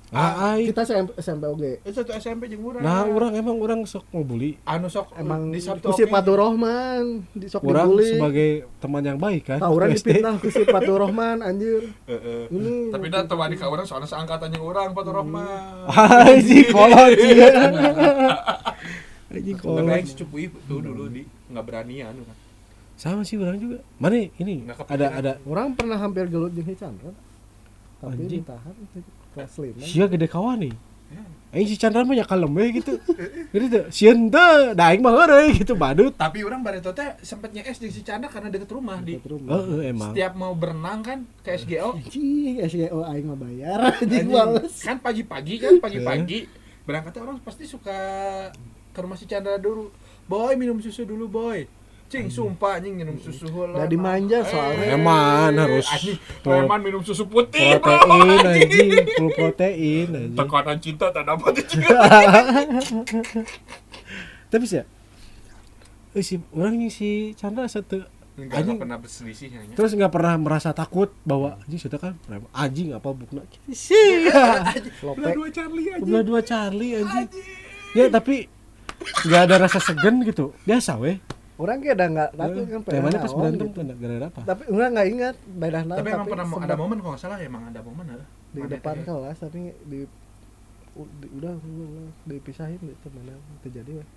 [0.09, 0.57] Ah.
[0.57, 1.85] Kita SMP, SMP oge.
[1.85, 2.81] Itu satu SMP jeung urang.
[2.81, 4.57] Nah, orang emang orang sok mau bully.
[4.65, 8.17] anu sok Emang di Sabtu ku si Fatur Rahman di sok Orang dibully.
[8.17, 8.49] sebagai
[8.81, 9.61] teman yang baik kan.
[9.61, 11.93] Tah urang dipitnah ku si Fatur Rahman anjir.
[12.09, 12.49] Heeh.
[12.49, 15.85] Ini Tapi dah teman di ka urang soalnya seangkatan jeung urang Fatur Rahman.
[15.93, 17.37] Anjing kolot sih.
[19.29, 19.97] Anjing Karena kolot.
[20.01, 21.21] yang secupu itu dulu di
[21.53, 22.37] nggak berani anu kan.
[22.99, 23.77] Sama sih orang juga.
[24.01, 24.65] Mana ini?
[24.65, 27.13] Nggak Ada ada orang pernah hampir gelut jeung Chandra.
[28.01, 28.41] Tapi Anjing.
[28.41, 28.99] ditahan itu
[29.37, 29.85] kelas 5.
[29.85, 30.73] Sia gede kawan nih.
[31.09, 31.25] Ya.
[31.49, 33.01] Aing si Chandra mah ya kalem we gitu.
[33.49, 36.13] Jadi tuh sieun teu, da aing mah heureuy gitu badut.
[36.13, 39.57] Tapi orang bareto teh sempet nge-es di si Canda karena deket rumah di Deket rumah.
[39.57, 40.13] Heeh emang.
[40.13, 44.29] setiap mau berenang kan ke SGO Anjing, SGO aing mah bayar anjing Anjing.
[44.29, 44.75] males.
[44.85, 46.39] kan pagi-pagi kan pagi-pagi
[46.85, 47.97] berangkatnya orang pasti suka
[48.89, 49.89] ke rumah si Chandra dulu.
[50.25, 51.65] Boy minum susu dulu boy.
[52.09, 54.97] Cing sumpah anjing minum susu heula Udah dimanja soalnya.
[54.97, 58.01] Eman, harus anjing Eman minum susu putih bro.
[58.01, 60.33] Protein anjing, full protein anjing.
[60.33, 61.53] tekanan cinta tak dapat.
[64.49, 68.01] Tapi sih eh, si orang yang si Chandra satu
[68.33, 68.77] enggak Anjing.
[68.81, 72.13] pernah berselisih hanya terus nggak pernah merasa takut bahwa anjing sudah kan?
[72.49, 74.25] Anjing apa bukna sih
[75.05, 75.21] Lope.
[75.35, 77.27] dua Charlie aja Belah dua Charlie anjing.
[77.93, 78.49] Ya tapi
[78.99, 80.51] nggak ada rasa segan gitu.
[80.63, 81.17] Biasa weh.
[81.59, 83.79] Orang kayak udah enggak tapi kan mana pas naon berantem gitu.
[83.99, 84.41] gara-gara apa.
[84.47, 85.35] Tapi orang enggak ingat.
[85.43, 88.19] Beda tapi emang pernah mau- ada momen kalau nggak salah emang ada momen ya
[88.49, 90.09] di depan kelas tapi di,
[90.97, 91.53] udah udah
[92.25, 94.07] dipisahin gitu mana terjadi weh.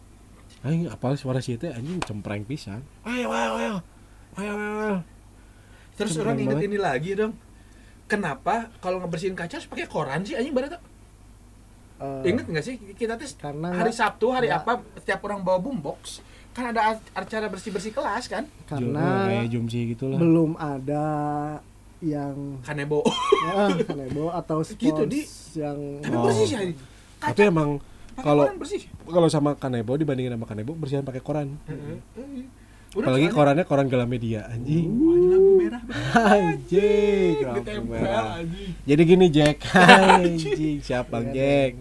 [0.63, 2.81] anjing apal suara si teh anjing cempreng pisan.
[3.03, 3.75] Ayo ayo ayo.
[4.39, 4.97] Ayo ayo, ayo.
[5.93, 6.69] terus Keren orang inget banget.
[6.71, 7.35] ini lagi dong.
[8.07, 10.79] Kenapa kalau ngebersihin kaca harus pakai koran sih anjing berarti
[12.03, 15.59] Eh, inget nggak sih kita tuh Karena hari Sabtu hari nggak- apa setiap orang bawa
[15.59, 16.19] boombox
[16.51, 18.45] kan ada acara bersih bersih kelas kan?
[18.67, 21.05] Karena kayak jumsi gitu lah belum ada
[21.99, 23.07] yang kanebo.
[23.41, 25.23] Ya, kanebo atau spons Gitu, Di.
[25.55, 26.23] yang tapi Oh.
[26.27, 26.75] bersih sih
[27.17, 27.79] tapi emang
[28.15, 28.51] kalau
[29.07, 31.55] kalau sama kanebo dibandingin sama kanebo bersihan pakai koran
[32.93, 34.85] Udah apalagi soalnya- korannya koran Galamedia anjing.
[34.93, 35.83] Wah, ini lampu merah
[36.15, 38.25] anjing lampu merah.
[38.37, 38.71] anjing.
[38.83, 39.57] Jadi gini Jack.
[40.15, 40.77] Anjing.
[40.79, 41.73] Siapa Jack?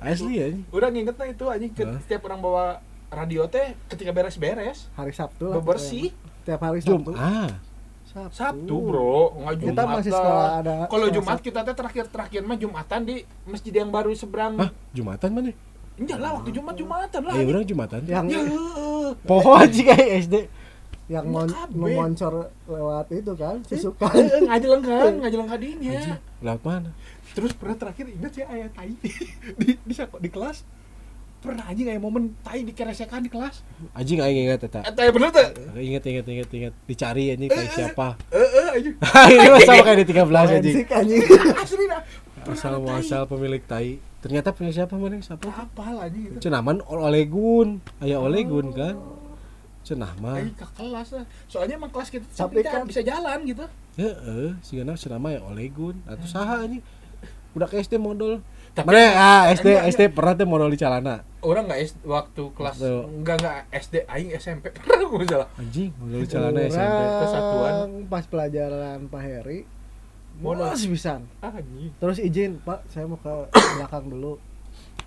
[0.00, 1.98] asli ya udah nginget nah itu anjing Hah?
[2.00, 2.64] setiap orang bawa
[3.08, 4.86] radio teh ketika beres-beres.
[4.94, 6.14] Hari Sabtu lah bebersih.
[6.40, 7.10] tiap hari Sabtu.
[7.10, 7.58] Jumat
[8.06, 9.34] Sabtu, Sabtu bro.
[9.36, 10.18] Nggak Jumat kita masih lah.
[10.18, 14.58] sekolah ada kalau Jumat kita teh terakhir terakhir mah Jumatan di masjid yang baru seberang.
[14.58, 14.70] Hah?
[14.90, 15.50] Jumatan mana?
[16.00, 18.00] Enggak lah waktu Jumat Jumatan lah Ayo orang Jumatan.
[18.04, 19.08] yang ya heeh.
[19.22, 20.36] Poho aja kayak SD.
[21.06, 21.74] yang kabeh.
[21.74, 26.00] memoncor lewat itu kan susukan Heeh, ngajeleng kan ngajeleng kadinya
[26.40, 26.90] Laut mana?
[27.30, 28.94] terus pernah terakhir ingat sih ayah tai
[29.60, 30.62] di di, sako- di kelas
[31.40, 34.80] pernah anjing kayak momen tai dikeresekan di kelas Anjing aing ingat eta.
[34.82, 38.14] eh tai bener tuh Ingat ingat ingat ingat dicari anjing kayak siapa.
[38.28, 38.94] eh eh anjing
[39.32, 40.74] Ini sama kayak di 13 anjing.
[40.76, 41.20] Forensik anjing
[41.56, 42.02] asli dah
[42.46, 43.98] Asal muasal pemilik tai.
[44.20, 45.48] Ternyata punya siapa mana siapa?
[45.48, 47.80] apa lah anjing itu Cenaman Olegun.
[47.98, 48.94] Aya Olegun kan.
[49.80, 50.36] Cenah mah.
[50.36, 53.64] Aing ke kelas lah soalnya emang kelas kita Tapi kita kan- bisa jalan gitu
[53.96, 56.04] Heeh, sigana cenah mah ya Olegun.
[56.04, 56.84] Atuh saha anjing?
[57.50, 58.44] Udah ke SD modal.
[58.70, 61.26] Tapi- Mana ah SD Enggak, SD pernah teh modal di celana.
[61.40, 62.76] orang nggak SD waktu kelas
[63.10, 67.00] enggak enggak SD aing SMP pernah gue salah Anjing modal di celana SMP.
[67.18, 67.74] Kesatuan.
[68.06, 69.60] Pas pelajaran Pak Heri
[70.88, 71.92] Pisan anjing.
[72.00, 73.34] Terus izin Pak saya mau ke
[73.76, 74.40] belakang dulu.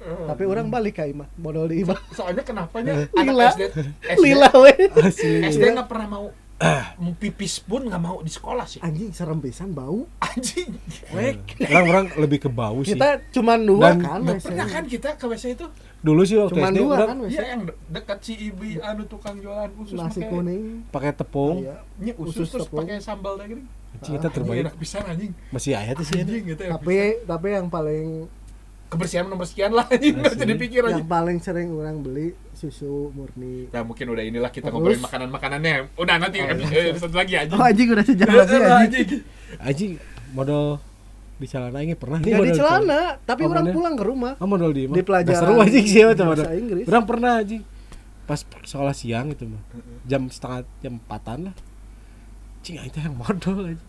[0.03, 3.47] Tapi orang balik ke imah modal di imah soalnya kenapanya Lila.
[3.47, 3.61] anak SD
[4.03, 5.47] SD, lila we Asli.
[5.47, 6.25] SD nggak pernah mau
[6.95, 10.71] mau pipis pun nggak mau di sekolah sih anjing serem pisan bau anjing
[11.11, 11.59] Wek.
[11.65, 12.93] Orang orang lebih ke bau sih.
[12.93, 14.45] kita cuman dua Dan- kan WC.
[14.45, 15.65] pernah kan kita ke WC itu
[15.99, 17.31] Dulu sih waktu cuman SD dua orang kan WC.
[17.31, 21.57] Iya yang de- dekat si ibu anu tukang jualan usus nasi pakai- kuning pakai tepung.
[21.59, 21.75] Iya.
[21.97, 23.63] Nya usus, Usus terus pakai sambal daging
[23.93, 24.61] Anjing, kita terbaik.
[24.63, 28.25] enak pisan anjing Masih ayat sih anjing gitu ya tapi tapi yang paling
[28.87, 30.15] kebersihan nomor sekian lah anjing
[30.47, 32.33] dipikir aja yang paling sering orang beli
[32.63, 34.73] susu murni ya mungkin udah inilah kita Terus?
[34.73, 36.89] ngobrolin makanan makanannya udah nanti Oh, iya.
[36.89, 39.07] episode satu lagi anjing oh anjing udah sejam lagi Eh, anjing
[39.59, 39.91] Anjing
[40.31, 40.79] modal
[41.33, 43.75] di celana ini pernah nih Nggak di celana tapi Oh, orang mana?
[43.75, 46.41] pulang ke rumah Oh modal di Di pelajaran seru anjing sih itu modal.
[46.41, 46.85] bahasa Inggris.
[46.85, 47.61] Orang pernah anjing.
[48.23, 49.59] Pas sekolah siang itu mah.
[50.03, 51.55] Jam setengah jam empatan lah.
[52.61, 53.83] Cing teh yang modal aja.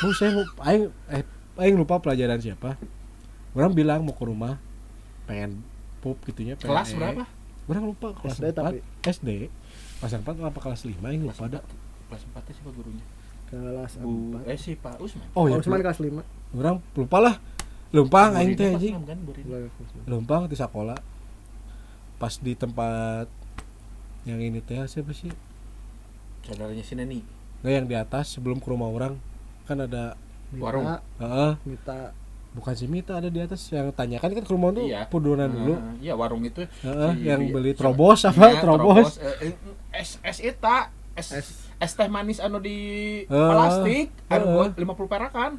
[0.00, 1.22] Mau saya mau aing eh
[1.58, 2.80] aing lupa pelajaran siapa.
[3.52, 4.56] Orang bilang mau ke rumah
[5.24, 5.60] pengen
[6.00, 7.24] pup gitunya pengen kelas berapa
[7.64, 8.78] Orang lupa kelas SD 4 tapi.
[9.02, 9.28] SD.
[9.98, 11.60] Kelas 4 apa kelas 5 aing lupa ada.
[12.04, 13.04] kelas empatnya siapa gurunya
[13.44, 15.56] kelas Bu empat eh si Pak Usman Oh ya.
[15.56, 16.22] oh cuman kelas lima
[16.52, 17.34] Orang lupa lah.
[17.90, 18.94] Lumpang Bu aing Rina teh anjing.
[19.00, 19.18] kan?
[20.04, 20.98] Lumpang di sekolah.
[22.14, 23.26] Pas di tempat
[24.24, 25.32] yang ini teh siapa sih?
[26.42, 27.24] saudaranya si Neni
[27.60, 29.16] Nggak yang di atas sebelum ke rumah orang
[29.64, 30.12] kan ada
[30.52, 30.84] Warung.
[31.18, 32.12] Heeh, Mita
[32.54, 35.04] bukan si Mita ada di atas yang tanyakan kan ke rumah tuh Iya.
[35.04, 35.74] pudunan dulu.
[35.74, 38.46] Eh, iya warung itu si- yang beli terobos apa?
[38.48, 39.18] Iya, terobos.
[39.18, 39.54] eh, eh,
[39.92, 41.46] es es eta es Es.
[41.76, 42.78] es teh manis anu di
[43.20, 44.52] Eh, plastik anu eh.
[44.54, 45.52] buat 50 perakan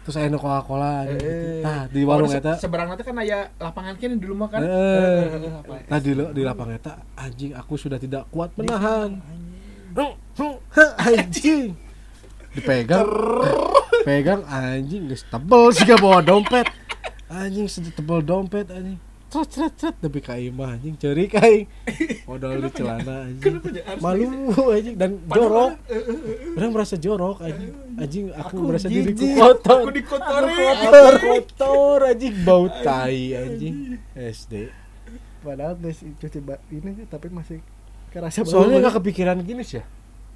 [0.00, 1.20] Terus aya nu Coca-Cola gitu.
[1.20, 2.56] Eh, Nah, di warung oh, se- eta.
[2.56, 4.70] seberang nanti kan aya lapangan kan di rumah kan Eh.
[4.70, 5.60] Eh, ya?
[5.86, 9.20] Nah, di di lapang eta anjing aku sudah tidak kuat menahan.
[10.96, 11.76] anjing.
[12.50, 13.06] Dipegang.
[13.46, 13.56] eh,
[14.02, 16.66] pegang anjing geus tebel sih gak bawa dompet.
[17.26, 18.98] Anjing sedih tebel dompet anjing.
[19.30, 21.70] Cet cet cet tapi ka imah anjing ceurik aing.
[22.26, 23.62] Modal di celana anjing.
[24.02, 24.26] Malu
[24.68, 25.78] anjing dan jorok.
[26.58, 27.70] Orang merasa jorok anjing.
[27.94, 29.14] Anjing aku, Aku merasa jijik.
[29.14, 29.78] diriku kotor.
[29.80, 30.54] Aku dikotori.
[30.58, 33.74] kotor kotor anjing bau tai anjing
[34.12, 34.54] SD
[35.40, 36.36] padahal des cuci
[36.68, 37.64] ini tapi masih
[38.12, 38.52] kerasa bau.
[38.52, 39.84] soalnya nggak kepikiran gini sih ya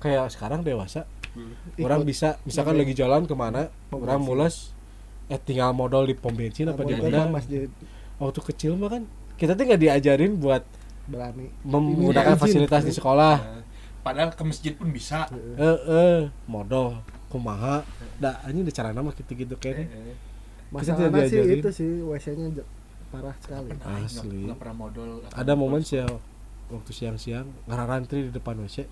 [0.00, 1.04] kayak sekarang dewasa
[1.34, 1.82] Ikut.
[1.82, 4.28] orang bisa misalkan lagi jalan ke mana Pom orang bensin.
[4.30, 4.54] mules
[5.24, 7.26] eh tinggal modal di pom bensin apa di mana
[8.16, 9.02] waktu kecil mah kan
[9.34, 10.62] kita tuh nggak diajarin buat
[11.04, 13.66] berani menggunakan fasilitas di sekolah
[14.00, 15.24] Padahal ke masjid pun bisa.
[15.56, 17.80] eh eh modal kumaha
[18.14, 20.14] dah anjing udah cara nama gitu-gitu Eh, kayaknya eh.
[20.68, 21.58] masalahnya tidak sih diajarin.
[21.58, 22.68] itu sih WC-nya j-
[23.08, 24.44] parah sekali Nah, Asli.
[24.44, 25.10] nggak pernah modal.
[25.26, 26.04] ada momen sih
[26.66, 28.84] waktu siang-siang ngarantri di depan WC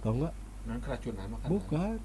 [0.00, 0.32] tau nggak
[0.66, 1.48] Nah, keracunan makan.
[1.48, 1.96] bukan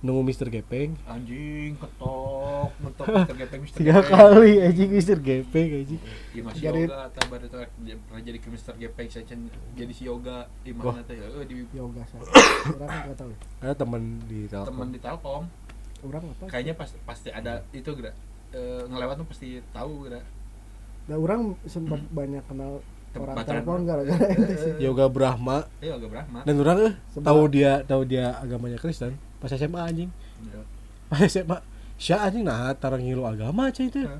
[0.00, 3.36] nunggu Mister Gepeng Anjing ketok, ngetok Mr.
[3.38, 3.74] Gepeng Mr.
[3.74, 4.10] tiga Gepeng.
[4.12, 8.48] kali anjing Mister Gepeng anjing Iya masih Jadi- yoga atau baru tuh pernah jadi ke
[8.48, 8.74] Mr.
[8.76, 9.24] Gepeng saya
[9.72, 11.24] jadi si yoga di mana tuh ya?
[11.32, 12.20] Eh, di yoga saya
[12.76, 15.42] orang nggak tahu ada teman di teman telepon di Telkom.
[16.02, 18.14] orang apa Kayaknya pas pasti ada itu gerak
[18.50, 20.24] eh, ngelewat tuh pasti tahu gerak.
[21.04, 22.84] nah orang sempat banyak kenal
[23.16, 24.26] orang telepon gara-gara
[24.56, 24.72] sih.
[24.78, 25.56] Yoga Brahma.
[25.78, 26.38] Eh, yoga Brahma.
[26.42, 29.14] dan orang eh tahu dia tahu dia agamanya Kristen.
[29.38, 30.10] Pas SMA anjing.
[30.42, 30.60] Iya.
[31.06, 31.58] pas SMA
[31.94, 34.02] Syah anjing nah tarang ngilu agama aja itu.
[34.02, 34.18] Hah?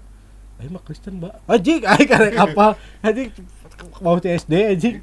[0.56, 1.34] Ayo mah Kristen mbak.
[1.44, 2.66] Anjing ayo karek apa
[3.00, 3.34] anjing
[3.98, 4.96] mau di SD anjing.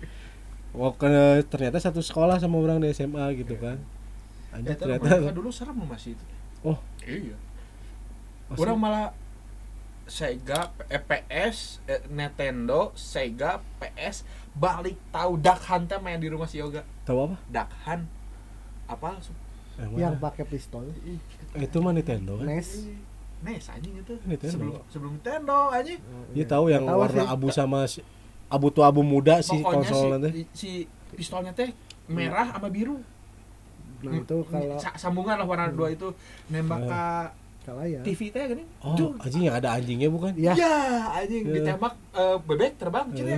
[0.72, 1.07] Mau ke
[1.47, 3.76] ternyata satu sekolah sama orang di SMA gitu kan.
[4.51, 5.03] Anjing Eh, ternyata.
[5.05, 6.26] ternyata dulu serem loh masih itu.
[6.63, 6.80] oh.
[7.01, 7.35] Iya.
[8.51, 9.11] Orang malah
[10.03, 16.57] Sega, EPS, eh, Nintendo, Sega, PS balik tahu Duck Hunt teh main di rumah si
[16.57, 16.84] Yoga.
[17.02, 18.03] tahu apa Duck Hunt
[18.86, 19.11] apa?
[19.80, 20.84] yang, yang pakai pistol
[21.53, 22.91] itu mah Nintendo kan NES
[23.41, 24.14] Nes anjing itu.
[24.22, 24.53] Nintendo.
[24.53, 25.98] Sebelum sebelum Nintendo anjing.
[26.30, 27.32] dia tahu yang Tahu warna sih.
[27.32, 27.99] abu sama si,
[28.45, 30.69] abu tua abu muda si Pokoknya konsol si, nanti si
[31.11, 31.73] pistolnya teh
[32.06, 33.02] merah sama biru.
[34.02, 36.10] nah itu kalau Sa- sambungan lah warna dua itu
[36.48, 37.02] nembak ke
[37.61, 38.63] kalau ya TV teh gini.
[38.81, 39.13] oh Duh.
[39.17, 40.73] anjing yang ada anjingnya bukan ya Ya,
[41.15, 41.53] anjing Ya.
[41.55, 43.38] ditembak eh, bebek terbang ceria.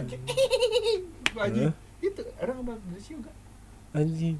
[1.43, 1.67] anjing.
[1.67, 1.73] Eh.
[2.01, 3.35] Itu orang apa sih enggak?
[3.93, 4.35] anjing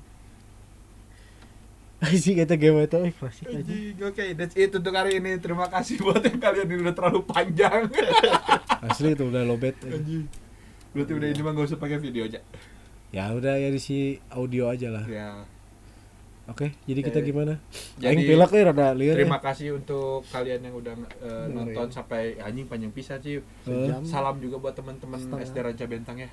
[2.00, 5.38] anjing kata game itu eh klasik aja Anjing, oke, that's it untuk hari ini.
[5.38, 7.88] Terima kasih buat yang kalian ini udah terlalu panjang.
[8.84, 10.28] asli itu udah lobet Anjing.
[10.92, 12.40] Berarti udah ini mah gak usah pakai video aja.
[13.10, 13.98] ya udah ya di si
[14.28, 15.46] audio aja lah Ya.
[16.46, 17.54] Oke jadi kita Eh, gimana
[17.96, 19.42] jadi- Aing pilek eh rada liar Terima eh.
[19.42, 21.50] kasih untuk kalian yang udah Dengerin.
[21.50, 23.40] nonton sampai anjing panjang pisah sih.
[23.62, 25.20] sejam Salam juga buat teman-teman.
[25.40, 26.30] SD Raja Bentang ya.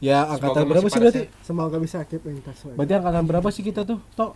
[0.00, 1.44] ya angkatan berapa sih berarti sehat.
[1.44, 4.32] semoga bisa keep in touch berarti angkatan berapa sih kita tuh tok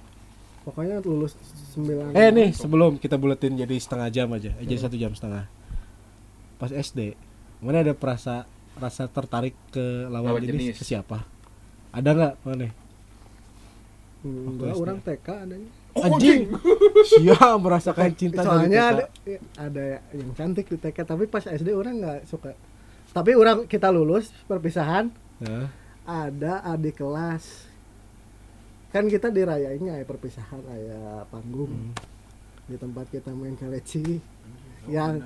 [0.62, 1.40] pokoknya lulus
[1.72, 5.48] 9 eh nih sebelum kita buletin jadi setengah jam aja eh, jadi satu jam setengah
[6.54, 7.16] pas SD
[7.58, 8.44] mana ada perasa
[8.74, 10.76] rasa tertarik ke lawan, Lawan jenis, jenis.
[10.76, 11.24] ke siapa
[11.90, 12.68] ada nggak mana
[14.24, 14.98] enggak Waktu orang.
[15.04, 15.70] TK adanya.
[15.94, 16.40] Anjing.
[17.12, 19.04] siapa merasakan cinta dari soalnya ada,
[19.54, 22.56] ada yang cantik di TK tapi pas SD orang nggak suka.
[23.12, 25.66] Tapi orang kita lulus perpisahan Nah,
[26.02, 27.66] ada adik kelas.
[28.90, 31.70] Kan kita dirayainnya ya perpisahan kayak panggung.
[31.70, 31.94] Hmm.
[32.64, 34.24] di tempat kita main keleci
[34.84, 35.20] Oh, yang.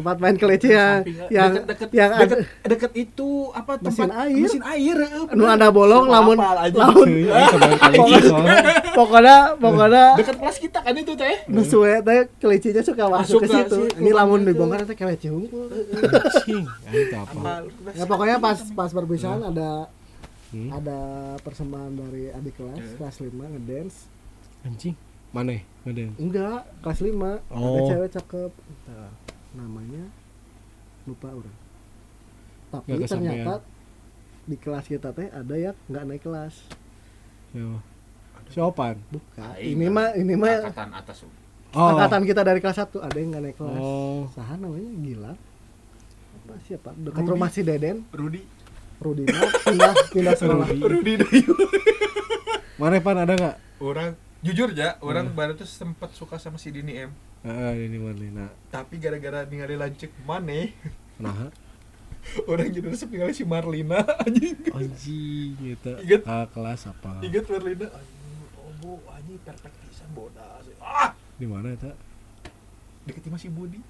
[0.00, 4.36] Tempat main keleci ya yang deket, yang deket, ada deket itu apa Mesin tempat air.
[4.38, 6.36] mesin air eh, nu ada bolong lamun
[6.72, 7.08] lamun
[8.90, 11.36] pokoknya pokoknya deket kelas kita kan itu teh.
[11.46, 13.80] Nu suwe teh kelicinya suka masuk, Masuk ke situ.
[13.98, 15.28] ini lamun dibongkar teh itu
[17.12, 17.62] apa Apal.
[17.92, 19.86] ya pokoknya pas pas perpisahan ada
[20.50, 20.66] Hmm?
[20.66, 20.98] ada
[21.46, 22.98] persembahan dari adik kelas Eh.
[22.98, 24.10] kelas 5 ngedance.
[24.66, 24.98] Anjing.
[25.30, 27.86] Mana ada enggak kelas 5 ada Oh.
[27.86, 28.50] cewek cakep.
[28.50, 29.08] Entah,
[29.52, 30.04] namanya
[31.04, 31.56] lupa orang
[32.70, 33.10] tapi kesampaian.
[33.40, 33.54] ternyata
[34.42, 36.54] di kelas kita teh ada yang nggak naik kelas
[37.50, 37.82] Yo.
[38.48, 38.98] Siopan.
[39.08, 41.18] bukan Aing ini kan mah ini mah angkatan atas
[41.70, 41.86] Oh.
[41.88, 44.26] angkatan kita dari kelas 1 ada yang nggak naik kelas Oh.
[44.28, 45.32] saha namanya gila
[46.32, 47.30] apa siapa dekat Rudi.
[47.30, 48.42] rumah si Deden Rudi
[48.98, 50.82] Rudi mah pindah pindah sekolah Rudi.
[50.84, 51.54] Rudi Dayu
[52.76, 53.56] Mana pan ada nggak?
[53.78, 57.10] orang jujur ya orang baru tuh sempat suka sama si Dini M
[57.40, 58.26] Ah, ini mana?
[58.36, 60.76] Nah, tapi gara-gara ningali lancik maneh
[61.16, 61.48] nah,
[62.50, 65.92] orang jadi resep ningali si Marlina anjing anjing gitu.
[65.98, 66.20] Ingat?
[66.22, 67.16] Ah, kelas apa?
[67.20, 71.88] inget Marlina anjing oh bu anjing perfect pisan bodas ah Di mana itu?
[73.00, 73.80] deket sama si Budi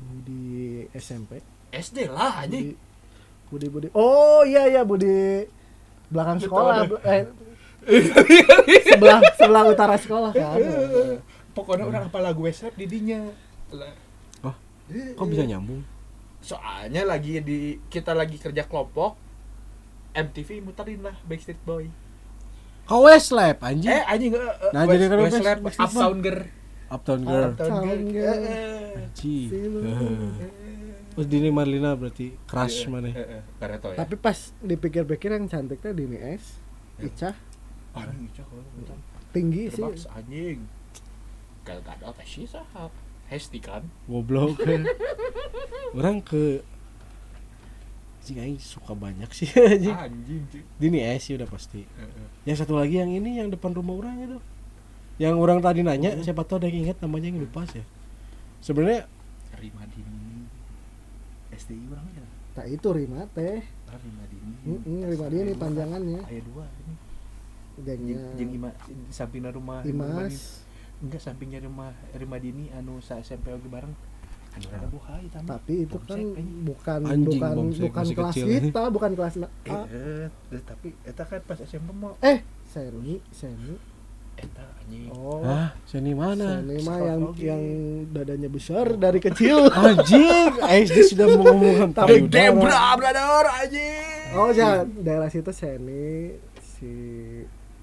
[0.00, 2.72] Budi SMP SD lah anjing
[3.46, 5.44] Budi Budi oh iya iya Budi
[6.08, 6.88] belakang sekolah ada.
[6.88, 7.22] be- eh,
[8.88, 10.56] sebelah sebelah utara sekolah kan
[11.50, 13.30] pokoknya orang apa lagu WhatsApp didinya
[13.70, 13.94] Lah.
[14.42, 14.54] Oh,
[14.90, 15.82] Kok bisa nyambung?
[16.40, 19.12] soalnya lagi di kita lagi kerja kelompok
[20.10, 21.86] MTV muterin lah Backstreet Boy
[22.82, 23.86] Kau Westlab anjing.
[23.86, 26.40] eh anjing eh, eh, Nah, jadi kan West- West- Westlab Backstreet Uptown Girl
[26.90, 27.44] Uptown Girl.
[27.46, 28.40] Uptown Girl Uptown Girl.
[28.40, 28.98] Eh, eh.
[28.98, 29.46] Anjing.
[29.46, 30.58] Si-
[31.10, 33.08] Terus Dini Marlina berarti crush Iya, mana?
[33.10, 36.56] eh, eh, tau ya tapi pas dipikir-pikir yang cantiknya Dini S
[36.98, 37.30] Ica
[37.92, 38.96] bentar.
[39.30, 40.58] tinggi sih Terbaks anjing
[41.62, 42.64] Gal Gadot teh sih sah
[43.28, 44.58] Hesti kan Goblok.
[45.98, 46.62] Orang ke
[48.20, 49.90] Anjing aing suka banyak sih anjing.
[49.90, 50.44] anjing.
[50.78, 51.82] Dini S sih udah pasti.
[51.82, 52.28] Eh, eh.
[52.46, 54.38] Yang satu lagi yang ini yang depan rumah orang itu.
[55.18, 56.22] Yang orang tadi nanya, Oh.
[56.22, 57.82] siapa tahu ada yang ingat namanya yang lupa sih.
[58.60, 59.08] Sebenarnya
[59.56, 60.46] Rima Dini
[61.50, 66.44] STI orang ya tak itu Rima teh Ah, Rima Dini Mm-mm, Rima Dini panjangannya Ayah
[66.44, 66.94] dua ini
[67.80, 69.80] gengnya Jeung ima di sampingna rumah.
[69.82, 70.60] Imas
[71.00, 73.92] enggak sampingnya rumah Rima Dini anu sa SMP oge bareng.
[74.50, 75.46] Anu ada buhay tama.
[75.56, 76.18] Tapi itu kan
[76.60, 78.46] bukan Anjing, bukan bomsek, bukan kelas kecil.
[78.60, 79.80] kita bukan kelas na- eh, A.
[79.86, 83.74] eh, eh, tapi eta kan pas SMP mah eh Seni Seni.
[84.34, 85.12] Eta anjing.
[85.12, 85.44] Oh.
[85.44, 86.58] Ah, seni mana?
[86.58, 87.62] Seni mah yang yang
[88.08, 89.68] dadanya besar dari kecil.
[89.76, 92.24] Anjing, SD sudah mengumumkan Tapi.
[92.24, 94.32] Debra brother anjing.
[94.32, 96.88] Oh ya daerah situ Seni si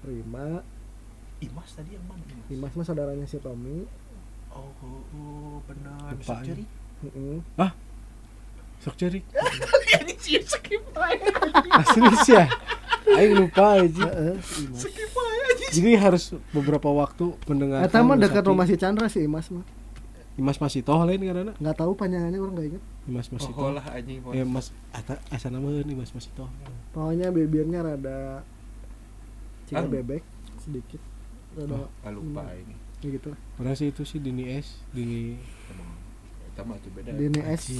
[0.02, 0.60] Rima.
[1.38, 2.27] Imas tadi yang mana?
[2.48, 3.84] Dimas mah saudaranya si Tommy
[4.50, 6.64] oh, oh, oh benar Lupa, Sejari
[6.98, 7.38] Mm-mm.
[8.78, 9.24] Sok cerik.
[9.34, 11.30] anjing sih skip aja
[11.82, 12.46] Asli sih ya.
[13.10, 14.06] Aing lupa aja.
[14.74, 17.82] Skip aja Jadi harus beberapa waktu mendengar.
[17.86, 19.66] Eta mah dekat rumah si Chandra si Imas mah
[20.38, 23.70] Imas masih toh lain karena nggak tahu panjangannya orang nggak inget Imas masih oh toh.
[23.74, 26.46] lah anjing Ya Mas ata asa nama Imas masih toh.
[26.94, 28.46] pokoknya bibirnya rada
[29.66, 29.90] cina Anu.
[29.98, 30.22] bebek
[30.62, 31.02] sedikit
[31.60, 32.74] rada Ah, lupa ini.
[32.98, 33.30] Ya gitu.
[33.56, 35.90] Orang sih itu sih Dini S, Dini emang
[36.64, 37.14] mah tuh beda.
[37.14, 37.78] Dini S sih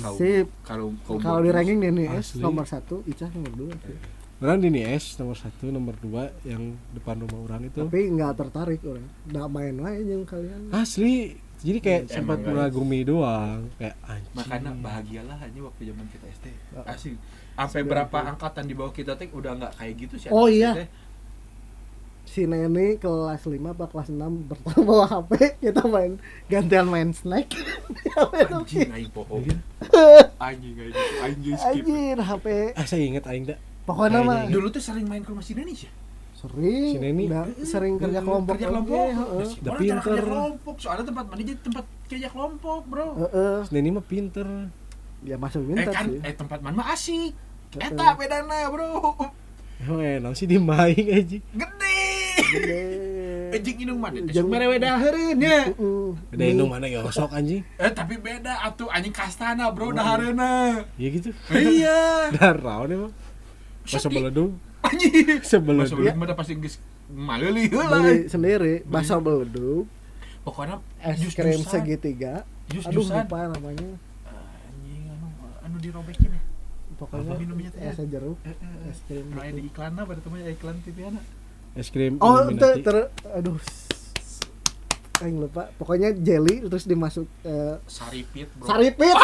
[0.62, 2.40] kalau kalau di ranking Dini S Asli.
[2.40, 3.74] nomor satu Ica nomor dua.
[3.82, 3.98] Sih.
[4.38, 6.62] Orang Dini S nomor satu, nomor dua yang
[6.94, 7.82] depan rumah orang itu.
[7.82, 9.02] Tapi nggak tertarik orang.
[9.26, 10.70] Nggak main wae yang kalian.
[10.70, 11.34] Asli.
[11.58, 14.30] Jadi kayak Emang sempat mengagumi doang, kayak anjing.
[14.30, 16.86] makanya bahagialah aja waktu zaman kita SD Oh.
[16.86, 17.18] asik
[17.58, 20.70] sampai berapa angkatan di bawah kita teh udah nggak kayak gitu sih Oh, iya.
[20.78, 20.86] teh.
[22.38, 24.14] Si Neni kelas 5 apa kelas 6
[24.46, 27.50] pertama bawa HP kita main gantian main snack
[28.46, 29.58] anjing aing bohong Iya.
[30.38, 33.58] anjing anjing anjing skip anjir HP Ah saya inget aing dah.
[33.82, 35.90] pokoknya mah dulu tuh sering main ke rumah si Indonesia
[36.32, 37.26] sering Si Neni.
[37.26, 39.46] udah sering kerja kelompok kerja oke, kelompok heeh.
[39.58, 39.98] Udah pinter.
[40.06, 43.58] kerja kelompok soalnya tempat mana jadi tempat kerja kelompok bro Heeh.
[43.68, 44.46] Neni mah pinter.
[45.20, 47.34] ya masuk eh minta kan sih eh tempat mana mah asik
[47.74, 48.94] eta bedana bro
[49.78, 51.38] Emang enak sih dimain aja.
[51.38, 51.87] gede Gede.
[53.48, 54.16] Anjing inung mana?
[54.20, 56.08] Teh Jeung- sok mere dahareun nya Heeh.
[56.32, 57.62] Ada indung mana gosok anjing.
[57.76, 60.84] eh tapi beda atuh anjing kastana bro dahareuna.
[60.96, 61.30] Iya gitu.
[61.52, 61.98] iya.
[62.34, 63.12] Dan rawan emang.
[63.82, 64.56] Pas sebeledung.
[64.80, 65.40] anjing.
[65.42, 66.76] Sebelum Masa belum ada pasti geus
[67.08, 67.98] maleuli heula.
[67.98, 69.88] Beli sendiri bakso beleduk
[70.44, 72.44] pokoknya es jus krim jusan segitiga.
[72.68, 73.24] Jus aduh jusan.
[73.24, 73.88] lupa namanya.
[74.64, 75.28] Anjing anu
[75.60, 76.42] anu dirobekin ya?
[76.96, 77.84] Pokoknya minumnya teh?
[77.84, 78.90] es jeruk Eh, eh, eh.
[78.90, 81.24] es krim Aya di iklan apa ada temannya iklan TV anak
[81.78, 82.96] es krim oh ter, ter
[83.30, 83.58] aduh.
[85.18, 85.66] Aing lupa.
[85.74, 88.70] Pokoknya jelly terus dimasuk eh, saripit bro.
[88.70, 89.16] Saripit.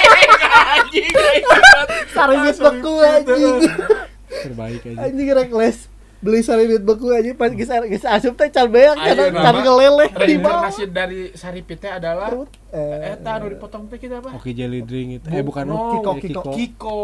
[0.76, 1.08] Anjing
[2.12, 3.64] saripit beku anjing.
[4.26, 5.08] terbaik aja.
[5.08, 5.88] anjing reckless
[6.26, 10.08] beli saripit beku anjing pas geus geus asup teh can beak can nama- can keleleh
[10.10, 10.66] di bawah.
[10.66, 15.08] reinkarnasi dari saripitnya adalah Perut, eh, eta anu dipotong teh kita apa Oke jelly drink
[15.16, 15.26] itu.
[15.28, 16.42] Eh bukan No, Kiko, ya, Kiko.
[16.50, 16.98] Kiko.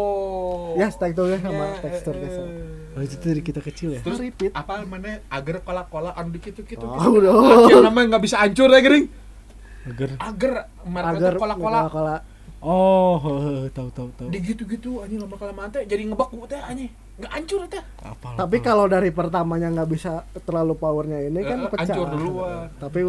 [0.75, 3.99] Ya teksturnya sama Ya, tekstur eh, Oh itu dari kita kecil ya.
[3.99, 4.51] terus Saripit.
[4.51, 8.79] apa mana agar kola-kola anu dikit gitu oh gitu Akhir namanya nggak bisa hancur ya
[8.79, 9.07] gering.
[9.83, 10.09] Agar.
[10.17, 10.51] agar
[10.83, 12.15] mereka agar kola-kola kola
[12.63, 13.19] Oh,
[13.69, 14.27] tahu tahu tahu.
[14.29, 16.87] di gitu-gitu anjing lama kelamaan teh jadi ngebaku teh anjing
[17.23, 18.27] nggak hancur teh Apa?
[18.35, 20.11] tapi kalau dari pertamanya nggak bisa
[20.43, 22.99] terlalu powernya ini kan Eh, pecah hancur duluan tapi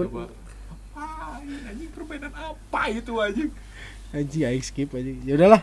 [1.68, 3.50] anjing permainan apa itu anjing
[4.14, 5.18] anjing aing skip anjing.
[5.26, 5.62] Ya udahlah.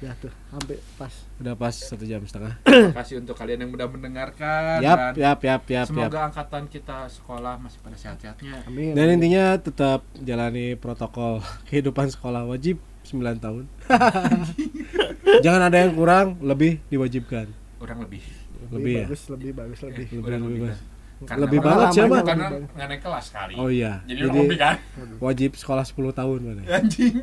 [0.00, 2.56] ya tuh hampir pas Udah pas satu jam setengah.
[2.64, 5.86] Terima kasih untuk kalian yang sudah mendengarkan Yap, dan yap, yap, yap, yap.
[5.92, 12.48] semoga angkatan kita sekolah masih pada sehat-sehatnya amin Dan intinya tetap jalani protokol kehidupan sekolah
[12.48, 13.64] wajib 9 tahun.
[15.44, 17.50] Jangan ada yang kurang, lebih diwajibkan.
[17.80, 18.22] Orang lebih
[18.68, 19.04] Lebih ya.
[19.04, 20.80] bagus lebih bagus lebih Lebih Orang lebih lebih bagus.
[21.20, 22.08] Karena Lebih banget siapa?
[22.10, 23.92] lebih karena nggak naik kelas kali Oh iya.
[24.02, 24.76] jadi, Jadi lebih kan
[25.18, 26.62] wajib sekolah 10 tahun mana.
[26.78, 27.14] anjing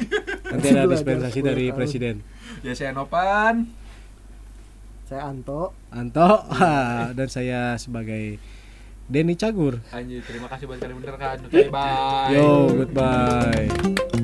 [0.43, 1.75] Nanti ada dispensasi 10 dari tahun.
[1.75, 2.15] presiden.
[2.61, 3.55] ya saya Nopan
[5.03, 6.29] saya Anto Anto
[7.17, 8.38] dan saya sebagai
[9.07, 9.79] Denny Cagur.
[9.89, 14.16] anjing terima kasih buat kalian bener kan bye bye Yo, goodbye.